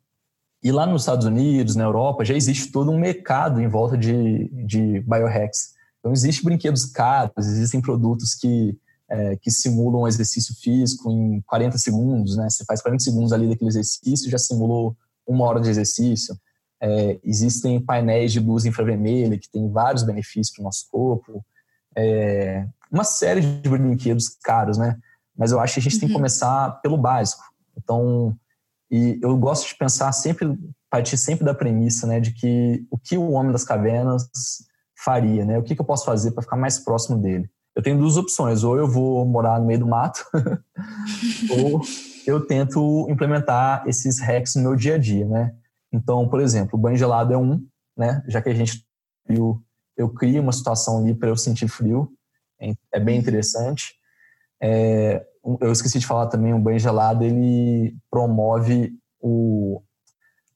e 0.63 0.73
lá 0.73 0.87
nos 0.87 1.03
Estados 1.03 1.27
Unidos, 1.27 1.77
na 1.77 1.85
Europa, 1.85 2.25
já 2.25 2.35
existe 2.35 2.73
todo 2.73 2.91
um 2.91 2.99
mercado 2.99 3.61
em 3.61 3.69
volta 3.69 3.99
de, 3.99 4.49
de 4.65 5.01
biohacks. 5.01 5.75
Então, 5.99 6.13
existem 6.13 6.45
brinquedos 6.45 6.87
caros, 6.87 7.47
existem 7.47 7.83
produtos 7.83 8.35
que, 8.35 8.79
é, 9.15 9.37
que 9.37 9.49
simulam 9.49 10.03
um 10.03 10.09
exercício 10.09 10.53
físico 10.61 11.09
em 11.09 11.41
40 11.43 11.79
segundos, 11.79 12.37
né? 12.37 12.51
Você 12.51 12.65
faz 12.65 12.83
40 12.83 13.05
segundos 13.05 13.33
ali 13.33 13.49
daquele 13.49 13.71
exercício 13.71 14.29
já 14.29 14.39
simulou 14.39 14.97
uma 15.25 15.45
hora 15.45 15.61
de 15.61 15.71
exercício. 15.71 16.37
É, 16.83 17.21
existem 17.23 17.81
painéis 17.81 18.33
de 18.33 18.41
luz 18.41 18.65
infravermelha 18.65 19.39
que 19.39 19.49
têm 19.49 19.71
vários 19.71 20.03
benefícios 20.03 20.51
para 20.51 20.63
o 20.63 20.65
nosso 20.65 20.89
corpo. 20.91 21.45
É, 21.97 22.67
uma 22.91 23.05
série 23.05 23.41
de 23.41 23.69
brinquedos 23.69 24.29
caros, 24.43 24.77
né? 24.77 24.99
Mas 25.37 25.53
eu 25.53 25.61
acho 25.61 25.75
que 25.75 25.81
a 25.81 25.83
gente 25.85 25.95
uhum. 25.95 26.01
tem 26.01 26.09
que 26.09 26.15
uhum. 26.15 26.19
começar 26.19 26.81
pelo 26.83 26.99
básico. 26.99 27.45
Então, 27.77 28.37
e 28.91 29.21
eu 29.23 29.37
gosto 29.37 29.69
de 29.69 29.77
pensar 29.77 30.11
sempre, 30.11 30.59
partir 30.91 31.17
sempre 31.17 31.45
da 31.45 31.55
premissa, 31.55 32.07
né, 32.07 32.19
de 32.21 32.33
que 32.33 32.85
o 32.91 32.99
que 32.99 33.17
o 33.17 33.31
homem 33.31 33.53
das 33.53 33.65
cavernas 33.65 34.29
faria, 34.97 35.45
né? 35.45 35.57
O 35.57 35.63
que, 35.63 35.75
que 35.77 35.81
eu 35.81 35.87
posso 35.87 36.05
fazer 36.05 36.33
para 36.33 36.43
ficar 36.43 36.57
mais 36.57 36.81
próximo 36.81 37.17
dele? 37.17 37.49
Eu 37.75 37.83
tenho 37.83 37.99
duas 37.99 38.17
opções: 38.17 38.63
ou 38.63 38.77
eu 38.77 38.89
vou 38.89 39.25
morar 39.25 39.59
no 39.61 39.67
meio 39.67 39.81
do 39.81 39.87
mato, 39.87 40.25
ou 41.51 41.81
eu 42.27 42.47
tento 42.47 43.07
implementar 43.11 43.87
esses 43.87 44.21
hacks 44.21 44.55
no 44.55 44.63
meu 44.63 44.77
dia 44.77 44.95
a 44.95 44.99
dia, 44.99 45.27
né? 45.27 45.55
Então, 45.93 46.29
por 46.29 46.41
exemplo, 46.41 46.79
o 46.79 46.81
banho 46.81 46.97
gelado 46.97 47.33
é 47.33 47.37
um, 47.37 47.65
né? 47.97 48.23
Já 48.29 48.41
que 48.41 48.49
a 48.49 48.55
gente 48.55 48.85
viu, 49.29 49.63
eu 49.97 50.09
crio 50.09 50.43
uma 50.43 50.53
situação 50.53 50.99
ali 50.99 51.15
para 51.15 51.29
eu 51.29 51.37
sentir 51.37 51.69
frio, 51.69 52.13
é 52.93 53.01
bem 53.01 53.19
interessante. 53.19 53.95
É, 54.63 55.25
eu 55.61 55.73
esqueci 55.73 55.99
de 55.99 56.07
falar 56.07 56.27
também, 56.27 56.55
o 56.55 56.59
banho 56.59 56.79
gelado 56.79 57.25
ele 57.25 57.97
promove 58.11 58.93
o 59.21 59.83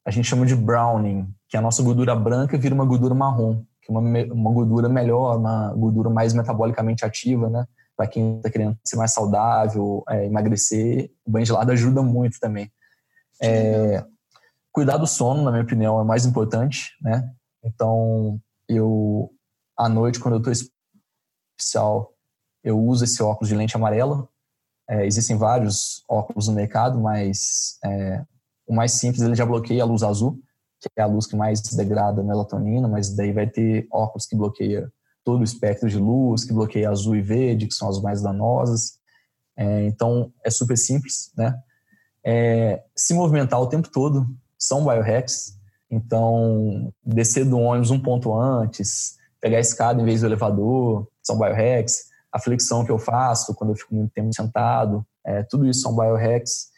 a 0.05 0.11
gente 0.11 0.27
chama 0.27 0.47
de 0.47 0.57
browning, 0.57 1.29
que 1.51 1.57
é 1.57 1.61
a 1.61 1.63
nossa 1.63 1.83
gordura 1.83 2.17
branca 2.17 2.57
vira 2.57 2.75
uma 2.75 2.87
gordura 2.87 3.15
marrom, 3.15 3.63
que 3.89 3.93
uma, 3.93 4.01
uma 4.01 4.53
gordura 4.53 4.89
melhor, 4.89 5.39
uma 5.39 5.73
gordura 5.75 6.11
mais 6.11 6.35
metabolicamente 6.35 7.05
ativa, 7.05 7.49
né? 7.49 7.67
Para 7.97 8.07
quem 8.07 8.37
está 8.37 8.51
querendo 8.51 8.79
ser 8.85 8.97
mais 8.97 9.13
saudável, 9.13 10.05
é, 10.09 10.27
emagrecer, 10.27 11.11
o 11.25 11.31
banho 11.31 11.47
gelado 11.47 11.73
ajuda 11.73 12.03
muito 12.03 12.39
também. 12.39 12.71
É, 13.43 14.05
cuidar 14.71 14.99
do 14.99 15.07
sono, 15.07 15.43
na 15.43 15.51
minha 15.51 15.63
opinião, 15.63 16.01
é 16.01 16.05
mais 16.05 16.27
importante, 16.27 16.93
né? 17.01 17.29
Então, 17.65 18.39
eu 18.69 19.31
à 19.77 19.89
noite 19.89 20.21
quando 20.21 20.35
eu 20.35 20.39
estou 20.39 20.53
especial, 21.57 22.13
eu 22.63 22.79
uso 22.79 23.05
esse 23.05 23.23
óculos 23.23 23.49
de 23.49 23.55
lente 23.55 23.77
amarela, 23.77 24.29
é, 24.89 25.07
existem 25.07 25.37
vários 25.37 26.03
óculos 26.09 26.49
no 26.49 26.55
mercado, 26.55 27.01
mas 27.01 27.79
é, 27.85 28.25
o 28.67 28.75
mais 28.75 28.93
simples 28.93 29.23
ele 29.23 29.35
já 29.35 29.47
bloqueia 29.47 29.83
a 29.83 29.87
luz 29.87 30.03
azul, 30.03 30.41
que 30.81 30.89
é 30.97 31.03
a 31.03 31.07
luz 31.07 31.27
que 31.27 31.37
mais 31.37 31.61
degrada 31.61 32.21
a 32.21 32.25
melatonina, 32.25 32.87
mas 32.89 33.15
daí 33.15 33.33
vai 33.33 33.47
ter 33.47 33.87
óculos 33.93 34.27
que 34.27 34.37
bloqueia 34.37 34.91
todo 35.25 35.41
o 35.41 35.45
espectro 35.45 35.89
de 35.89 35.99
luz, 35.99 36.45
que 36.45 36.53
bloqueia 36.53 36.91
azul 36.91 37.17
e 37.17 37.23
verde, 37.23 37.67
que 37.67 37.75
são 37.75 37.89
as 37.89 38.01
mais 38.01 38.23
danosas. 38.23 38.99
É, 39.57 39.87
então 39.87 40.33
é 40.45 40.51
super 40.51 40.77
simples, 40.77 41.33
né? 41.37 41.55
É, 42.25 42.83
se 42.97 43.15
movimentar 43.15 43.61
o 43.61 43.69
tempo 43.69 43.91
todo 43.91 44.27
são 44.59 44.85
biohacks. 44.85 45.57
Então 45.91 46.93
descer 47.05 47.45
do 47.45 47.59
ônibus 47.59 47.91
um 47.91 48.01
ponto 48.01 48.35
antes, 48.35 49.17
pegar 49.41 49.59
a 49.59 49.61
escada 49.61 50.01
em 50.01 50.05
vez 50.05 50.21
do 50.21 50.27
elevador, 50.27 51.09
são 51.23 51.39
biohacks 51.39 52.09
a 52.33 52.39
flexão 52.39 52.85
que 52.85 52.91
eu 52.91 52.99
faço 52.99 53.55
quando 53.55 53.71
eu 53.71 53.77
fico 53.77 53.95
muito 53.95 54.13
tempo 54.13 54.33
sentado, 54.35 55.05
é, 55.25 55.43
tudo 55.43 55.67
isso 55.67 55.81
são 55.81 55.95
biohacks. 55.95 56.69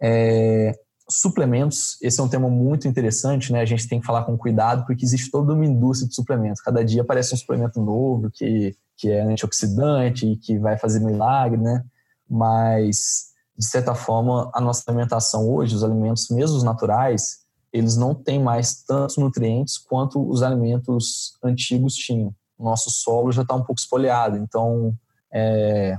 É, 0.00 0.72
suplementos, 1.10 1.96
esse 2.02 2.20
é 2.20 2.22
um 2.22 2.28
tema 2.28 2.48
muito 2.48 2.86
interessante, 2.86 3.52
né? 3.52 3.60
A 3.60 3.64
gente 3.64 3.88
tem 3.88 4.00
que 4.00 4.06
falar 4.06 4.24
com 4.24 4.36
cuidado 4.36 4.84
porque 4.86 5.04
existe 5.04 5.30
toda 5.30 5.54
uma 5.54 5.64
indústria 5.64 6.08
de 6.08 6.14
suplementos. 6.14 6.60
Cada 6.60 6.84
dia 6.84 7.02
aparece 7.02 7.34
um 7.34 7.36
suplemento 7.36 7.80
novo 7.80 8.30
que, 8.30 8.76
que 8.96 9.10
é 9.10 9.22
antioxidante 9.22 10.26
e 10.26 10.36
que 10.36 10.58
vai 10.58 10.76
fazer 10.76 11.00
milagre, 11.00 11.58
né? 11.60 11.84
Mas, 12.28 13.28
de 13.56 13.66
certa 13.66 13.94
forma, 13.94 14.50
a 14.54 14.60
nossa 14.60 14.82
alimentação 14.86 15.48
hoje, 15.48 15.74
os 15.74 15.82
alimentos 15.82 16.28
mesmo 16.30 16.56
os 16.56 16.62
naturais, 16.62 17.38
eles 17.72 17.96
não 17.96 18.14
têm 18.14 18.42
mais 18.42 18.82
tantos 18.82 19.16
nutrientes 19.16 19.78
quanto 19.78 20.28
os 20.28 20.42
alimentos 20.42 21.38
antigos 21.42 21.94
tinham 21.94 22.34
nosso 22.58 22.90
solo 22.90 23.30
já 23.30 23.42
está 23.42 23.54
um 23.54 23.62
pouco 23.62 23.80
espoliado. 23.80 24.36
Então, 24.36 24.94
é, 25.32 25.96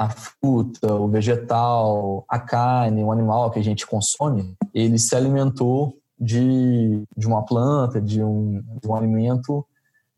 a 0.00 0.08
fruta, 0.08 0.94
o 0.94 1.08
vegetal, 1.08 2.24
a 2.26 2.38
carne, 2.38 3.04
o 3.04 3.12
animal 3.12 3.50
que 3.50 3.58
a 3.58 3.62
gente 3.62 3.86
consome, 3.86 4.56
ele 4.72 4.98
se 4.98 5.14
alimentou 5.14 5.94
de, 6.18 7.02
de 7.14 7.26
uma 7.26 7.44
planta, 7.44 8.00
de 8.00 8.24
um, 8.24 8.62
de 8.80 8.88
um 8.88 8.94
alimento 8.94 9.62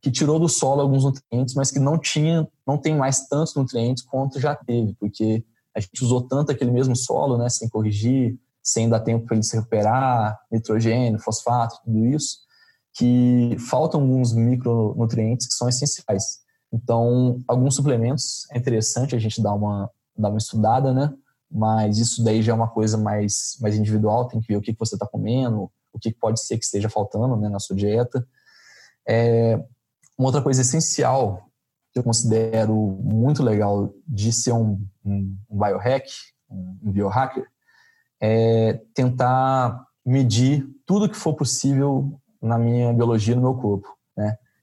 que 0.00 0.08
tirou 0.08 0.38
do 0.38 0.48
solo 0.48 0.80
alguns 0.80 1.02
nutrientes, 1.02 1.56
mas 1.56 1.72
que 1.72 1.80
não 1.80 1.98
tinha, 1.98 2.46
não 2.64 2.78
tem 2.78 2.96
mais 2.96 3.26
tantos 3.26 3.56
nutrientes 3.56 4.04
quanto 4.04 4.38
já 4.38 4.54
teve, 4.54 4.94
porque 5.00 5.44
a 5.76 5.80
gente 5.80 6.04
usou 6.04 6.22
tanto 6.28 6.52
aquele 6.52 6.70
mesmo 6.70 6.94
solo, 6.94 7.36
né, 7.36 7.48
sem 7.48 7.68
corrigir, 7.68 8.38
sem 8.62 8.88
dar 8.88 9.00
tempo 9.00 9.26
para 9.26 9.34
ele 9.34 9.42
se 9.42 9.56
recuperar, 9.56 10.38
nitrogênio, 10.48 11.18
fosfato, 11.18 11.80
tudo 11.84 12.06
isso, 12.06 12.38
que 12.94 13.56
faltam 13.68 14.00
alguns 14.00 14.32
micronutrientes 14.32 15.48
que 15.48 15.54
são 15.54 15.68
essenciais. 15.68 16.41
Então, 16.72 17.38
alguns 17.46 17.74
suplementos 17.76 18.46
é 18.50 18.58
interessante 18.58 19.14
a 19.14 19.18
gente 19.18 19.42
dar 19.42 19.54
uma, 19.54 19.90
dar 20.16 20.30
uma 20.30 20.38
estudada, 20.38 20.92
né? 20.92 21.12
Mas 21.50 21.98
isso 21.98 22.24
daí 22.24 22.42
já 22.42 22.52
é 22.52 22.54
uma 22.54 22.68
coisa 22.68 22.96
mais, 22.96 23.58
mais 23.60 23.76
individual, 23.76 24.26
tem 24.26 24.40
que 24.40 24.48
ver 24.48 24.56
o 24.56 24.62
que, 24.62 24.72
que 24.72 24.78
você 24.78 24.94
está 24.94 25.06
comendo, 25.06 25.70
o 25.92 25.98
que 25.98 26.12
pode 26.14 26.40
ser 26.40 26.56
que 26.56 26.64
esteja 26.64 26.88
faltando 26.88 27.36
né, 27.36 27.48
na 27.50 27.58
sua 27.58 27.76
dieta. 27.76 28.26
É, 29.06 29.56
uma 30.16 30.28
outra 30.28 30.40
coisa 30.40 30.62
essencial 30.62 31.50
que 31.92 31.98
eu 31.98 32.02
considero 32.02 32.74
muito 32.74 33.42
legal 33.42 33.92
de 34.06 34.32
ser 34.32 34.52
um, 34.52 34.82
um, 35.04 35.36
um 35.50 35.58
biohack, 35.58 36.10
um, 36.50 36.90
biohacker, 36.90 37.46
é 38.20 38.80
tentar 38.94 39.86
medir 40.04 40.66
tudo 40.86 41.08
que 41.08 41.16
for 41.16 41.34
possível 41.34 42.18
na 42.40 42.58
minha 42.58 42.92
biologia, 42.94 43.36
no 43.36 43.42
meu 43.42 43.54
corpo? 43.54 43.94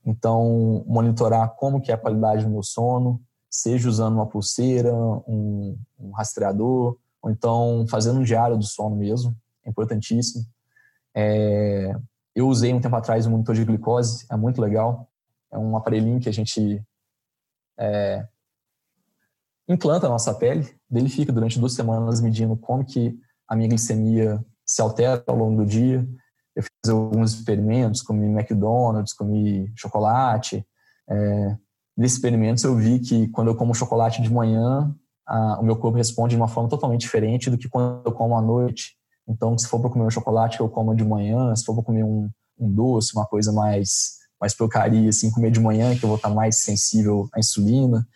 Então, 0.10 0.84
monitorar 0.88 1.55
como 1.55 1.80
que 1.80 1.91
é 1.91 1.93
a 1.93 1.97
qualidade 1.97 2.43
do 2.43 2.49
meu 2.49 2.64
sono, 2.64 3.22
seja 3.47 3.88
usando 3.88 4.16
uma 4.16 4.26
pulseira, 4.26 4.91
um, 4.91 5.78
um 5.99 6.10
rastreador, 6.12 6.97
ou 7.22 7.30
então 7.30 7.86
fazendo 7.88 8.20
um 8.20 8.24
diário 8.24 8.57
do 8.57 8.64
sono 8.64 8.95
mesmo, 8.95 9.36
é 9.64 9.70
importantíssimo. 9.70 10.43
É, 11.16 11.95
eu 12.36 12.47
usei 12.47 12.74
um 12.74 12.82
tempo 12.82 12.95
atrás 12.95 13.28
um 13.28 13.32
monitor 13.32 13.53
de 13.53 13.64
glicose, 13.64 14.26
é 14.32 14.36
muito 14.36 14.60
legal. 14.60 15.07
É 15.51 15.60
um 15.60 15.78
aparelhinho 15.78 16.20
que 16.20 16.30
a 16.30 16.34
gente 16.34 16.84
é, 17.78 18.28
implanta 19.68 20.07
na 20.07 20.14
nossa 20.14 20.34
pele, 20.34 20.76
dele 20.89 21.10
fica 21.10 21.32
durante 21.32 21.60
duas 21.60 21.74
semanas 21.74 22.20
medindo 22.20 22.57
como 22.57 22.84
que 22.84 23.16
a 23.47 23.55
minha 23.55 23.70
glicemia 23.70 24.43
se 24.66 24.82
altera 24.82 25.24
ao 25.28 25.36
longo 25.36 25.64
do 25.64 25.70
dia, 25.70 26.07
alguns 26.88 27.34
experimentos, 27.34 28.01
comi 28.01 28.27
McDonald's, 28.27 29.13
comi 29.13 29.71
chocolate. 29.75 30.65
É, 31.09 31.57
nesses 31.97 32.17
experimentos 32.17 32.63
eu 32.63 32.75
vi 32.75 32.99
que 32.99 33.27
quando 33.30 33.49
eu 33.49 33.55
como 33.55 33.73
chocolate 33.73 34.21
de 34.21 34.32
manhã, 34.32 34.93
a, 35.27 35.59
o 35.59 35.63
meu 35.63 35.75
corpo 35.75 35.97
responde 35.97 36.36
de 36.36 36.41
uma 36.41 36.47
forma 36.47 36.69
totalmente 36.69 37.01
diferente 37.01 37.49
do 37.49 37.57
que 37.57 37.67
quando 37.67 38.01
eu 38.05 38.11
como 38.11 38.38
à 38.38 38.41
noite. 38.41 38.93
Então, 39.27 39.57
se 39.57 39.67
for 39.67 39.80
para 39.80 39.89
comer 39.89 40.05
um 40.05 40.09
chocolate, 40.09 40.59
eu 40.59 40.69
como 40.69 40.95
de 40.95 41.03
manhã. 41.03 41.55
Se 41.55 41.63
for 41.63 41.75
para 41.75 41.84
comer 41.84 42.03
um, 42.03 42.30
um, 42.59 42.71
doce, 42.71 43.13
uma 43.13 43.25
coisa 43.25 43.51
mais, 43.51 44.17
mais 44.41 44.55
porcaria, 44.55 45.09
assim, 45.09 45.30
comer 45.30 45.51
de 45.51 45.59
manhã, 45.59 45.95
que 45.95 46.03
eu 46.03 46.07
vou 46.07 46.15
estar 46.15 46.30
mais 46.30 46.63
sensível 46.63 47.30
à 47.34 47.39
insulina. 47.39 48.07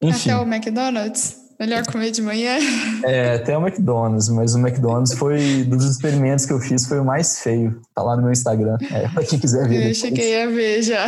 Enfim. 0.00 0.30
Até 0.30 0.40
o 0.40 0.46
McDonald's? 0.46 1.43
Melhor 1.58 1.86
comer 1.86 2.10
de 2.10 2.20
manhã? 2.20 2.58
É, 3.04 3.34
até 3.34 3.56
o 3.56 3.66
McDonald's, 3.66 4.28
mas 4.28 4.54
o 4.54 4.58
McDonald's 4.58 5.14
foi, 5.14 5.64
dos 5.64 5.84
experimentos 5.84 6.46
que 6.46 6.52
eu 6.52 6.58
fiz, 6.58 6.86
foi 6.86 6.98
o 6.98 7.04
mais 7.04 7.40
feio. 7.40 7.80
Tá 7.94 8.02
lá 8.02 8.16
no 8.16 8.22
meu 8.22 8.32
Instagram, 8.32 8.76
é, 8.90 9.08
pra 9.08 9.24
quem 9.24 9.38
quiser 9.38 9.68
ver. 9.68 9.88
Eu 9.88 9.94
cheguei 9.94 10.42
a 10.42 10.46
ver 10.46 10.82
já. 10.82 11.06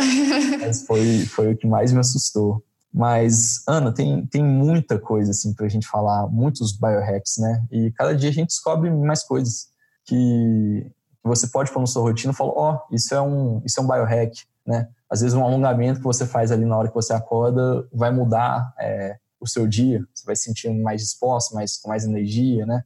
Mas 0.59 0.85
foi, 0.85 1.25
foi 1.25 1.53
o 1.53 1.57
que 1.57 1.67
mais 1.67 1.91
me 1.91 1.99
assustou. 1.99 2.63
Mas, 2.93 3.63
Ana, 3.67 3.91
tem, 3.91 4.25
tem 4.25 4.43
muita 4.43 4.97
coisa 4.97 5.31
assim 5.31 5.53
para 5.53 5.65
a 5.65 5.69
gente 5.69 5.87
falar, 5.87 6.27
muitos 6.27 6.71
biohacks, 6.71 7.37
né? 7.37 7.63
E 7.71 7.91
cada 7.91 8.15
dia 8.15 8.29
a 8.29 8.33
gente 8.33 8.47
descobre 8.47 8.89
mais 8.89 9.23
coisas 9.23 9.67
que 10.05 10.89
você 11.23 11.47
pode 11.47 11.71
pôr 11.71 11.79
no 11.79 11.87
sua 11.87 12.01
rotina 12.01 12.31
e 12.31 12.35
falar, 12.35 12.53
ó, 12.55 12.73
oh, 12.73 12.95
isso 12.95 13.13
é 13.13 13.21
um 13.21 13.61
isso 13.65 13.79
é 13.79 13.83
um 13.83 13.87
biohack, 13.87 14.43
né? 14.65 14.87
Às 15.09 15.21
vezes 15.21 15.35
um 15.35 15.43
alongamento 15.43 15.99
que 15.99 16.05
você 16.05 16.25
faz 16.25 16.51
ali 16.51 16.65
na 16.65 16.77
hora 16.77 16.87
que 16.87 16.95
você 16.95 17.13
acorda 17.13 17.87
vai 17.93 18.11
mudar 18.11 18.73
é, 18.79 19.17
o 19.39 19.47
seu 19.47 19.67
dia, 19.67 20.03
você 20.13 20.25
vai 20.25 20.35
se 20.35 20.43
sentir 20.43 20.69
mais 20.69 21.01
disposto, 21.01 21.53
mais, 21.53 21.77
com 21.77 21.89
mais 21.89 22.05
energia, 22.05 22.65
né? 22.65 22.83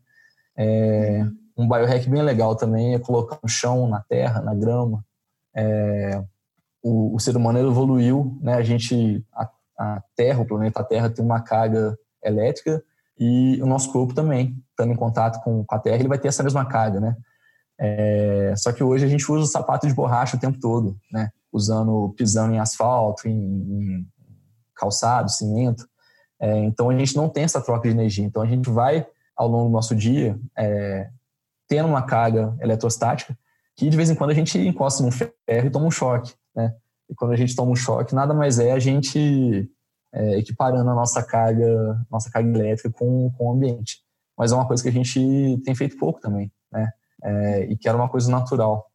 É, 0.58 1.26
um 1.58 1.68
biohack 1.68 2.10
bem 2.10 2.22
legal 2.22 2.56
também 2.56 2.94
é 2.94 3.00
colocar 3.00 3.40
no 3.42 3.50
chão, 3.50 3.88
na 3.88 4.02
terra, 4.02 4.42
na 4.42 4.54
grama. 4.54 5.04
É, 5.56 6.24
o, 6.84 7.16
o, 7.16 7.20
ser 7.20 7.36
humano 7.36 7.60
evoluiu, 7.60 8.38
né? 8.42 8.56
A 8.56 8.64
gente, 8.64 9.26
a, 9.34 9.50
a 9.78 10.04
Terra, 10.16 10.42
o 10.42 10.46
planeta 10.46 10.84
Terra 10.84 11.10
tem 11.10 11.24
uma 11.24 11.42
carga 11.42 11.98
elétrica 12.24 12.84
e 13.18 13.62
o 13.62 13.66
nosso 13.66 13.92
corpo 13.92 14.14
também, 14.14 14.58
estando 14.70 14.94
em 14.94 14.96
contato 14.96 15.44
com, 15.44 15.64
com 15.64 15.76
a 15.76 15.80
Terra, 15.80 15.98
ele 15.98 16.08
vai 16.08 16.18
ter 16.18 16.28
essa 16.28 16.44
mesma 16.44 16.66
carga, 16.66 17.00
né? 17.00 17.16
É, 17.80 18.54
só 18.58 18.72
que 18.72 18.84
hoje 18.84 19.06
a 19.06 19.08
gente 19.08 19.30
usa 19.32 19.52
sapato 19.52 19.88
de 19.88 19.94
borracha 19.94 20.38
o 20.38 20.40
tempo 20.40 20.60
todo, 20.60 20.98
né? 21.12 21.32
Usando, 21.52 22.14
pisando 22.18 22.54
em 22.54 22.60
asfalto, 22.60 23.28
em, 23.28 23.34
em 23.34 24.08
calçado, 24.76 25.30
cimento. 25.30 25.88
É, 26.42 26.58
então 26.58 26.90
a 26.90 26.98
gente 26.98 27.16
não 27.16 27.30
tem 27.30 27.44
essa 27.44 27.62
troca 27.62 27.88
de 27.88 27.94
energia. 27.94 28.26
Então 28.26 28.42
a 28.42 28.48
gente 28.48 28.68
vai, 28.68 29.06
ao 29.36 29.48
longo 29.48 29.66
do 29.66 29.72
nosso 29.72 29.96
dia, 29.96 30.38
é, 30.58 31.08
tendo 31.68 31.88
uma 31.88 32.02
carga 32.02 32.58
eletrostática 32.60 33.38
que 33.76 33.90
de 33.90 33.96
vez 33.96 34.10
em 34.10 34.16
quando 34.16 34.32
a 34.32 34.34
gente 34.34 34.60
encosta 34.60 35.04
num 35.04 35.12
ferro 35.12 35.32
e 35.48 35.70
toma 35.70 35.86
um 35.86 35.92
choque, 35.92 36.34
né? 36.56 36.76
E 37.10 37.16
quando 37.16 37.32
a 37.32 37.36
gente 37.36 37.56
toma 37.56 37.72
um 37.72 37.76
choque, 37.76 38.16
nada 38.16 38.34
mais 38.34 38.60
é 38.60 38.72
a 38.72 38.80
gente 38.80 39.70
é, 40.14 40.38
equiparando 40.38 40.90
a 40.90 40.96
nossa 40.96 41.24
carga, 41.24 42.06
nossa 42.10 42.30
carga 42.30 42.50
elétrica 42.50 42.90
com, 42.90 43.32
com 43.32 43.50
o 43.50 43.54
ambiente. 43.54 44.00
Mas 44.38 44.52
é 44.52 44.56
uma 44.56 44.68
coisa 44.68 44.82
que 44.82 44.90
a 44.90 44.92
gente 44.92 45.62
tem 45.64 45.76
feito 45.76 45.98
pouco 45.98 46.20
também, 46.20 46.52
né? 46.72 46.92
É, 47.24 47.66
e 47.66 47.78
que 47.78 47.88
era 47.88 47.98
uma 47.98 48.10
coisa 48.10 48.30
natural. 48.32 48.90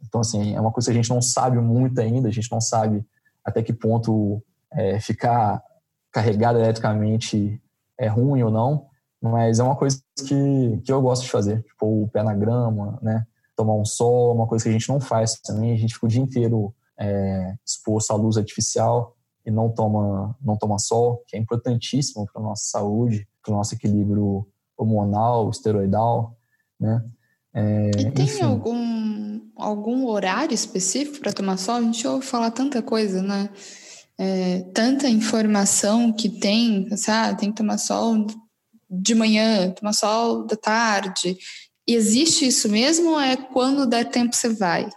Então, 0.00 0.20
assim, 0.20 0.54
é 0.54 0.60
uma 0.60 0.72
coisa 0.72 0.90
que 0.90 0.98
a 0.98 1.02
gente 1.02 1.10
não 1.10 1.20
sabe 1.20 1.58
muito 1.58 2.00
ainda, 2.00 2.28
a 2.28 2.32
gente 2.32 2.50
não 2.50 2.60
sabe 2.60 3.04
até 3.44 3.62
que 3.62 3.72
ponto 3.72 4.42
é, 4.72 5.00
ficar 5.00 5.62
carregado 6.12 6.58
eletricamente 6.58 7.60
é 7.98 8.06
ruim 8.06 8.42
ou 8.42 8.50
não, 8.50 8.86
mas 9.20 9.58
é 9.58 9.62
uma 9.62 9.76
coisa 9.76 10.00
que, 10.16 10.80
que 10.84 10.92
eu 10.92 11.02
gosto 11.02 11.22
de 11.22 11.30
fazer, 11.30 11.62
tipo 11.62 12.04
o 12.04 12.08
pé 12.08 12.22
na 12.22 12.34
grama, 12.34 12.98
né? 13.02 13.26
Tomar 13.56 13.74
um 13.74 13.84
sol, 13.84 14.34
uma 14.34 14.46
coisa 14.46 14.64
que 14.64 14.68
a 14.68 14.72
gente 14.72 14.88
não 14.88 15.00
faz 15.00 15.40
também, 15.40 15.72
a 15.72 15.76
gente 15.76 15.94
fica 15.94 16.06
o 16.06 16.08
dia 16.08 16.22
inteiro 16.22 16.72
é, 16.98 17.54
exposto 17.66 18.12
à 18.12 18.16
luz 18.16 18.36
artificial 18.36 19.16
e 19.44 19.50
não 19.50 19.68
toma, 19.70 20.36
não 20.40 20.56
toma 20.56 20.78
sol, 20.78 21.24
que 21.26 21.36
é 21.36 21.40
importantíssimo 21.40 22.26
para 22.32 22.40
a 22.40 22.44
nossa 22.44 22.64
saúde, 22.68 23.26
para 23.42 23.52
o 23.52 23.56
nosso 23.56 23.74
equilíbrio 23.74 24.46
hormonal, 24.76 25.50
esteroidal, 25.50 26.36
né? 26.78 27.04
É, 27.52 27.90
e 27.98 28.10
tem 28.12 28.26
enfim. 28.26 28.42
algum, 28.42 29.40
algum 29.56 30.06
horário 30.06 30.54
específico 30.54 31.18
para 31.18 31.32
tomar 31.32 31.56
sol? 31.56 31.76
A 31.76 31.80
gente 31.80 32.06
ouve 32.06 32.24
falar 32.24 32.52
tanta 32.52 32.80
coisa, 32.80 33.20
né? 33.20 33.50
É, 34.18 34.62
tanta 34.74 35.08
informação 35.08 36.12
que 36.12 36.28
tem, 36.28 36.94
sabe? 36.96 37.38
Tem 37.38 37.50
que 37.50 37.56
tomar 37.56 37.78
sol 37.78 38.26
de 38.90 39.14
manhã, 39.14 39.70
tomar 39.70 39.92
sol 39.92 40.44
da 40.44 40.56
tarde. 40.56 41.36
E 41.86 41.94
existe 41.94 42.46
isso 42.46 42.68
mesmo 42.68 43.12
ou 43.12 43.20
é 43.20 43.36
quando 43.36 43.86
der 43.86 44.10
tempo 44.10 44.34
você 44.34 44.48
vai? 44.48 44.88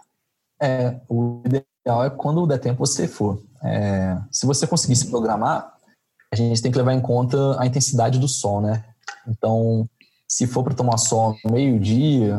É, 0.60 1.00
o 1.08 1.42
ideal 1.46 2.04
é 2.04 2.10
quando 2.10 2.46
der 2.46 2.58
tempo 2.58 2.84
você 2.84 3.06
for. 3.06 3.42
É, 3.62 4.18
se 4.30 4.44
você 4.44 4.66
conseguir 4.66 4.96
se 4.96 5.08
programar, 5.08 5.72
a 6.32 6.36
gente 6.36 6.60
tem 6.60 6.72
que 6.72 6.78
levar 6.78 6.92
em 6.92 7.00
conta 7.00 7.60
a 7.60 7.66
intensidade 7.66 8.18
do 8.18 8.26
sol, 8.26 8.60
né? 8.60 8.84
Então, 9.26 9.88
se 10.26 10.46
for 10.46 10.64
para 10.64 10.74
tomar 10.74 10.96
sol 10.96 11.36
meio-dia, 11.44 12.36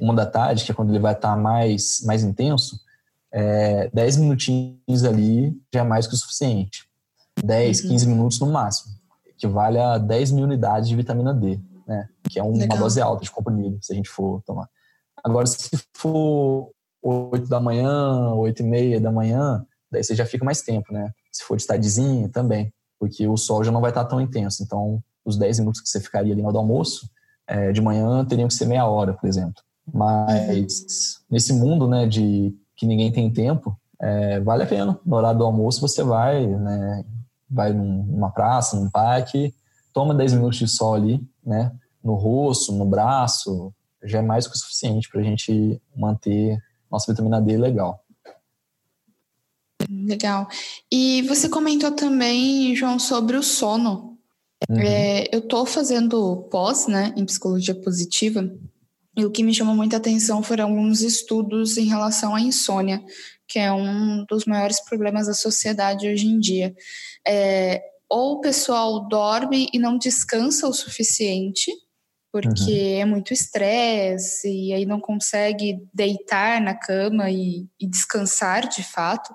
uma 0.00 0.14
da 0.14 0.24
tarde, 0.24 0.64
que 0.64 0.72
é 0.72 0.74
quando 0.74 0.90
ele 0.90 0.98
vai 0.98 1.12
estar 1.12 1.36
mais, 1.36 2.00
mais 2.04 2.22
intenso, 2.22 2.80
é, 3.32 3.88
10 3.92 4.16
minutinhos 4.18 5.04
ali 5.04 5.56
já 5.72 5.80
é 5.80 5.84
mais 5.84 6.06
que 6.06 6.14
o 6.14 6.16
suficiente. 6.16 6.86
10, 7.42 7.84
uhum. 7.84 7.88
15 7.90 8.06
minutos 8.06 8.40
no 8.40 8.52
máximo. 8.52 8.94
Equivale 9.26 9.78
a 9.78 9.98
10 9.98 10.32
mil 10.32 10.44
unidades 10.44 10.88
de 10.88 10.94
vitamina 10.94 11.32
D, 11.32 11.58
né? 11.86 12.08
Que 12.30 12.38
é 12.38 12.42
uma 12.42 12.66
dose 12.76 13.00
alta 13.00 13.24
de 13.24 13.30
comprimido, 13.30 13.78
se 13.80 13.92
a 13.92 13.96
gente 13.96 14.08
for 14.08 14.42
tomar. 14.42 14.68
Agora, 15.24 15.46
se 15.46 15.70
for 15.96 16.70
8 17.02 17.48
da 17.48 17.58
manhã, 17.58 18.34
8 18.34 18.60
e 18.60 18.62
meia 18.64 19.00
da 19.00 19.10
manhã, 19.10 19.64
daí 19.90 20.04
você 20.04 20.14
já 20.14 20.26
fica 20.26 20.44
mais 20.44 20.62
tempo, 20.62 20.92
né? 20.92 21.10
Se 21.32 21.42
for 21.44 21.56
de 21.56 21.66
tardezinha, 21.66 22.28
também. 22.28 22.72
Porque 22.98 23.26
o 23.26 23.36
sol 23.36 23.64
já 23.64 23.72
não 23.72 23.80
vai 23.80 23.90
estar 23.90 24.04
tão 24.04 24.20
intenso. 24.20 24.62
Então, 24.62 25.02
os 25.24 25.36
10 25.36 25.60
minutos 25.60 25.80
que 25.80 25.88
você 25.88 26.00
ficaria 26.00 26.32
ali 26.32 26.42
no 26.42 26.52
do 26.52 26.58
almoço, 26.58 27.08
é, 27.46 27.72
de 27.72 27.80
manhã 27.80 28.24
teriam 28.24 28.48
que 28.48 28.54
ser 28.54 28.66
meia 28.66 28.86
hora, 28.86 29.14
por 29.14 29.28
exemplo. 29.28 29.62
Mas 29.92 30.48
uhum. 30.48 31.24
nesse 31.30 31.52
mundo, 31.52 31.88
né, 31.88 32.06
de 32.06 32.54
que 32.82 32.86
ninguém 32.86 33.12
tem 33.12 33.30
tempo, 33.30 33.78
é, 34.00 34.40
vale 34.40 34.64
a 34.64 34.66
pena. 34.66 34.98
No 35.06 35.14
horário 35.14 35.38
do 35.38 35.44
almoço 35.44 35.80
você 35.80 36.02
vai, 36.02 36.44
né, 36.44 37.04
vai 37.48 37.72
numa 37.72 38.28
praça, 38.28 38.74
num 38.74 38.90
parque, 38.90 39.54
toma 39.92 40.12
10 40.12 40.32
minutos 40.32 40.58
de 40.58 40.66
sol 40.66 40.94
ali, 40.94 41.24
né, 41.46 41.70
no 42.02 42.14
rosto, 42.14 42.72
no 42.72 42.84
braço, 42.84 43.72
já 44.02 44.18
é 44.18 44.22
mais 44.22 44.48
que 44.48 44.56
o 44.56 44.58
suficiente 44.58 45.08
para 45.08 45.20
a 45.20 45.22
gente 45.22 45.80
manter 45.94 46.58
nossa 46.90 47.12
vitamina 47.12 47.40
D 47.40 47.56
legal. 47.56 48.02
Legal. 49.88 50.48
E 50.90 51.22
você 51.22 51.48
comentou 51.48 51.92
também, 51.92 52.74
João, 52.74 52.98
sobre 52.98 53.36
o 53.36 53.44
sono. 53.44 54.18
Uhum. 54.68 54.76
É, 54.80 55.28
eu 55.32 55.38
estou 55.38 55.64
fazendo 55.64 56.48
pós, 56.50 56.88
né, 56.88 57.14
em 57.16 57.24
psicologia 57.24 57.76
positiva, 57.76 58.52
e 59.16 59.24
o 59.24 59.30
que 59.30 59.42
me 59.42 59.54
chamou 59.54 59.74
muita 59.74 59.98
atenção 59.98 60.42
foram 60.42 60.64
alguns 60.64 61.02
estudos 61.02 61.76
em 61.76 61.86
relação 61.86 62.34
à 62.34 62.40
insônia, 62.40 63.02
que 63.46 63.58
é 63.58 63.70
um 63.70 64.24
dos 64.28 64.46
maiores 64.46 64.80
problemas 64.80 65.26
da 65.26 65.34
sociedade 65.34 66.08
hoje 66.08 66.26
em 66.26 66.38
dia. 66.38 66.74
É, 67.26 67.82
ou 68.08 68.34
o 68.34 68.40
pessoal 68.40 69.06
dorme 69.08 69.68
e 69.72 69.78
não 69.78 69.98
descansa 69.98 70.66
o 70.66 70.72
suficiente, 70.72 71.70
porque 72.32 72.94
uhum. 72.94 73.00
é 73.00 73.04
muito 73.04 73.34
estresse 73.34 74.48
e 74.48 74.72
aí 74.72 74.86
não 74.86 74.98
consegue 74.98 75.78
deitar 75.92 76.60
na 76.60 76.74
cama 76.74 77.30
e, 77.30 77.66
e 77.78 77.86
descansar 77.86 78.66
de 78.66 78.82
fato. 78.82 79.34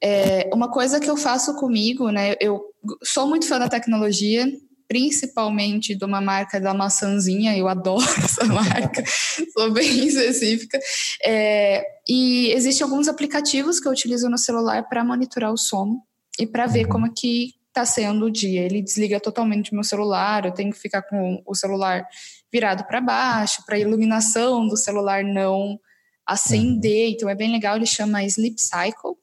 É, 0.00 0.48
uma 0.54 0.70
coisa 0.70 1.00
que 1.00 1.10
eu 1.10 1.16
faço 1.16 1.56
comigo, 1.56 2.10
né? 2.10 2.36
Eu 2.40 2.62
sou 3.02 3.26
muito 3.26 3.48
fã 3.48 3.58
da 3.58 3.68
tecnologia, 3.68 4.46
principalmente 4.88 5.94
de 5.94 6.04
uma 6.04 6.20
marca 6.20 6.58
da 6.58 6.72
maçãzinha, 6.72 7.56
eu 7.56 7.68
adoro 7.68 8.02
essa 8.24 8.44
marca, 8.46 9.04
sou 9.52 9.70
bem 9.70 10.06
específica. 10.06 10.78
É, 11.22 11.84
e 12.08 12.50
existem 12.52 12.84
alguns 12.84 13.06
aplicativos 13.06 13.78
que 13.78 13.86
eu 13.86 13.92
utilizo 13.92 14.28
no 14.30 14.38
celular 14.38 14.88
para 14.88 15.04
monitorar 15.04 15.52
o 15.52 15.58
sono 15.58 16.02
e 16.40 16.46
para 16.46 16.66
ver 16.66 16.86
uhum. 16.86 16.92
como 16.92 17.06
é 17.06 17.10
que 17.14 17.52
está 17.68 17.84
sendo 17.84 18.24
o 18.24 18.30
dia. 18.30 18.62
Ele 18.62 18.80
desliga 18.80 19.20
totalmente 19.20 19.72
o 19.72 19.74
meu 19.74 19.84
celular, 19.84 20.46
eu 20.46 20.52
tenho 20.52 20.72
que 20.72 20.78
ficar 20.78 21.02
com 21.02 21.42
o 21.46 21.54
celular 21.54 22.06
virado 22.50 22.84
para 22.84 23.00
baixo, 23.00 23.62
para 23.66 23.76
a 23.76 23.78
iluminação 23.78 24.66
do 24.66 24.76
celular 24.76 25.22
não 25.22 25.78
acender. 26.26 27.08
Uhum. 27.08 27.12
Então 27.14 27.28
é 27.28 27.34
bem 27.34 27.52
legal, 27.52 27.76
ele 27.76 27.86
chama 27.86 28.24
Sleep 28.24 28.56
Cycle. 28.58 29.16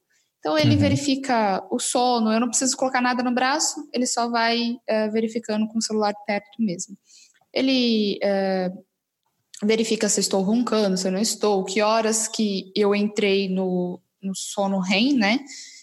Então 0.46 0.60
ele 0.60 0.76
uhum. 0.76 0.80
verifica 0.80 1.66
o 1.72 1.80
sono, 1.80 2.32
eu 2.32 2.40
não 2.40 2.50
preciso 2.50 2.78
colocar 2.78 3.02
nada 3.02 3.24
no 3.24 3.34
braço, 3.34 3.90
ele 3.92 4.06
só 4.06 4.30
vai 4.30 4.74
uh, 4.74 5.12
verificando 5.12 5.68
com 5.68 5.80
o 5.80 5.82
celular 5.82 6.14
perto 6.28 6.62
mesmo. 6.62 6.96
Ele 7.52 8.20
uh, 8.24 9.66
verifica 9.66 10.08
se 10.08 10.20
estou 10.20 10.44
roncando, 10.44 10.98
se 10.98 11.08
eu 11.08 11.12
não 11.12 11.20
estou, 11.20 11.66
que 11.66 11.82
horas 11.82 12.28
que 12.28 12.72
eu 12.76 12.94
entrei 12.94 13.50
no, 13.50 14.00
no 14.22 14.36
sono 14.36 14.80
REM, 14.80 15.16
né? 15.16 15.40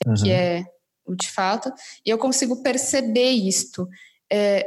Uhum. 0.06 0.14
Que 0.14 0.30
é 0.30 0.64
o 1.04 1.16
de 1.16 1.28
fato, 1.28 1.72
e 2.06 2.10
eu 2.10 2.16
consigo 2.16 2.62
perceber 2.62 3.32
isto. 3.32 3.88
É, 4.32 4.64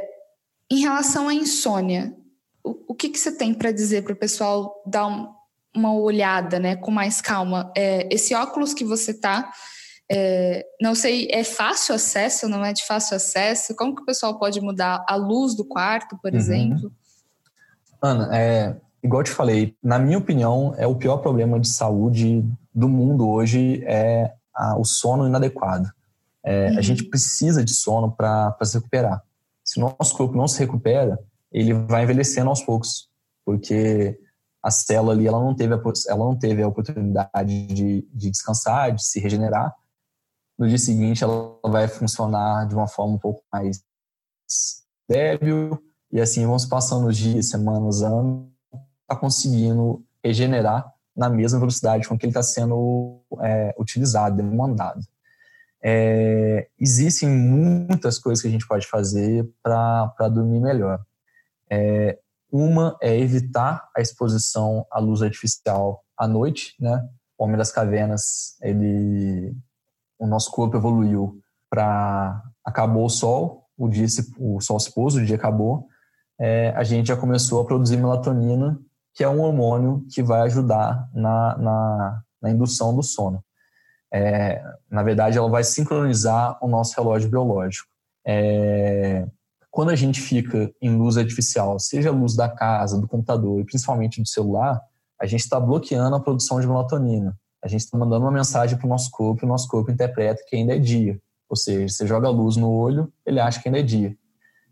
em 0.70 0.80
relação 0.80 1.26
à 1.26 1.32
insônia, 1.32 2.14
o, 2.62 2.92
o 2.92 2.94
que, 2.94 3.08
que 3.08 3.18
você 3.18 3.34
tem 3.34 3.54
para 3.54 3.72
dizer 3.72 4.04
para 4.04 4.12
o 4.12 4.16
pessoal 4.16 4.74
dar 4.86 5.06
um, 5.06 5.32
uma 5.74 5.94
olhada, 5.94 6.58
né, 6.58 6.76
com 6.76 6.90
mais 6.90 7.22
calma? 7.22 7.72
É, 7.74 8.06
esse 8.14 8.34
óculos 8.34 8.74
que 8.74 8.84
você 8.84 9.14
tá 9.14 9.50
é, 10.10 10.64
não 10.80 10.94
sei, 10.94 11.28
é 11.30 11.42
fácil 11.42 11.94
acesso, 11.94 12.48
não 12.48 12.64
é 12.64 12.72
de 12.72 12.84
fácil 12.84 13.16
acesso? 13.16 13.74
Como 13.74 13.94
que 13.94 14.02
o 14.02 14.06
pessoal 14.06 14.38
pode 14.38 14.60
mudar 14.60 15.04
a 15.08 15.16
luz 15.16 15.54
do 15.54 15.64
quarto, 15.64 16.16
por 16.22 16.32
uhum. 16.32 16.38
exemplo? 16.38 16.92
Ana, 18.00 18.28
é, 18.36 18.76
igual 19.02 19.20
eu 19.20 19.24
te 19.24 19.30
falei, 19.30 19.76
na 19.82 19.98
minha 19.98 20.18
opinião, 20.18 20.74
é 20.76 20.86
o 20.86 20.94
pior 20.94 21.18
problema 21.18 21.58
de 21.58 21.68
saúde 21.68 22.44
do 22.72 22.88
mundo 22.88 23.28
hoje 23.28 23.82
é 23.84 24.32
a, 24.54 24.78
o 24.78 24.84
sono 24.84 25.26
inadequado. 25.26 25.90
É, 26.44 26.70
uhum. 26.70 26.78
A 26.78 26.82
gente 26.82 27.04
precisa 27.04 27.64
de 27.64 27.74
sono 27.74 28.12
para 28.12 28.56
se 28.62 28.78
recuperar. 28.78 29.22
Se 29.64 29.80
o 29.80 29.94
nosso 29.98 30.16
corpo 30.16 30.36
não 30.36 30.46
se 30.46 30.60
recupera, 30.60 31.18
ele 31.50 31.72
vai 31.72 32.04
envelhecendo 32.04 32.48
aos 32.48 32.62
poucos, 32.62 33.08
porque 33.44 34.16
a 34.62 34.70
célula 34.70 35.12
ali 35.12 35.26
ela 35.26 35.40
não 35.40 35.54
teve 35.54 35.74
a, 35.74 35.80
ela 36.08 36.24
não 36.24 36.36
teve 36.36 36.62
a 36.62 36.68
oportunidade 36.68 37.66
de, 37.66 38.06
de 38.12 38.30
descansar, 38.30 38.92
de 38.92 39.04
se 39.04 39.18
regenerar, 39.18 39.74
no 40.58 40.68
dia 40.68 40.78
seguinte 40.78 41.22
ela 41.22 41.58
vai 41.64 41.88
funcionar 41.88 42.66
de 42.66 42.74
uma 42.74 42.88
forma 42.88 43.14
um 43.14 43.18
pouco 43.18 43.42
mais 43.52 43.82
débil, 45.08 45.82
e 46.10 46.20
assim 46.20 46.46
vamos 46.46 46.66
passando 46.66 47.08
os 47.08 47.16
dias, 47.16 47.48
semanas, 47.48 48.02
anos, 48.02 48.48
tá 49.06 49.14
conseguindo 49.16 50.04
regenerar 50.24 50.92
na 51.16 51.28
mesma 51.30 51.58
velocidade 51.58 52.08
com 52.08 52.18
que 52.18 52.26
ele 52.26 52.30
está 52.30 52.42
sendo 52.42 53.22
é, 53.40 53.74
utilizado, 53.78 54.36
demandado. 54.36 55.00
É, 55.82 56.68
existem 56.78 57.28
muitas 57.28 58.18
coisas 58.18 58.42
que 58.42 58.48
a 58.48 58.50
gente 58.50 58.66
pode 58.66 58.86
fazer 58.86 59.48
para 59.62 60.28
dormir 60.28 60.60
melhor. 60.60 61.00
É, 61.70 62.18
uma 62.50 62.96
é 63.00 63.16
evitar 63.16 63.88
a 63.96 64.00
exposição 64.00 64.86
à 64.90 64.98
luz 64.98 65.22
artificial 65.22 66.04
à 66.16 66.26
noite, 66.26 66.74
né? 66.80 67.08
O 67.38 67.44
Homem 67.44 67.56
das 67.56 67.70
Cavernas, 67.70 68.56
ele, 68.62 69.54
o 70.18 70.26
nosso 70.26 70.50
corpo 70.50 70.76
evoluiu 70.76 71.40
para 71.70 72.42
acabou 72.64 73.04
o 73.04 73.10
sol, 73.10 73.64
o 73.76 73.88
dia 73.88 74.08
se, 74.08 74.32
o 74.38 74.60
sol 74.60 74.80
se 74.80 74.92
pôs, 74.92 75.14
o 75.14 75.24
dia 75.24 75.36
acabou, 75.36 75.86
é, 76.38 76.70
a 76.70 76.82
gente 76.82 77.08
já 77.08 77.16
começou 77.16 77.60
a 77.60 77.64
produzir 77.64 77.96
melatonina, 77.96 78.78
que 79.14 79.24
é 79.24 79.28
um 79.28 79.40
hormônio 79.40 80.04
que 80.12 80.22
vai 80.22 80.42
ajudar 80.42 81.08
na, 81.14 81.56
na, 81.56 82.22
na 82.42 82.50
indução 82.50 82.94
do 82.94 83.02
sono. 83.02 83.42
É, 84.12 84.62
na 84.90 85.02
verdade, 85.02 85.38
ela 85.38 85.48
vai 85.48 85.64
sincronizar 85.64 86.58
o 86.62 86.68
nosso 86.68 86.94
relógio 86.96 87.30
biológico. 87.30 87.88
É, 88.26 89.26
quando 89.70 89.90
a 89.90 89.96
gente 89.96 90.20
fica 90.20 90.70
em 90.80 90.96
luz 90.96 91.16
artificial, 91.16 91.78
seja 91.78 92.10
a 92.10 92.12
luz 92.12 92.34
da 92.34 92.48
casa, 92.48 93.00
do 93.00 93.06
computador 93.08 93.60
e 93.60 93.64
principalmente 93.64 94.20
do 94.20 94.28
celular, 94.28 94.80
a 95.20 95.26
gente 95.26 95.40
está 95.40 95.58
bloqueando 95.58 96.16
a 96.16 96.20
produção 96.20 96.60
de 96.60 96.66
melatonina. 96.66 97.36
A 97.66 97.68
gente 97.68 97.80
está 97.80 97.98
mandando 97.98 98.24
uma 98.24 98.30
mensagem 98.30 98.78
para 98.78 98.86
o 98.86 98.88
nosso 98.88 99.10
corpo 99.10 99.44
e 99.44 99.44
o 99.44 99.48
nosso 99.48 99.66
corpo 99.66 99.90
interpreta 99.90 100.40
que 100.46 100.54
ainda 100.54 100.76
é 100.76 100.78
dia. 100.78 101.20
Ou 101.48 101.56
seja, 101.56 101.92
você 101.92 102.06
joga 102.06 102.28
luz 102.28 102.56
no 102.56 102.70
olho, 102.70 103.12
ele 103.26 103.40
acha 103.40 103.60
que 103.60 103.68
ainda 103.68 103.80
é 103.80 103.82
dia. 103.82 104.16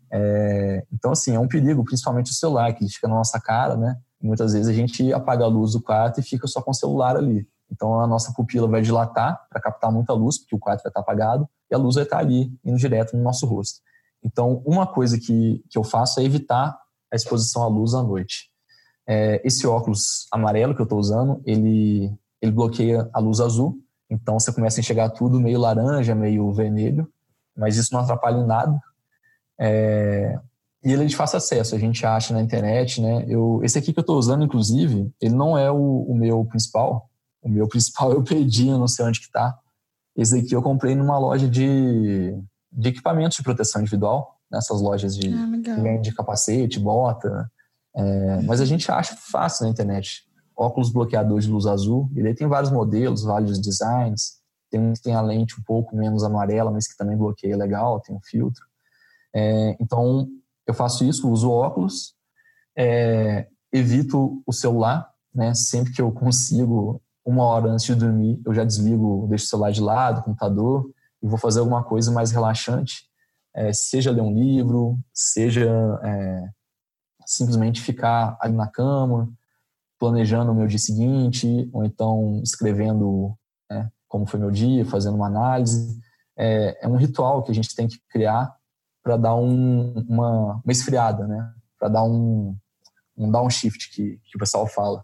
É, 0.09 0.81
então, 0.93 1.11
assim, 1.11 1.35
é 1.35 1.39
um 1.39 1.45
perigo, 1.45 1.83
principalmente 1.83 2.31
o 2.31 2.33
celular, 2.33 2.73
que 2.73 2.87
fica 2.87 3.09
na 3.09 3.15
nossa 3.15 3.37
cara, 3.37 3.75
né? 3.75 3.97
Muitas 4.21 4.53
vezes 4.53 4.69
a 4.69 4.73
gente 4.73 5.11
apaga 5.11 5.43
a 5.43 5.47
luz 5.47 5.73
do 5.73 5.81
quarto 5.81 6.21
e 6.21 6.23
fica 6.23 6.47
só 6.47 6.61
com 6.61 6.71
o 6.71 6.73
celular 6.73 7.17
ali. 7.17 7.45
Então, 7.69 7.99
a 7.99 8.07
nossa 8.07 8.31
pupila 8.31 8.65
vai 8.65 8.81
dilatar 8.81 9.45
para 9.49 9.59
captar 9.59 9.91
muita 9.91 10.13
luz, 10.13 10.37
porque 10.37 10.55
o 10.55 10.59
quarto 10.59 10.81
vai 10.81 10.89
estar 10.89 11.01
apagado, 11.01 11.49
e 11.69 11.75
a 11.75 11.77
luz 11.77 11.95
vai 11.95 12.05
estar 12.05 12.19
ali, 12.19 12.49
indo 12.63 12.77
direto 12.77 13.17
no 13.17 13.23
nosso 13.23 13.45
rosto. 13.45 13.81
Então, 14.23 14.63
uma 14.65 14.87
coisa 14.87 15.19
que, 15.19 15.61
que 15.69 15.77
eu 15.77 15.83
faço 15.83 16.21
é 16.21 16.23
evitar 16.23 16.79
a 17.11 17.15
exposição 17.17 17.61
à 17.61 17.67
luz 17.67 17.93
à 17.93 18.01
noite. 18.01 18.49
É, 19.05 19.41
esse 19.45 19.67
óculos 19.67 20.27
amarelo 20.31 20.73
que 20.73 20.79
eu 20.79 20.85
estou 20.85 20.97
usando, 20.97 21.41
ele, 21.45 22.17
ele 22.41 22.51
bloqueia 22.51 23.09
a 23.13 23.19
luz 23.19 23.39
azul, 23.39 23.77
então 24.09 24.39
você 24.39 24.51
começa 24.51 24.79
a 24.79 24.81
enxergar 24.81 25.09
tudo 25.09 25.39
meio 25.39 25.59
laranja, 25.59 26.13
meio 26.13 26.51
vermelho, 26.51 27.07
mas 27.55 27.77
isso 27.77 27.93
não 27.93 28.01
atrapalha 28.01 28.37
em 28.37 28.45
nada. 28.45 28.79
É, 29.59 30.39
e 30.83 30.91
ele 30.91 31.03
é 31.03 31.05
de 31.07 31.15
fácil 31.15 31.37
acesso, 31.37 31.73
a 31.73 31.79
gente 31.79 32.05
acha 32.05 32.31
na 32.31 32.41
internet, 32.41 33.01
né? 33.01 33.25
Eu, 33.27 33.59
esse 33.63 33.77
aqui 33.77 33.91
que 33.91 33.99
eu 33.99 34.01
estou 34.01 34.17
usando, 34.17 34.43
inclusive, 34.43 35.11
ele 35.19 35.33
não 35.33 35.57
é 35.57 35.71
o, 35.71 36.05
o, 36.07 36.15
meu 36.15 36.45
principal. 36.45 37.09
O 37.41 37.49
meu 37.49 37.67
principal 37.69 38.11
eu 38.11 38.23
perdi, 38.23 38.67
eu 38.67 38.77
não 38.77 38.87
sei 38.87 39.03
onde 39.05 39.19
que 39.19 39.31
tá. 39.31 39.57
Esse 40.15 40.37
aqui 40.37 40.53
eu 40.53 40.61
comprei 40.61 40.93
numa 40.93 41.17
loja 41.17 41.49
de, 41.49 42.37
de 42.71 42.89
equipamentos 42.89 43.37
de 43.37 43.43
proteção 43.43 43.81
individual, 43.81 44.39
nessas 44.51 44.79
lojas 44.79 45.17
de, 45.17 45.33
ah, 45.33 45.97
de 45.97 46.13
capacete, 46.13 46.79
bota. 46.79 47.49
É, 47.95 48.41
mas 48.43 48.61
a 48.61 48.65
gente 48.65 48.89
acha 48.91 49.15
fácil 49.15 49.65
na 49.65 49.71
internet. 49.71 50.23
Óculos 50.55 50.91
bloqueador 50.91 51.39
de 51.39 51.49
luz 51.49 51.65
azul, 51.65 52.09
e 52.15 52.23
daí 52.23 52.33
tem 52.33 52.47
vários 52.47 52.71
modelos, 52.71 53.23
vários 53.23 53.59
designs. 53.59 54.39
Tem 54.69 54.79
um 54.79 54.93
que 54.93 55.01
tem 55.01 55.13
a 55.13 55.21
lente 55.21 55.59
um 55.59 55.63
pouco 55.63 55.95
menos 55.95 56.23
amarela, 56.23 56.71
mas 56.71 56.87
que 56.87 56.97
também 56.97 57.17
bloqueia 57.17 57.57
legal, 57.57 57.99
tem 57.99 58.15
um 58.15 58.21
filtro. 58.21 58.63
É, 59.33 59.75
então, 59.79 60.27
eu 60.65 60.73
faço 60.73 61.03
isso, 61.03 61.29
uso 61.29 61.51
óculos, 61.51 62.15
é, 62.75 63.47
evito 63.71 64.41
o 64.45 64.53
celular, 64.53 65.09
né? 65.33 65.53
Sempre 65.53 65.93
que 65.93 66.01
eu 66.01 66.11
consigo, 66.11 67.01
uma 67.25 67.43
hora 67.43 67.69
antes 67.69 67.85
de 67.85 67.95
dormir, 67.95 68.41
eu 68.45 68.53
já 68.53 68.63
desligo, 68.63 69.27
deixo 69.27 69.45
o 69.45 69.47
celular 69.47 69.71
de 69.71 69.81
lado, 69.81 70.19
o 70.19 70.23
computador, 70.23 70.89
e 71.21 71.27
vou 71.27 71.37
fazer 71.37 71.59
alguma 71.59 71.83
coisa 71.83 72.11
mais 72.11 72.31
relaxante, 72.31 73.03
é, 73.53 73.73
seja 73.73 74.11
ler 74.11 74.21
um 74.21 74.33
livro, 74.33 74.97
seja 75.13 75.69
é, 76.03 76.49
simplesmente 77.25 77.81
ficar 77.81 78.37
ali 78.39 78.53
na 78.53 78.67
cama, 78.67 79.29
planejando 79.99 80.51
o 80.51 80.55
meu 80.55 80.67
dia 80.67 80.79
seguinte, 80.79 81.69
ou 81.73 81.83
então 81.83 82.41
escrevendo 82.43 83.33
né, 83.69 83.89
como 84.07 84.25
foi 84.25 84.39
meu 84.39 84.51
dia, 84.51 84.85
fazendo 84.85 85.15
uma 85.15 85.27
análise. 85.27 85.99
É, 86.37 86.85
é 86.85 86.87
um 86.87 86.97
ritual 86.97 87.43
que 87.43 87.51
a 87.51 87.55
gente 87.55 87.75
tem 87.75 87.87
que 87.87 87.99
criar 88.09 88.53
para 89.03 89.17
dar 89.17 89.35
um, 89.35 89.93
uma, 90.07 90.61
uma 90.63 90.71
esfriada, 90.71 91.27
né? 91.27 91.49
Para 91.79 91.89
dar 91.89 92.03
um, 92.03 92.55
um 93.17 93.31
downshift 93.31 93.91
que, 93.93 94.19
que 94.23 94.35
o 94.35 94.39
pessoal 94.39 94.67
fala. 94.67 95.03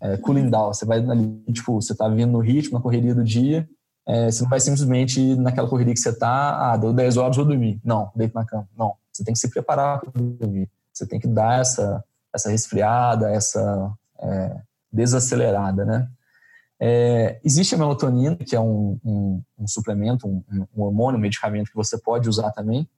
É, 0.00 0.16
cooling 0.18 0.48
down. 0.48 0.72
Você 0.72 0.84
vai 0.84 0.98
ali, 0.98 1.42
tipo, 1.52 1.80
você 1.80 1.94
tá 1.94 2.08
vindo 2.08 2.30
no 2.30 2.40
ritmo, 2.40 2.74
na 2.74 2.82
correria 2.82 3.14
do 3.14 3.24
dia, 3.24 3.68
é, 4.08 4.30
você 4.30 4.42
não 4.42 4.48
vai 4.48 4.58
simplesmente 4.58 5.36
naquela 5.36 5.68
correria 5.68 5.92
que 5.92 6.00
você 6.00 6.16
tá, 6.16 6.72
ah, 6.72 6.76
deu 6.78 6.94
10 6.94 7.18
horas, 7.18 7.36
vou 7.36 7.44
dormir. 7.44 7.78
Não, 7.84 8.10
deito 8.16 8.34
na 8.34 8.44
cama. 8.44 8.66
Não. 8.74 8.94
Você 9.12 9.22
tem 9.22 9.34
que 9.34 9.38
se 9.38 9.50
preparar 9.50 10.00
para 10.00 10.10
dormir. 10.14 10.70
Você 10.90 11.06
tem 11.06 11.20
que 11.20 11.28
dar 11.28 11.60
essa, 11.60 12.02
essa 12.34 12.50
resfriada, 12.50 13.30
essa 13.30 13.92
é, 14.20 14.62
desacelerada, 14.92 15.84
né? 15.84 16.08
É, 16.80 17.40
existe 17.44 17.74
a 17.74 17.78
melatonina, 17.78 18.36
que 18.36 18.54
é 18.54 18.60
um, 18.60 18.98
um, 19.04 19.42
um 19.58 19.66
suplemento, 19.66 20.28
um, 20.28 20.42
um, 20.76 20.82
hormônio, 20.82 21.18
um 21.18 21.22
medicamento 21.22 21.70
que 21.70 21.76
você 21.76 21.98
pode 21.98 22.28
usar 22.28 22.52
também, 22.52 22.88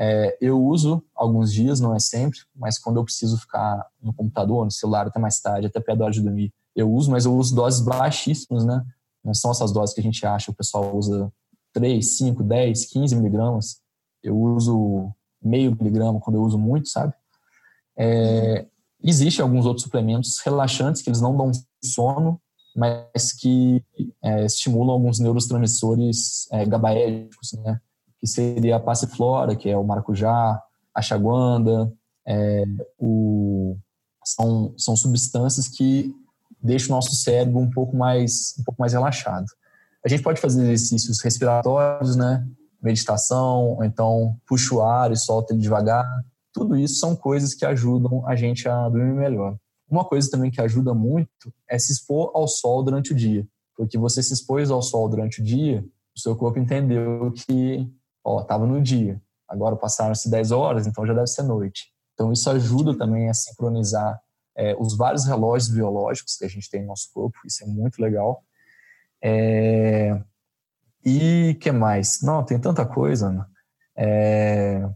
é, 0.00 0.38
eu 0.40 0.62
uso 0.62 1.04
alguns 1.12 1.52
dias, 1.52 1.80
não 1.80 1.94
é 1.94 1.98
sempre, 1.98 2.38
mas 2.54 2.78
quando 2.78 2.98
eu 2.98 3.04
preciso 3.04 3.36
ficar 3.36 3.84
no 4.00 4.12
computador, 4.12 4.64
no 4.64 4.70
celular 4.70 5.08
até 5.08 5.18
mais 5.18 5.40
tarde, 5.40 5.66
até 5.66 5.80
perto 5.80 5.98
da 5.98 6.04
hora 6.04 6.14
de 6.14 6.22
dormir, 6.22 6.52
eu 6.74 6.88
uso, 6.88 7.10
mas 7.10 7.24
eu 7.24 7.34
uso 7.34 7.54
doses 7.54 7.80
baixíssimas, 7.80 8.64
né? 8.64 8.84
Não 9.24 9.34
são 9.34 9.50
essas 9.50 9.72
doses 9.72 9.92
que 9.92 10.00
a 10.00 10.04
gente 10.04 10.24
acha, 10.24 10.52
o 10.52 10.54
pessoal 10.54 10.96
usa 10.96 11.32
3, 11.72 12.16
5, 12.16 12.44
10, 12.44 12.86
15 12.86 13.16
miligramas. 13.16 13.80
Eu 14.22 14.38
uso 14.38 15.12
meio 15.42 15.76
miligrama 15.76 16.20
quando 16.20 16.36
eu 16.36 16.42
uso 16.42 16.56
muito, 16.56 16.88
sabe? 16.88 17.12
É, 17.96 18.66
Existem 19.02 19.42
alguns 19.42 19.64
outros 19.64 19.84
suplementos 19.84 20.38
relaxantes 20.40 21.02
que 21.02 21.08
eles 21.08 21.20
não 21.20 21.36
dão 21.36 21.52
sono, 21.82 22.40
mas 22.74 23.32
que 23.32 23.82
é, 24.22 24.44
estimulam 24.44 24.92
alguns 24.92 25.18
neurotransmissores 25.18 26.48
é, 26.52 26.64
né? 26.66 27.80
que 28.20 28.26
seria 28.26 28.76
a 28.76 28.80
passiflora, 28.80 29.54
que 29.56 29.68
é 29.68 29.76
o 29.76 29.84
maracujá, 29.84 30.60
a 30.94 31.02
chaguanda, 31.02 31.92
é, 32.26 32.64
o, 32.98 33.76
são, 34.24 34.74
são 34.76 34.96
substâncias 34.96 35.68
que 35.68 36.12
deixam 36.62 36.90
o 36.90 36.96
nosso 36.96 37.14
cérebro 37.14 37.58
um 37.58 37.70
pouco 37.70 37.96
mais 37.96 38.54
um 38.58 38.64
pouco 38.64 38.80
mais 38.80 38.92
relaxado. 38.92 39.46
A 40.04 40.08
gente 40.08 40.22
pode 40.22 40.40
fazer 40.40 40.62
exercícios 40.62 41.20
respiratórios, 41.22 42.16
né? 42.16 42.46
Meditação, 42.82 43.76
ou 43.76 43.84
então 43.84 44.36
puxa 44.46 44.74
o 44.74 44.82
ar 44.82 45.10
e 45.10 45.16
solta 45.16 45.52
ele 45.52 45.62
devagar. 45.62 46.06
Tudo 46.52 46.76
isso 46.76 46.96
são 46.96 47.14
coisas 47.14 47.54
que 47.54 47.64
ajudam 47.64 48.26
a 48.26 48.34
gente 48.34 48.68
a 48.68 48.88
dormir 48.88 49.14
melhor. 49.14 49.56
Uma 49.88 50.04
coisa 50.04 50.30
também 50.30 50.50
que 50.50 50.60
ajuda 50.60 50.92
muito 50.92 51.52
é 51.68 51.78
se 51.78 51.92
expor 51.92 52.30
ao 52.34 52.46
sol 52.46 52.82
durante 52.82 53.12
o 53.12 53.16
dia. 53.16 53.46
Porque 53.76 53.96
você 53.96 54.22
se 54.22 54.32
expôs 54.32 54.70
ao 54.70 54.82
sol 54.82 55.08
durante 55.08 55.40
o 55.40 55.44
dia, 55.44 55.84
o 56.14 56.20
seu 56.20 56.34
corpo 56.36 56.58
entendeu 56.58 57.32
que 57.32 57.88
ó, 58.24 58.42
estava 58.42 58.66
no 58.66 58.82
dia, 58.82 59.20
agora 59.48 59.76
passaram-se 59.76 60.30
10 60.30 60.50
horas, 60.50 60.86
então 60.86 61.06
já 61.06 61.14
deve 61.14 61.26
ser 61.28 61.42
noite. 61.42 61.92
Então 62.12 62.32
isso 62.32 62.50
ajuda 62.50 62.96
também 62.96 63.28
a 63.28 63.34
sincronizar 63.34 64.20
é, 64.56 64.76
os 64.78 64.96
vários 64.96 65.24
relógios 65.24 65.70
biológicos 65.70 66.36
que 66.36 66.44
a 66.44 66.48
gente 66.48 66.68
tem 66.68 66.82
no 66.82 66.88
nosso 66.88 67.10
corpo, 67.14 67.38
isso 67.46 67.62
é 67.62 67.66
muito 67.66 68.02
legal. 68.02 68.42
É, 69.22 70.20
e 71.04 71.56
que 71.60 71.70
mais? 71.70 72.20
Não, 72.22 72.44
tem 72.44 72.58
tanta 72.58 72.84
coisa, 72.84 73.46
é, 73.96 74.88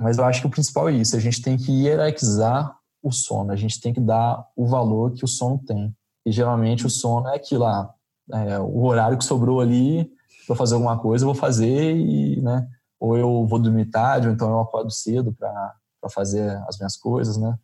mas 0.00 0.16
eu 0.16 0.24
acho 0.24 0.40
que 0.40 0.46
o 0.46 0.50
principal 0.50 0.88
é 0.88 0.92
isso, 0.92 1.14
a 1.14 1.20
gente 1.20 1.42
tem 1.42 1.58
que 1.58 1.70
hierarquizar 1.70 2.74
o 3.02 3.12
sono, 3.12 3.52
a 3.52 3.56
gente 3.56 3.78
tem 3.80 3.92
que 3.92 4.00
dar 4.00 4.46
o 4.56 4.66
valor 4.66 5.12
que 5.12 5.24
o 5.24 5.28
sono 5.28 5.58
tem. 5.58 5.94
E 6.24 6.32
geralmente 6.32 6.86
o 6.86 6.90
sono 6.90 7.28
é 7.28 7.36
aquilo 7.36 7.64
lá, 7.64 7.92
é, 8.32 8.58
o 8.58 8.84
horário 8.84 9.18
que 9.18 9.24
sobrou 9.24 9.60
ali 9.60 10.10
para 10.46 10.56
fazer 10.56 10.74
alguma 10.74 10.98
coisa, 10.98 11.24
eu 11.24 11.26
vou 11.26 11.34
fazer 11.34 11.96
e, 11.96 12.40
né? 12.40 12.66
Ou 12.98 13.16
eu 13.16 13.46
vou 13.46 13.58
dormir 13.58 13.86
tarde, 13.86 14.26
ou 14.26 14.32
então 14.32 14.50
eu 14.50 14.60
acordo 14.60 14.90
cedo 14.90 15.32
para 15.32 15.74
fazer 16.12 16.50
as 16.66 16.78
minhas 16.78 16.96
coisas, 16.96 17.36
né? 17.36 17.58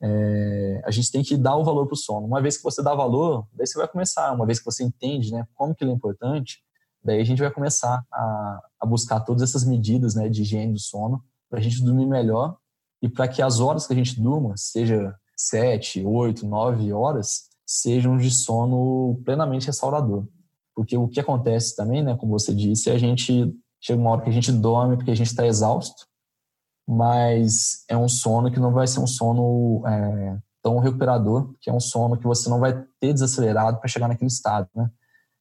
É, 0.00 0.82
a 0.84 0.90
gente 0.90 1.10
tem 1.10 1.22
que 1.22 1.36
dar 1.36 1.56
o 1.56 1.64
valor 1.64 1.86
para 1.86 1.94
o 1.94 1.96
sono. 1.96 2.26
Uma 2.26 2.40
vez 2.40 2.56
que 2.56 2.62
você 2.62 2.82
dá 2.82 2.94
valor, 2.94 3.46
daí 3.52 3.66
você 3.66 3.78
vai 3.78 3.88
começar. 3.88 4.32
Uma 4.32 4.46
vez 4.46 4.58
que 4.58 4.64
você 4.64 4.84
entende, 4.84 5.32
né, 5.32 5.46
como 5.54 5.74
que 5.74 5.82
ele 5.82 5.92
é 5.92 5.94
importante, 5.94 6.58
daí 7.02 7.20
a 7.20 7.24
gente 7.24 7.40
vai 7.40 7.50
começar 7.50 8.04
a, 8.12 8.60
a 8.80 8.86
buscar 8.86 9.20
todas 9.20 9.42
essas 9.42 9.64
medidas, 9.64 10.14
né, 10.14 10.28
de 10.28 10.42
higiene 10.42 10.72
do 10.72 10.78
sono 10.78 11.22
para 11.54 11.60
a 11.60 11.62
gente 11.62 11.84
dormir 11.84 12.06
melhor 12.06 12.56
e 13.00 13.08
para 13.08 13.28
que 13.28 13.40
as 13.40 13.60
horas 13.60 13.86
que 13.86 13.92
a 13.92 13.96
gente 13.96 14.20
durma, 14.20 14.54
seja 14.56 15.14
sete, 15.36 16.04
oito, 16.04 16.44
nove 16.44 16.92
horas, 16.92 17.44
sejam 17.64 18.16
de 18.16 18.28
sono 18.28 19.20
plenamente 19.24 19.68
restaurador. 19.68 20.26
Porque 20.74 20.96
o 20.96 21.06
que 21.06 21.20
acontece 21.20 21.76
também, 21.76 22.02
né, 22.02 22.16
como 22.16 22.32
você 22.32 22.52
disse, 22.52 22.90
a 22.90 22.98
gente 22.98 23.54
chega 23.80 24.00
uma 24.00 24.10
hora 24.10 24.22
que 24.22 24.30
a 24.30 24.32
gente 24.32 24.50
dorme 24.50 24.96
porque 24.96 25.12
a 25.12 25.14
gente 25.14 25.28
está 25.28 25.46
exausto, 25.46 26.06
mas 26.88 27.84
é 27.88 27.96
um 27.96 28.08
sono 28.08 28.50
que 28.50 28.58
não 28.58 28.72
vai 28.72 28.88
ser 28.88 28.98
um 28.98 29.06
sono 29.06 29.86
é, 29.86 30.38
tão 30.60 30.80
recuperador, 30.80 31.54
que 31.60 31.70
é 31.70 31.72
um 31.72 31.78
sono 31.78 32.16
que 32.16 32.26
você 32.26 32.50
não 32.50 32.58
vai 32.58 32.84
ter 32.98 33.12
desacelerado 33.12 33.78
para 33.78 33.88
chegar 33.88 34.08
naquele 34.08 34.28
estado, 34.28 34.68
né? 34.74 34.90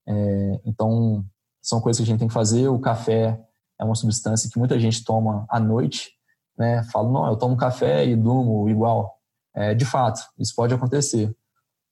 É, 0.05 0.61
então, 0.65 1.25
são 1.59 1.81
coisas 1.81 1.97
que 1.97 2.03
a 2.03 2.05
gente 2.05 2.19
tem 2.19 2.27
que 2.27 2.33
fazer. 2.33 2.67
O 2.67 2.79
café 2.79 3.41
é 3.79 3.83
uma 3.83 3.95
substância 3.95 4.49
que 4.49 4.59
muita 4.59 4.79
gente 4.79 5.03
toma 5.03 5.45
à 5.49 5.59
noite, 5.59 6.11
né? 6.57 6.83
Fala, 6.91 7.11
não, 7.11 7.27
eu 7.27 7.35
tomo 7.35 7.57
café 7.57 8.05
e 8.05 8.15
durmo 8.15 8.69
igual. 8.69 9.19
É, 9.55 9.73
de 9.73 9.85
fato, 9.85 10.21
isso 10.37 10.55
pode 10.55 10.73
acontecer, 10.73 11.35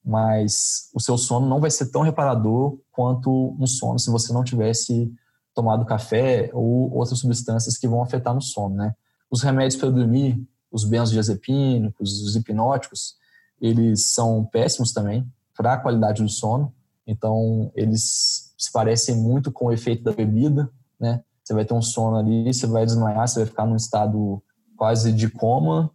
mas 0.03 0.89
o 0.93 0.99
seu 0.99 1.17
sono 1.17 1.47
não 1.47 1.59
vai 1.59 1.69
ser 1.69 1.91
tão 1.91 2.01
reparador 2.01 2.77
quanto 2.91 3.55
um 3.59 3.67
sono 3.67 3.99
se 3.99 4.09
você 4.09 4.33
não 4.33 4.43
tivesse 4.43 5.13
tomado 5.53 5.85
café 5.85 6.49
ou 6.53 6.91
outras 6.93 7.19
substâncias 7.19 7.77
que 7.77 7.87
vão 7.87 8.01
afetar 8.01 8.33
no 8.33 8.41
sono, 8.41 8.75
né? 8.75 8.95
Os 9.29 9.41
remédios 9.41 9.79
para 9.79 9.89
dormir, 9.89 10.41
os 10.71 10.83
benzodiazepínicos, 10.85 12.21
os 12.21 12.35
hipnóticos, 12.35 13.15
eles 13.59 14.07
são 14.07 14.43
péssimos 14.45 14.91
também 14.91 15.29
para 15.55 15.73
a 15.73 15.77
qualidade 15.77 16.23
do 16.23 16.29
sono. 16.29 16.73
Então, 17.05 17.71
eles 17.75 18.53
se 18.57 18.71
parecem 18.71 19.15
muito 19.15 19.51
com 19.51 19.65
o 19.65 19.71
efeito 19.71 20.03
da 20.03 20.11
bebida, 20.11 20.69
né? 20.99 21.23
Você 21.43 21.53
vai 21.53 21.65
ter 21.65 21.73
um 21.73 21.81
sono 21.81 22.17
ali, 22.17 22.53
você 22.53 22.67
vai 22.67 22.85
desmaiar, 22.85 23.27
você 23.27 23.39
vai 23.39 23.47
ficar 23.47 23.65
num 23.65 23.75
estado 23.75 24.41
quase 24.77 25.11
de 25.11 25.29
coma, 25.29 25.91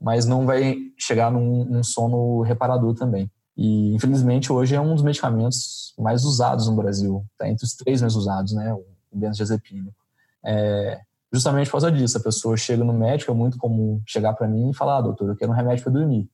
mas 0.00 0.26
não 0.26 0.46
vai 0.46 0.76
chegar 0.96 1.30
num, 1.30 1.64
num 1.64 1.82
sono 1.82 2.42
reparador 2.42 2.94
também. 2.94 3.30
E, 3.56 3.92
infelizmente, 3.94 4.52
hoje 4.52 4.74
é 4.76 4.80
um 4.80 4.94
dos 4.94 5.02
medicamentos 5.02 5.92
mais 5.98 6.24
usados 6.24 6.68
no 6.68 6.76
Brasil. 6.76 7.24
Está 7.32 7.48
entre 7.48 7.64
os 7.64 7.74
três 7.74 8.00
mais 8.00 8.14
usados, 8.14 8.52
né? 8.52 8.72
O 8.72 8.84
benzodiazepínico. 9.12 9.96
É, 10.44 11.00
justamente 11.32 11.66
por 11.66 11.72
causa 11.72 11.90
disso, 11.90 12.16
a 12.16 12.22
pessoa 12.22 12.56
chega 12.56 12.84
no 12.84 12.92
médico, 12.92 13.32
é 13.32 13.34
muito 13.34 13.58
comum 13.58 14.00
chegar 14.06 14.34
para 14.34 14.46
mim 14.46 14.70
e 14.70 14.74
falar, 14.74 14.98
ah, 14.98 15.02
doutor, 15.02 15.28
eu 15.28 15.36
quero 15.36 15.50
um 15.50 15.54
remédio 15.54 15.82
para 15.82 15.92
dormir. 15.92 16.30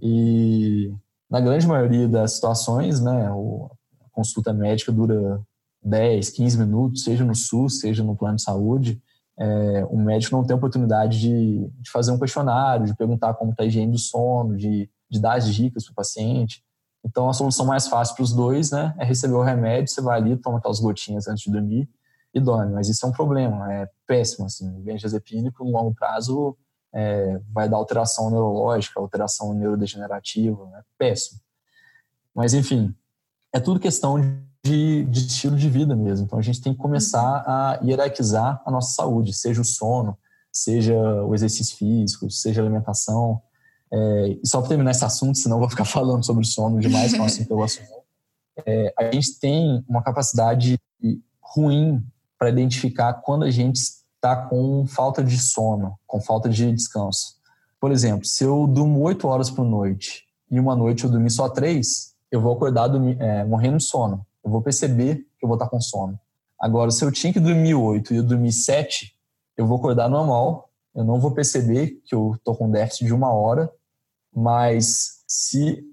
E, 0.00 0.92
na 1.28 1.40
grande 1.40 1.66
maioria 1.66 2.06
das 2.06 2.34
situações, 2.34 3.00
né, 3.00 3.26
a 3.26 4.08
consulta 4.12 4.52
médica 4.52 4.92
dura 4.92 5.40
10, 5.84 6.30
15 6.30 6.58
minutos, 6.58 7.04
seja 7.04 7.24
no 7.24 7.34
SUS, 7.34 7.80
seja 7.80 8.02
no 8.02 8.16
plano 8.16 8.36
de 8.36 8.42
saúde 8.42 9.02
é, 9.36 9.84
o 9.86 9.96
médico 9.96 10.36
não 10.36 10.44
tem 10.44 10.56
oportunidade 10.56 11.20
de, 11.20 11.68
de 11.80 11.90
fazer 11.90 12.12
um 12.12 12.18
questionário, 12.18 12.86
de 12.86 12.94
perguntar 12.94 13.34
como 13.34 13.50
está 13.50 13.64
a 13.64 13.66
higiene 13.66 13.92
do 13.92 13.98
sono, 13.98 14.56
de, 14.56 14.88
de 15.08 15.20
dar 15.20 15.36
as 15.36 15.52
dicas 15.52 15.84
para 15.84 15.92
o 15.92 15.94
paciente. 15.94 16.64
Então, 17.04 17.28
a 17.28 17.32
solução 17.32 17.66
mais 17.66 17.88
fácil 17.88 18.14
para 18.14 18.22
os 18.22 18.32
dois 18.32 18.70
né, 18.70 18.94
é 18.98 19.04
receber 19.04 19.34
o 19.34 19.42
remédio, 19.42 19.92
você 19.92 20.00
vai 20.00 20.18
ali, 20.18 20.36
toma 20.36 20.58
aquelas 20.58 20.80
gotinhas 20.80 21.26
antes 21.26 21.44
de 21.44 21.50
dormir 21.50 21.88
e 22.32 22.40
dorme. 22.40 22.72
Mas 22.72 22.88
isso 22.88 23.04
é 23.04 23.08
um 23.08 23.12
problema, 23.12 23.72
é 23.72 23.90
péssimo. 24.06 24.46
Assim. 24.46 24.68
O 24.68 24.80
benzodiazepínico, 24.80 25.64
no 25.64 25.70
longo 25.70 25.94
prazo, 25.94 26.56
é, 26.92 27.40
vai 27.52 27.68
dar 27.68 27.76
alteração 27.76 28.30
neurológica, 28.30 29.00
alteração 29.00 29.52
neurodegenerativa, 29.52 30.70
é 30.78 30.82
péssimo. 30.96 31.40
Mas, 32.32 32.54
enfim, 32.54 32.94
é 33.52 33.60
tudo 33.60 33.80
questão 33.80 34.20
de 34.20 34.28
de, 34.64 35.04
de, 35.04 35.26
estilo 35.26 35.56
de 35.56 35.68
vida 35.68 35.94
mesmo. 35.94 36.24
Então 36.24 36.38
a 36.38 36.42
gente 36.42 36.60
tem 36.60 36.72
que 36.72 36.78
começar 36.78 37.44
a 37.46 37.78
hierarquizar 37.84 38.62
a 38.64 38.70
nossa 38.70 38.94
saúde, 38.94 39.34
seja 39.34 39.60
o 39.60 39.64
sono, 39.64 40.16
seja 40.50 40.96
o 41.22 41.34
exercício 41.34 41.76
físico, 41.76 42.30
seja 42.30 42.62
a 42.62 42.64
alimentação. 42.64 43.42
É, 43.92 44.38
e 44.42 44.46
só 44.46 44.60
para 44.60 44.70
terminar 44.70 44.92
esse 44.92 45.04
assunto, 45.04 45.36
senão 45.36 45.58
vou 45.58 45.68
ficar 45.68 45.84
falando 45.86 46.24
sobre 46.24 46.46
sono 46.46 46.80
demais, 46.80 47.14
com 47.14 47.22
o 47.22 47.26
assunto 47.26 47.46
que 47.46 47.52
eu 47.52 47.58
gosto 47.58 47.82
é, 48.64 48.94
a 48.96 49.10
gente 49.12 49.38
tem 49.40 49.84
uma 49.88 50.00
capacidade 50.00 50.78
ruim 51.42 52.02
para 52.38 52.50
identificar 52.50 53.12
quando 53.14 53.44
a 53.44 53.50
gente 53.50 53.76
está 53.76 54.36
com 54.48 54.86
falta 54.86 55.24
de 55.24 55.36
sono, 55.38 55.98
com 56.06 56.20
falta 56.20 56.48
de 56.48 56.72
descanso. 56.72 57.34
Por 57.80 57.90
exemplo, 57.90 58.24
se 58.24 58.44
eu 58.44 58.66
durmo 58.66 59.00
oito 59.00 59.26
horas 59.26 59.50
por 59.50 59.64
noite 59.64 60.24
e 60.48 60.60
uma 60.60 60.76
noite 60.76 61.02
eu 61.02 61.10
dormi 61.10 61.30
só 61.30 61.48
três, 61.48 62.14
eu 62.30 62.40
vou 62.40 62.54
acordar 62.54 62.88
é, 63.18 63.44
morrendo 63.44 63.78
de 63.78 63.84
sono 63.84 64.24
eu 64.44 64.50
vou 64.50 64.60
perceber 64.60 65.26
que 65.38 65.44
eu 65.44 65.48
vou 65.48 65.56
estar 65.56 65.68
com 65.68 65.80
sono. 65.80 66.18
Agora, 66.60 66.90
se 66.90 67.04
eu 67.04 67.10
tinha 67.10 67.32
que 67.32 67.40
dormir 67.40 67.74
8 67.74 68.12
e 68.12 68.16
eu 68.18 68.22
dormir 68.22 68.52
7, 68.52 69.12
eu 69.56 69.66
vou 69.66 69.78
acordar 69.78 70.08
normal, 70.08 70.70
eu 70.94 71.04
não 71.04 71.18
vou 71.18 71.32
perceber 71.32 72.00
que 72.04 72.14
eu 72.14 72.34
estou 72.36 72.54
com 72.54 72.70
déficit 72.70 73.06
de 73.06 73.14
uma 73.14 73.32
hora, 73.32 73.70
mas 74.34 75.22
se 75.26 75.84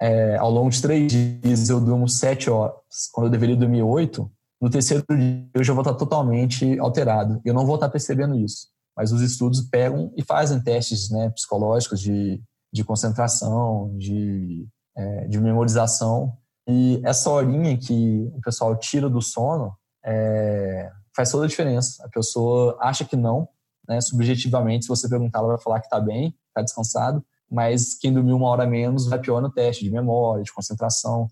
é, 0.00 0.36
ao 0.36 0.50
longo 0.50 0.70
de 0.70 0.82
três 0.82 1.10
dias 1.10 1.68
eu 1.68 1.80
durmo 1.80 2.08
7 2.08 2.50
horas, 2.50 2.76
quando 3.12 3.26
eu 3.26 3.30
deveria 3.30 3.56
dormir 3.56 3.82
8, 3.82 4.30
no 4.60 4.70
terceiro 4.70 5.04
dia 5.10 5.48
eu 5.54 5.62
já 5.62 5.72
vou 5.72 5.82
estar 5.82 5.94
totalmente 5.94 6.78
alterado. 6.78 7.40
Eu 7.44 7.54
não 7.54 7.66
vou 7.66 7.76
estar 7.76 7.88
percebendo 7.88 8.34
isso. 8.34 8.68
Mas 8.96 9.12
os 9.12 9.20
estudos 9.20 9.60
pegam 9.60 10.12
e 10.16 10.22
fazem 10.22 10.62
testes 10.62 11.10
né, 11.10 11.28
psicológicos 11.30 12.00
de, 12.00 12.42
de 12.72 12.82
concentração, 12.82 13.94
de, 13.98 14.66
é, 14.96 15.28
de 15.28 15.38
memorização, 15.38 16.36
e 16.68 17.00
essa 17.04 17.30
horinha 17.30 17.76
que 17.78 18.30
o 18.34 18.40
pessoal 18.40 18.74
tira 18.76 19.08
do 19.08 19.22
sono 19.22 19.76
é, 20.04 20.90
faz 21.14 21.30
toda 21.30 21.44
a 21.44 21.48
diferença. 21.48 22.04
A 22.04 22.08
pessoa 22.08 22.76
acha 22.80 23.04
que 23.04 23.16
não, 23.16 23.48
né? 23.88 24.00
subjetivamente, 24.00 24.84
se 24.84 24.88
você 24.88 25.08
perguntar, 25.08 25.38
ela 25.38 25.48
vai 25.48 25.58
falar 25.58 25.80
que 25.80 25.86
está 25.86 26.00
bem, 26.00 26.34
está 26.48 26.62
descansado, 26.62 27.24
mas 27.48 27.94
quem 27.94 28.12
dormiu 28.12 28.36
uma 28.36 28.48
hora 28.48 28.66
menos 28.66 29.06
vai 29.06 29.18
pior 29.20 29.40
no 29.40 29.50
teste 29.50 29.84
de 29.84 29.90
memória, 29.90 30.42
de 30.42 30.52
concentração. 30.52 31.28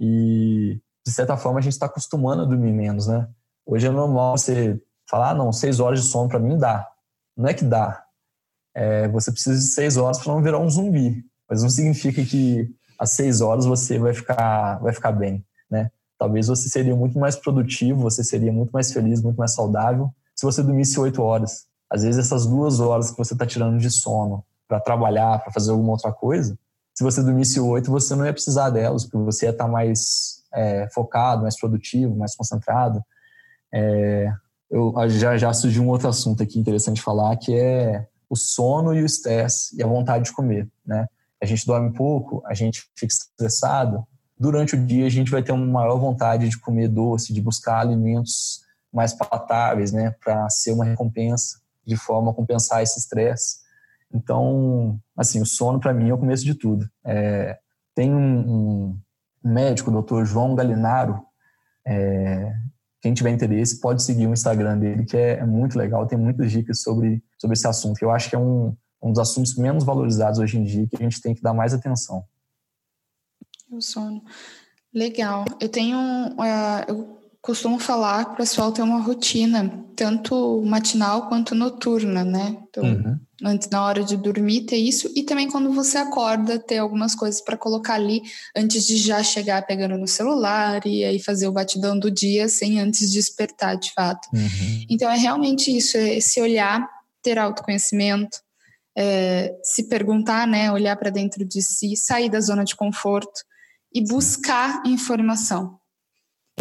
E, 0.00 0.80
de 1.06 1.12
certa 1.12 1.36
forma, 1.36 1.60
a 1.60 1.62
gente 1.62 1.74
está 1.74 1.86
acostumando 1.86 2.42
a 2.42 2.44
dormir 2.44 2.72
menos, 2.72 3.06
né? 3.06 3.28
Hoje 3.64 3.86
é 3.86 3.90
normal 3.90 4.36
você 4.36 4.80
falar, 5.08 5.30
ah, 5.30 5.34
não, 5.34 5.52
seis 5.52 5.78
horas 5.78 6.02
de 6.02 6.06
sono 6.08 6.28
para 6.28 6.40
mim 6.40 6.58
dá. 6.58 6.88
Não 7.36 7.48
é 7.48 7.54
que 7.54 7.64
dá. 7.64 8.04
É, 8.74 9.06
você 9.08 9.30
precisa 9.30 9.56
de 9.56 9.66
seis 9.66 9.96
horas 9.96 10.18
para 10.18 10.32
não 10.32 10.42
virar 10.42 10.58
um 10.58 10.68
zumbi. 10.68 11.24
Mas 11.48 11.62
não 11.62 11.70
significa 11.70 12.24
que 12.24 12.68
às 13.02 13.10
seis 13.10 13.40
horas 13.40 13.66
você 13.66 13.98
vai 13.98 14.14
ficar, 14.14 14.78
vai 14.78 14.92
ficar 14.92 15.10
bem, 15.10 15.44
né? 15.68 15.90
Talvez 16.16 16.46
você 16.46 16.68
seria 16.68 16.94
muito 16.94 17.18
mais 17.18 17.34
produtivo, 17.34 18.00
você 18.00 18.22
seria 18.22 18.52
muito 18.52 18.70
mais 18.70 18.92
feliz, 18.92 19.20
muito 19.20 19.36
mais 19.36 19.54
saudável 19.54 20.08
se 20.36 20.46
você 20.46 20.62
dormisse 20.62 21.00
oito 21.00 21.20
horas. 21.20 21.66
Às 21.90 22.04
vezes 22.04 22.24
essas 22.24 22.46
duas 22.46 22.78
horas 22.78 23.10
que 23.10 23.18
você 23.18 23.32
está 23.32 23.44
tirando 23.44 23.76
de 23.76 23.90
sono 23.90 24.44
para 24.68 24.78
trabalhar, 24.78 25.40
para 25.40 25.52
fazer 25.52 25.72
alguma 25.72 25.90
outra 25.90 26.12
coisa, 26.12 26.56
se 26.94 27.02
você 27.02 27.20
dormisse 27.24 27.58
oito, 27.58 27.90
você 27.90 28.14
não 28.14 28.24
ia 28.24 28.32
precisar 28.32 28.70
delas, 28.70 29.02
porque 29.02 29.18
você 29.18 29.46
ia 29.46 29.50
estar 29.50 29.64
tá 29.64 29.70
mais 29.70 30.44
é, 30.54 30.88
focado, 30.94 31.42
mais 31.42 31.58
produtivo, 31.58 32.14
mais 32.14 32.36
concentrado. 32.36 33.02
É, 33.74 34.32
eu, 34.70 34.94
já, 35.08 35.36
já 35.36 35.52
surgiu 35.52 35.82
um 35.82 35.88
outro 35.88 36.08
assunto 36.08 36.40
aqui 36.40 36.56
interessante 36.56 37.02
falar, 37.02 37.36
que 37.36 37.52
é 37.52 38.06
o 38.30 38.36
sono 38.36 38.94
e 38.94 39.02
o 39.02 39.06
estresse 39.06 39.76
e 39.76 39.82
a 39.82 39.88
vontade 39.88 40.26
de 40.26 40.32
comer, 40.32 40.68
né? 40.86 41.08
A 41.42 41.46
gente 41.46 41.66
dorme 41.66 41.92
pouco, 41.92 42.40
a 42.46 42.54
gente 42.54 42.88
fica 42.96 43.12
estressado, 43.12 44.06
durante 44.38 44.76
o 44.76 44.86
dia 44.86 45.06
a 45.06 45.10
gente 45.10 45.30
vai 45.30 45.42
ter 45.42 45.52
uma 45.52 45.66
maior 45.66 45.98
vontade 45.98 46.48
de 46.48 46.58
comer 46.58 46.88
doce, 46.88 47.32
de 47.32 47.40
buscar 47.40 47.80
alimentos 47.80 48.60
mais 48.92 49.12
palatáveis, 49.12 49.90
né, 49.90 50.14
para 50.22 50.48
ser 50.48 50.72
uma 50.72 50.84
recompensa, 50.84 51.60
de 51.84 51.96
forma 51.96 52.30
a 52.30 52.34
compensar 52.34 52.82
esse 52.82 52.98
estresse. 52.98 53.56
Então, 54.14 55.00
assim, 55.16 55.40
o 55.40 55.46
sono 55.46 55.80
para 55.80 55.92
mim 55.92 56.10
é 56.10 56.14
o 56.14 56.18
começo 56.18 56.44
de 56.44 56.54
tudo. 56.54 56.88
É, 57.04 57.58
tem 57.94 58.14
um, 58.14 58.38
um, 58.38 58.98
médico, 59.42 59.90
o 59.90 60.02
Dr. 60.02 60.24
João 60.24 60.54
Galinaro, 60.54 61.20
é, 61.84 62.52
quem 63.00 63.12
tiver 63.14 63.30
interesse 63.30 63.80
pode 63.80 64.02
seguir 64.02 64.28
o 64.28 64.32
Instagram 64.32 64.78
dele, 64.78 65.04
que 65.04 65.16
é, 65.16 65.38
é, 65.38 65.44
muito 65.44 65.76
legal, 65.76 66.06
tem 66.06 66.16
muitas 66.16 66.52
dicas 66.52 66.82
sobre, 66.82 67.22
sobre 67.36 67.54
esse 67.54 67.66
assunto. 67.66 68.00
Eu 68.00 68.12
acho 68.12 68.30
que 68.30 68.36
é 68.36 68.38
um, 68.38 68.76
um 69.02 69.10
dos 69.10 69.18
assuntos 69.18 69.56
menos 69.56 69.84
valorizados 69.84 70.38
hoje 70.38 70.58
em 70.58 70.64
dia 70.64 70.86
que 70.86 70.96
a 70.96 71.02
gente 71.02 71.20
tem 71.20 71.34
que 71.34 71.42
dar 71.42 71.52
mais 71.52 71.74
atenção. 71.74 72.24
O 73.70 73.80
sono. 73.80 74.22
Legal. 74.94 75.44
Eu 75.60 75.68
tenho. 75.68 75.98
Uh, 75.98 76.84
eu 76.86 77.22
costumo 77.40 77.78
falar 77.80 78.24
para 78.26 78.34
o 78.34 78.36
pessoal 78.36 78.70
ter 78.70 78.82
uma 78.82 79.00
rotina, 79.00 79.84
tanto 79.96 80.62
matinal 80.62 81.28
quanto 81.28 81.56
noturna, 81.56 82.22
né? 82.22 82.56
Então, 82.68 82.84
uhum. 82.84 83.18
antes, 83.42 83.68
na 83.68 83.84
hora 83.84 84.04
de 84.04 84.16
dormir, 84.16 84.60
ter 84.66 84.76
isso, 84.76 85.10
e 85.16 85.24
também 85.24 85.50
quando 85.50 85.72
você 85.72 85.98
acorda, 85.98 86.56
ter 86.56 86.78
algumas 86.78 87.16
coisas 87.16 87.40
para 87.40 87.56
colocar 87.56 87.94
ali 87.94 88.22
antes 88.56 88.86
de 88.86 88.96
já 88.96 89.24
chegar 89.24 89.66
pegando 89.66 89.98
no 89.98 90.06
celular 90.06 90.86
e 90.86 91.04
aí 91.04 91.18
fazer 91.18 91.48
o 91.48 91.52
batidão 91.52 91.98
do 91.98 92.12
dia 92.12 92.48
sem 92.48 92.78
antes 92.78 93.10
despertar 93.10 93.76
de 93.76 93.92
fato. 93.92 94.28
Uhum. 94.32 94.86
Então, 94.88 95.10
é 95.10 95.16
realmente 95.16 95.76
isso, 95.76 95.96
é 95.96 96.18
esse 96.18 96.40
olhar, 96.40 96.88
ter 97.20 97.40
autoconhecimento, 97.40 98.38
é, 98.96 99.54
se 99.62 99.88
perguntar, 99.88 100.46
né, 100.46 100.70
olhar 100.70 100.96
para 100.96 101.10
dentro 101.10 101.44
de 101.44 101.62
si, 101.62 101.96
sair 101.96 102.30
da 102.30 102.40
zona 102.40 102.64
de 102.64 102.76
conforto 102.76 103.42
e 103.94 104.02
buscar 104.06 104.82
informação. 104.86 105.78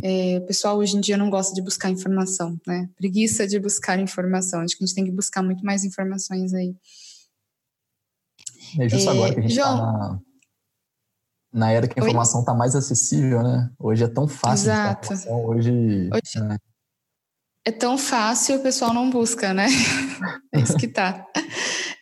É, 0.02 0.38
o 0.38 0.46
pessoal 0.46 0.78
hoje 0.78 0.96
em 0.96 1.02
dia 1.02 1.18
não 1.18 1.30
gosta 1.30 1.54
de 1.54 1.62
buscar 1.62 1.90
informação, 1.90 2.58
né? 2.66 2.90
Preguiça 2.96 3.46
de 3.46 3.60
buscar 3.60 4.00
informação. 4.00 4.62
Acho 4.62 4.78
que 4.78 4.84
a 4.84 4.88
gente 4.88 4.96
tem 4.96 5.06
que 5.06 5.12
buscar 5.12 5.44
muito 5.44 5.66
mais 5.66 5.84
informações 5.84 6.54
aí. 6.54 6.74
É 8.80 8.88
justo 8.88 9.10
é, 9.10 9.12
agora 9.12 9.34
que 9.34 9.40
a 9.40 9.42
gente 9.44 9.52
está 9.52 9.76
na... 9.76 10.20
na 11.54 11.72
era 11.72 11.88
que 11.88 12.00
a 12.00 12.04
informação 12.04 12.40
está 12.40 12.54
mais 12.54 12.74
acessível, 12.74 13.44
né? 13.44 13.70
Hoje 13.78 14.06
é 14.06 14.08
tão 14.08 14.28
fácil. 14.28 14.72
Exato. 14.72 15.14
Hoje, 15.30 16.10
Hoje 16.10 16.48
né? 16.48 16.58
é 17.66 17.72
tão 17.72 17.98
fácil, 17.98 18.58
o 18.58 18.64
pessoal 18.64 18.94
não 18.94 19.10
busca, 19.10 19.54
né? 19.54 19.68
é 20.54 20.60
isso 20.62 20.78
que 20.78 20.88
tá. 20.88 21.26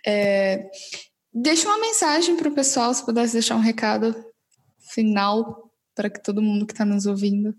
É, 0.05 0.69
deixa 1.33 1.67
uma 1.67 1.79
mensagem 1.79 2.35
para 2.35 2.49
o 2.49 2.53
pessoal, 2.53 2.93
se 2.93 3.05
pudesse 3.05 3.33
deixar 3.33 3.55
um 3.55 3.61
recado 3.61 4.15
final 4.77 5.69
para 5.95 6.09
que 6.09 6.21
todo 6.21 6.41
mundo 6.41 6.65
que 6.65 6.73
está 6.73 6.85
nos 6.85 7.05
ouvindo. 7.05 7.53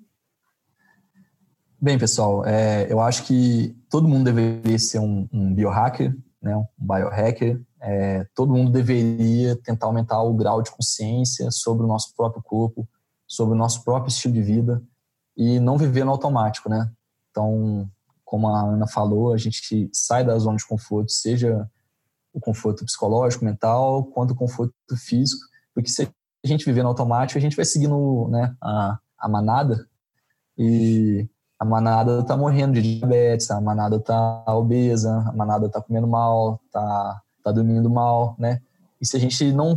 Bem, 1.81 1.99
pessoal, 1.99 2.45
é, 2.45 2.91
eu 2.93 3.01
acho 3.01 3.25
que 3.25 3.75
todo 3.89 4.09
mundo 4.09 4.25
deveria 4.25 4.79
ser 4.79 4.99
um, 4.99 5.29
um 5.33 5.55
biohacker, 5.55 6.15
né, 6.43 6.57
um 6.57 6.67
biohacker. 6.79 7.61
É, 7.81 8.27
todo 8.35 8.53
mundo 8.53 8.71
deveria 8.71 9.57
tentar 9.57 9.87
aumentar 9.87 10.23
o 10.23 10.35
grau 10.35 10.61
de 10.61 10.71
consciência 10.71 11.51
sobre 11.51 11.85
o 11.85 11.89
nosso 11.89 12.15
próprio 12.15 12.43
corpo, 12.43 12.87
sobre 13.27 13.55
o 13.55 13.59
nosso 13.59 13.83
próprio 13.83 14.11
estilo 14.11 14.35
de 14.35 14.43
vida 14.43 14.83
e 15.37 15.59
não 15.59 15.79
viver 15.79 16.05
no 16.05 16.11
automático, 16.11 16.69
né? 16.69 16.91
Então, 17.31 17.91
como 18.25 18.49
a 18.49 18.61
Ana 18.61 18.87
falou, 18.87 19.33
a 19.33 19.39
gente 19.39 19.89
sai 19.93 20.23
da 20.25 20.39
zona 20.39 20.59
de 20.59 20.67
conforto, 20.67 21.11
seja 21.11 21.67
o 22.33 22.41
conforto 22.41 22.85
psicológico, 22.85 23.45
mental, 23.45 24.05
quanto 24.05 24.33
o 24.33 24.37
conforto 24.37 24.75
físico, 24.97 25.43
porque 25.75 25.91
se 25.91 26.03
a 26.03 26.47
gente 26.47 26.65
viver 26.65 26.83
no 26.83 26.89
automático, 26.89 27.39
a 27.39 27.41
gente 27.41 27.57
vai 27.57 27.65
seguindo 27.65 28.29
né, 28.29 28.55
a, 28.63 28.99
a 29.19 29.29
manada 29.29 29.87
e 30.57 31.29
a 31.59 31.65
manada 31.65 32.25
tá 32.25 32.37
morrendo 32.37 32.75
de 32.75 32.99
diabetes, 32.99 33.51
a 33.51 33.61
manada 33.61 34.01
tá 34.01 34.45
obesa, 34.49 35.25
a 35.29 35.33
manada 35.33 35.69
tá 35.69 35.81
comendo 35.81 36.07
mal, 36.07 36.61
tá, 36.73 37.21
tá 37.45 37.53
dormindo 37.53 37.91
mal, 37.91 38.35
né? 38.39 38.63
E 39.01 39.07
se 39.07 39.17
a 39.17 39.21
gente 39.21 39.53
não 39.53 39.77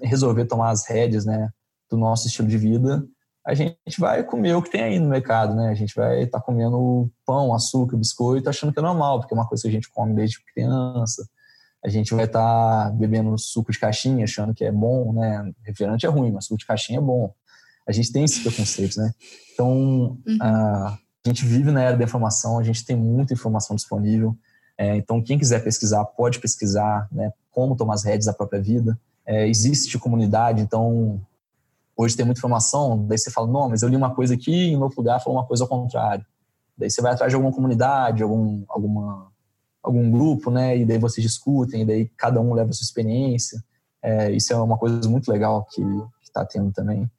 resolver 0.00 0.46
tomar 0.46 0.70
as 0.70 0.86
rédeas, 0.86 1.24
né, 1.24 1.50
do 1.88 1.96
nosso 1.96 2.26
estilo 2.26 2.48
de 2.48 2.58
vida, 2.58 3.06
a 3.46 3.54
gente 3.54 3.76
vai 3.98 4.22
comer 4.22 4.54
o 4.54 4.62
que 4.62 4.70
tem 4.70 4.82
aí 4.82 4.98
no 4.98 5.08
mercado, 5.08 5.54
né? 5.54 5.68
A 5.68 5.74
gente 5.74 5.94
vai 5.94 6.22
estar 6.22 6.38
tá 6.38 6.44
comendo 6.44 7.10
pão, 7.26 7.54
açúcar, 7.54 7.96
biscoito, 7.96 8.48
achando 8.48 8.72
que 8.72 8.78
é 8.78 8.82
normal, 8.82 9.20
porque 9.20 9.34
é 9.34 9.36
uma 9.36 9.48
coisa 9.48 9.62
que 9.62 9.68
a 9.68 9.72
gente 9.72 9.90
come 9.90 10.14
desde 10.14 10.42
criança. 10.44 11.28
A 11.84 11.88
gente 11.88 12.14
vai 12.14 12.26
estar 12.26 12.84
tá 12.84 12.90
bebendo 12.90 13.36
suco 13.38 13.72
de 13.72 13.78
caixinha, 13.78 14.24
achando 14.24 14.54
que 14.54 14.64
é 14.64 14.70
bom, 14.70 15.12
né? 15.12 15.52
Refrigerante 15.62 16.06
é 16.06 16.08
ruim, 16.08 16.30
mas 16.30 16.44
suco 16.46 16.58
de 16.58 16.66
caixinha 16.66 16.98
é 16.98 17.02
bom. 17.02 17.32
A 17.86 17.92
gente 17.92 18.12
tem 18.12 18.24
esses 18.24 18.42
preconceitos, 18.42 18.96
né? 18.96 19.12
Então, 19.52 20.18
uhum. 20.26 20.38
a, 20.40 20.98
gente 21.26 21.44
vive 21.44 21.70
na 21.70 21.82
era 21.82 21.96
da 21.96 22.04
informação, 22.04 22.58
a 22.58 22.62
gente 22.62 22.84
tem 22.84 22.96
muita 22.96 23.32
informação 23.32 23.76
disponível. 23.76 24.36
É, 24.76 24.96
então, 24.96 25.22
quem 25.22 25.38
quiser 25.38 25.62
pesquisar, 25.62 26.04
pode 26.04 26.40
pesquisar 26.40 27.08
né, 27.12 27.32
como 27.50 27.76
tomar 27.76 27.94
as 27.94 28.04
redes 28.04 28.26
da 28.26 28.32
própria 28.32 28.60
vida. 28.60 28.98
É, 29.24 29.48
existe 29.48 29.98
comunidade, 29.98 30.60
então 30.60 31.20
hoje 31.96 32.16
tem 32.16 32.24
muita 32.24 32.40
informação, 32.40 33.06
daí 33.06 33.18
você 33.18 33.30
fala, 33.30 33.46
não, 33.46 33.68
mas 33.68 33.82
eu 33.82 33.88
li 33.88 33.94
uma 33.94 34.14
coisa 34.14 34.34
aqui 34.34 34.72
em 34.72 34.76
outro 34.76 34.98
lugar 34.98 35.20
falou 35.20 35.38
uma 35.38 35.46
coisa 35.46 35.62
ao 35.62 35.68
contrário. 35.68 36.24
Daí 36.76 36.90
você 36.90 37.00
vai 37.00 37.12
atrás 37.12 37.30
de 37.30 37.36
alguma 37.36 37.54
comunidade, 37.54 38.22
algum, 38.22 38.64
alguma, 38.68 39.31
algum 39.82 40.10
grupo, 40.10 40.50
né, 40.50 40.76
e 40.78 40.84
daí 40.84 40.98
vocês 40.98 41.26
discutem, 41.26 41.82
e 41.82 41.84
daí 41.84 42.08
cada 42.16 42.40
um 42.40 42.54
leva 42.54 42.70
a 42.70 42.72
sua 42.72 42.84
experiência. 42.84 43.62
É, 44.02 44.30
isso 44.30 44.52
é 44.52 44.56
uma 44.56 44.78
coisa 44.78 45.08
muito 45.08 45.30
legal 45.30 45.66
que 45.70 45.82
está 46.22 46.44
tendo 46.44 46.72
também. 46.72 47.10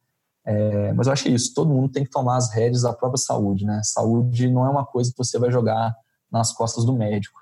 É, 0.45 0.91
mas 0.93 1.07
eu 1.07 1.13
acho 1.13 1.23
que 1.23 1.29
é 1.29 1.33
isso, 1.33 1.53
todo 1.53 1.73
mundo 1.73 1.91
tem 1.91 2.03
que 2.03 2.09
tomar 2.09 2.37
as 2.37 2.53
rédeas 2.53 2.81
da 2.81 2.93
própria 2.93 3.17
saúde, 3.17 3.65
né? 3.65 3.79
Saúde 3.83 4.49
não 4.49 4.65
é 4.65 4.69
uma 4.69 4.85
coisa 4.85 5.11
que 5.11 5.17
você 5.17 5.39
vai 5.39 5.49
jogar 5.49 5.95
nas 6.31 6.51
costas 6.51 6.83
do 6.83 6.93
médico, 6.93 7.39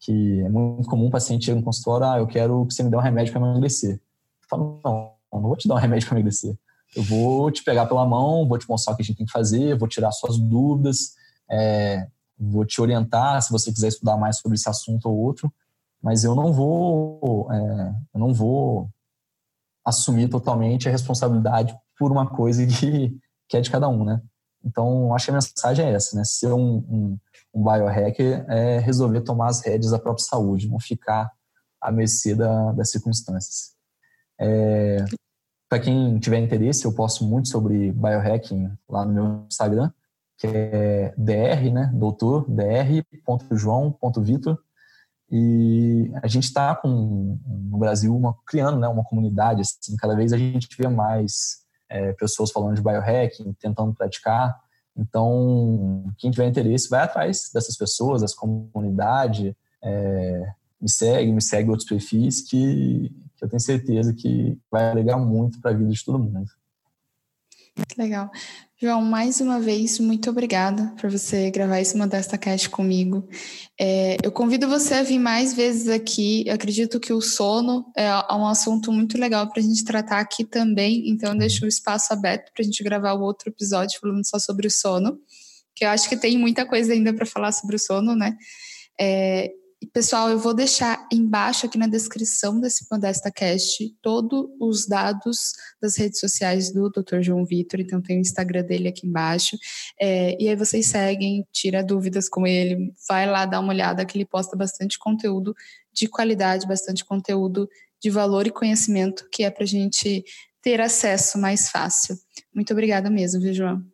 que 0.00 0.40
é 0.40 0.48
muito 0.48 0.88
comum 0.88 1.06
o 1.06 1.10
paciente 1.10 1.46
chegar 1.46 1.56
no 1.56 1.64
consultório, 1.64 2.06
ah, 2.06 2.18
eu 2.18 2.26
quero 2.26 2.66
que 2.66 2.74
você 2.74 2.82
me 2.82 2.90
dê 2.90 2.96
um 2.96 3.00
remédio 3.00 3.32
para 3.32 3.40
emagrecer. 3.40 3.94
Eu 3.94 4.48
falo, 4.50 4.80
não, 4.84 5.12
não 5.32 5.40
vou 5.40 5.56
te 5.56 5.68
dar 5.68 5.76
um 5.76 5.78
remédio 5.78 6.08
para 6.08 6.18
emagrecer. 6.18 6.58
Eu 6.94 7.02
vou 7.04 7.50
te 7.50 7.64
pegar 7.64 7.86
pela 7.86 8.04
mão, 8.04 8.46
vou 8.46 8.58
te 8.58 8.68
mostrar 8.68 8.92
o 8.92 8.96
que 8.96 9.02
a 9.02 9.04
gente 9.04 9.16
tem 9.16 9.26
que 9.26 9.32
fazer, 9.32 9.78
vou 9.78 9.88
tirar 9.88 10.12
suas 10.12 10.36
dúvidas, 10.36 11.14
é, 11.50 12.06
vou 12.50 12.64
te 12.64 12.80
orientar 12.80 13.40
se 13.42 13.52
você 13.52 13.72
quiser 13.72 13.88
estudar 13.88 14.16
mais 14.16 14.38
sobre 14.38 14.56
esse 14.56 14.68
assunto 14.68 15.08
ou 15.08 15.16
outro, 15.16 15.52
mas 16.02 16.24
eu 16.24 16.34
não 16.34 16.52
vou, 16.52 17.50
é, 17.52 17.94
eu 18.14 18.20
não 18.20 18.34
vou 18.34 18.90
assumir 19.84 20.28
totalmente 20.28 20.88
a 20.88 20.92
responsabilidade 20.92 21.76
por 21.96 22.10
uma 22.10 22.26
coisa 22.28 22.66
que, 22.66 23.16
que 23.48 23.56
é 23.56 23.60
de 23.60 23.70
cada 23.70 23.88
um, 23.88 24.04
né? 24.04 24.20
Então, 24.64 25.14
acho 25.14 25.26
que 25.26 25.30
a 25.30 25.34
mensagem 25.34 25.86
é 25.86 25.92
essa, 25.92 26.16
né? 26.16 26.24
Ser 26.24 26.52
um, 26.52 26.76
um, 26.88 27.18
um 27.54 27.64
biohacker 27.64 28.44
é 28.48 28.78
resolver 28.78 29.20
tomar 29.22 29.48
as 29.48 29.60
rédeas 29.60 29.90
da 29.92 29.98
própria 29.98 30.24
saúde, 30.24 30.68
não 30.68 30.78
ficar 30.78 31.30
à 31.80 31.90
mercê 31.90 32.34
da, 32.34 32.72
das 32.72 32.90
circunstâncias. 32.90 33.72
É, 34.40 35.04
Para 35.68 35.80
quem 35.80 36.18
tiver 36.18 36.38
interesse, 36.38 36.84
eu 36.84 36.94
posto 36.94 37.24
muito 37.24 37.48
sobre 37.48 37.92
biohacking 37.92 38.70
lá 38.88 39.04
no 39.04 39.12
meu 39.12 39.46
Instagram, 39.46 39.92
que 40.42 40.46
é 40.48 41.14
dr, 41.16 41.72
né? 41.72 41.90
Doutor, 41.94 42.44
dr.joão.vitor. 42.48 44.58
E 45.30 46.10
a 46.20 46.26
gente 46.26 46.42
está 46.44 46.78
no 46.84 47.38
Brasil 47.78 48.14
uma, 48.14 48.36
criando 48.44 48.78
né, 48.78 48.88
uma 48.88 49.04
comunidade, 49.04 49.60
assim, 49.60 49.96
cada 49.96 50.16
vez 50.16 50.32
a 50.32 50.36
gente 50.36 50.68
vê 50.76 50.88
mais 50.88 51.62
é, 51.88 52.12
pessoas 52.14 52.50
falando 52.50 52.74
de 52.74 52.82
biohacking, 52.82 53.52
tentando 53.52 53.94
praticar. 53.94 54.60
Então, 54.96 56.12
quem 56.18 56.32
tiver 56.32 56.48
interesse, 56.48 56.90
vai 56.90 57.04
atrás 57.04 57.48
dessas 57.54 57.76
pessoas, 57.76 58.20
dessa 58.20 58.34
comunidade, 58.36 59.56
é, 59.80 60.52
me 60.80 60.90
segue, 60.90 61.30
me 61.32 61.40
segue 61.40 61.70
outros 61.70 61.88
perfis 61.88 62.40
que, 62.42 63.14
que 63.36 63.44
eu 63.44 63.48
tenho 63.48 63.60
certeza 63.60 64.12
que 64.12 64.58
vai 64.70 64.90
agregar 64.90 65.16
muito 65.18 65.60
para 65.60 65.70
a 65.70 65.74
vida 65.74 65.90
de 65.90 66.04
todo 66.04 66.18
mundo. 66.18 66.50
Legal. 67.96 68.30
João, 68.80 69.00
mais 69.00 69.40
uma 69.40 69.60
vez, 69.60 69.98
muito 69.98 70.28
obrigada 70.28 70.92
por 71.00 71.08
você 71.08 71.50
gravar 71.50 71.80
esse 71.80 71.96
Modesta 71.96 72.36
Cast 72.36 72.68
comigo. 72.68 73.28
É, 73.78 74.16
eu 74.22 74.32
convido 74.32 74.68
você 74.68 74.94
a 74.94 75.02
vir 75.02 75.18
mais 75.18 75.54
vezes 75.54 75.88
aqui. 75.88 76.44
Eu 76.46 76.54
acredito 76.54 76.98
que 76.98 77.12
o 77.12 77.20
sono 77.20 77.86
é, 77.96 78.10
um 78.34 78.46
assunto 78.46 78.90
muito 78.90 79.16
legal 79.16 79.48
para 79.48 79.60
a 79.60 79.64
gente 79.64 79.84
tratar 79.84 80.18
aqui 80.18 80.44
também, 80.44 81.08
então 81.08 81.32
eu 81.32 81.38
deixo 81.38 81.64
o 81.64 81.68
espaço 81.68 82.12
aberto 82.12 82.52
para 82.52 82.62
a 82.62 82.64
gente 82.64 82.82
gravar 82.82 83.12
o 83.12 83.22
outro 83.22 83.48
episódio 83.48 84.00
falando 84.00 84.26
só 84.26 84.38
sobre 84.38 84.66
o 84.66 84.70
sono, 84.70 85.18
que 85.74 85.84
eu 85.84 85.88
acho 85.88 86.08
que 86.08 86.16
tem 86.16 86.36
muita 86.36 86.66
coisa 86.66 86.92
ainda 86.92 87.14
para 87.14 87.24
falar 87.24 87.52
sobre 87.52 87.76
o 87.76 87.78
sono, 87.78 88.16
né? 88.16 88.36
É, 89.00 89.52
Pessoal, 89.86 90.30
eu 90.30 90.38
vou 90.38 90.54
deixar 90.54 91.06
embaixo 91.12 91.66
aqui 91.66 91.76
na 91.76 91.86
descrição 91.86 92.60
desse 92.60 92.86
Modesta 92.90 93.30
Cast 93.30 93.94
todos 94.00 94.48
os 94.60 94.86
dados 94.86 95.52
das 95.80 95.96
redes 95.96 96.20
sociais 96.20 96.72
do 96.72 96.90
Dr. 96.90 97.20
João 97.20 97.44
Vitor, 97.44 97.80
então 97.80 98.00
tem 98.00 98.18
o 98.18 98.20
Instagram 98.20 98.62
dele 98.64 98.88
aqui 98.88 99.06
embaixo. 99.06 99.56
É, 100.00 100.40
e 100.40 100.48
aí 100.48 100.54
vocês 100.54 100.86
seguem, 100.86 101.46
tira 101.52 101.82
dúvidas 101.82 102.28
com 102.28 102.46
ele, 102.46 102.92
vai 103.08 103.26
lá 103.26 103.44
dar 103.44 103.60
uma 103.60 103.72
olhada 103.72 104.04
que 104.04 104.16
ele 104.16 104.24
posta 104.24 104.56
bastante 104.56 104.98
conteúdo 104.98 105.54
de 105.92 106.06
qualidade, 106.06 106.66
bastante 106.66 107.04
conteúdo 107.04 107.68
de 108.00 108.10
valor 108.10 108.46
e 108.46 108.50
conhecimento 108.50 109.28
que 109.30 109.44
é 109.44 109.50
para 109.50 109.64
a 109.64 109.66
gente 109.66 110.24
ter 110.60 110.80
acesso 110.80 111.38
mais 111.38 111.68
fácil. 111.68 112.16
Muito 112.54 112.72
obrigada 112.72 113.10
mesmo, 113.10 113.40
viu, 113.40 113.52
João? 113.52 113.84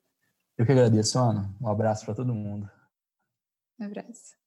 Eu 0.56 0.66
que 0.66 0.72
agradeço, 0.72 1.18
Ana. 1.18 1.54
Um 1.60 1.68
abraço 1.68 2.04
para 2.04 2.14
todo 2.14 2.34
mundo. 2.34 2.68
Um 3.80 3.84
abraço. 3.84 4.37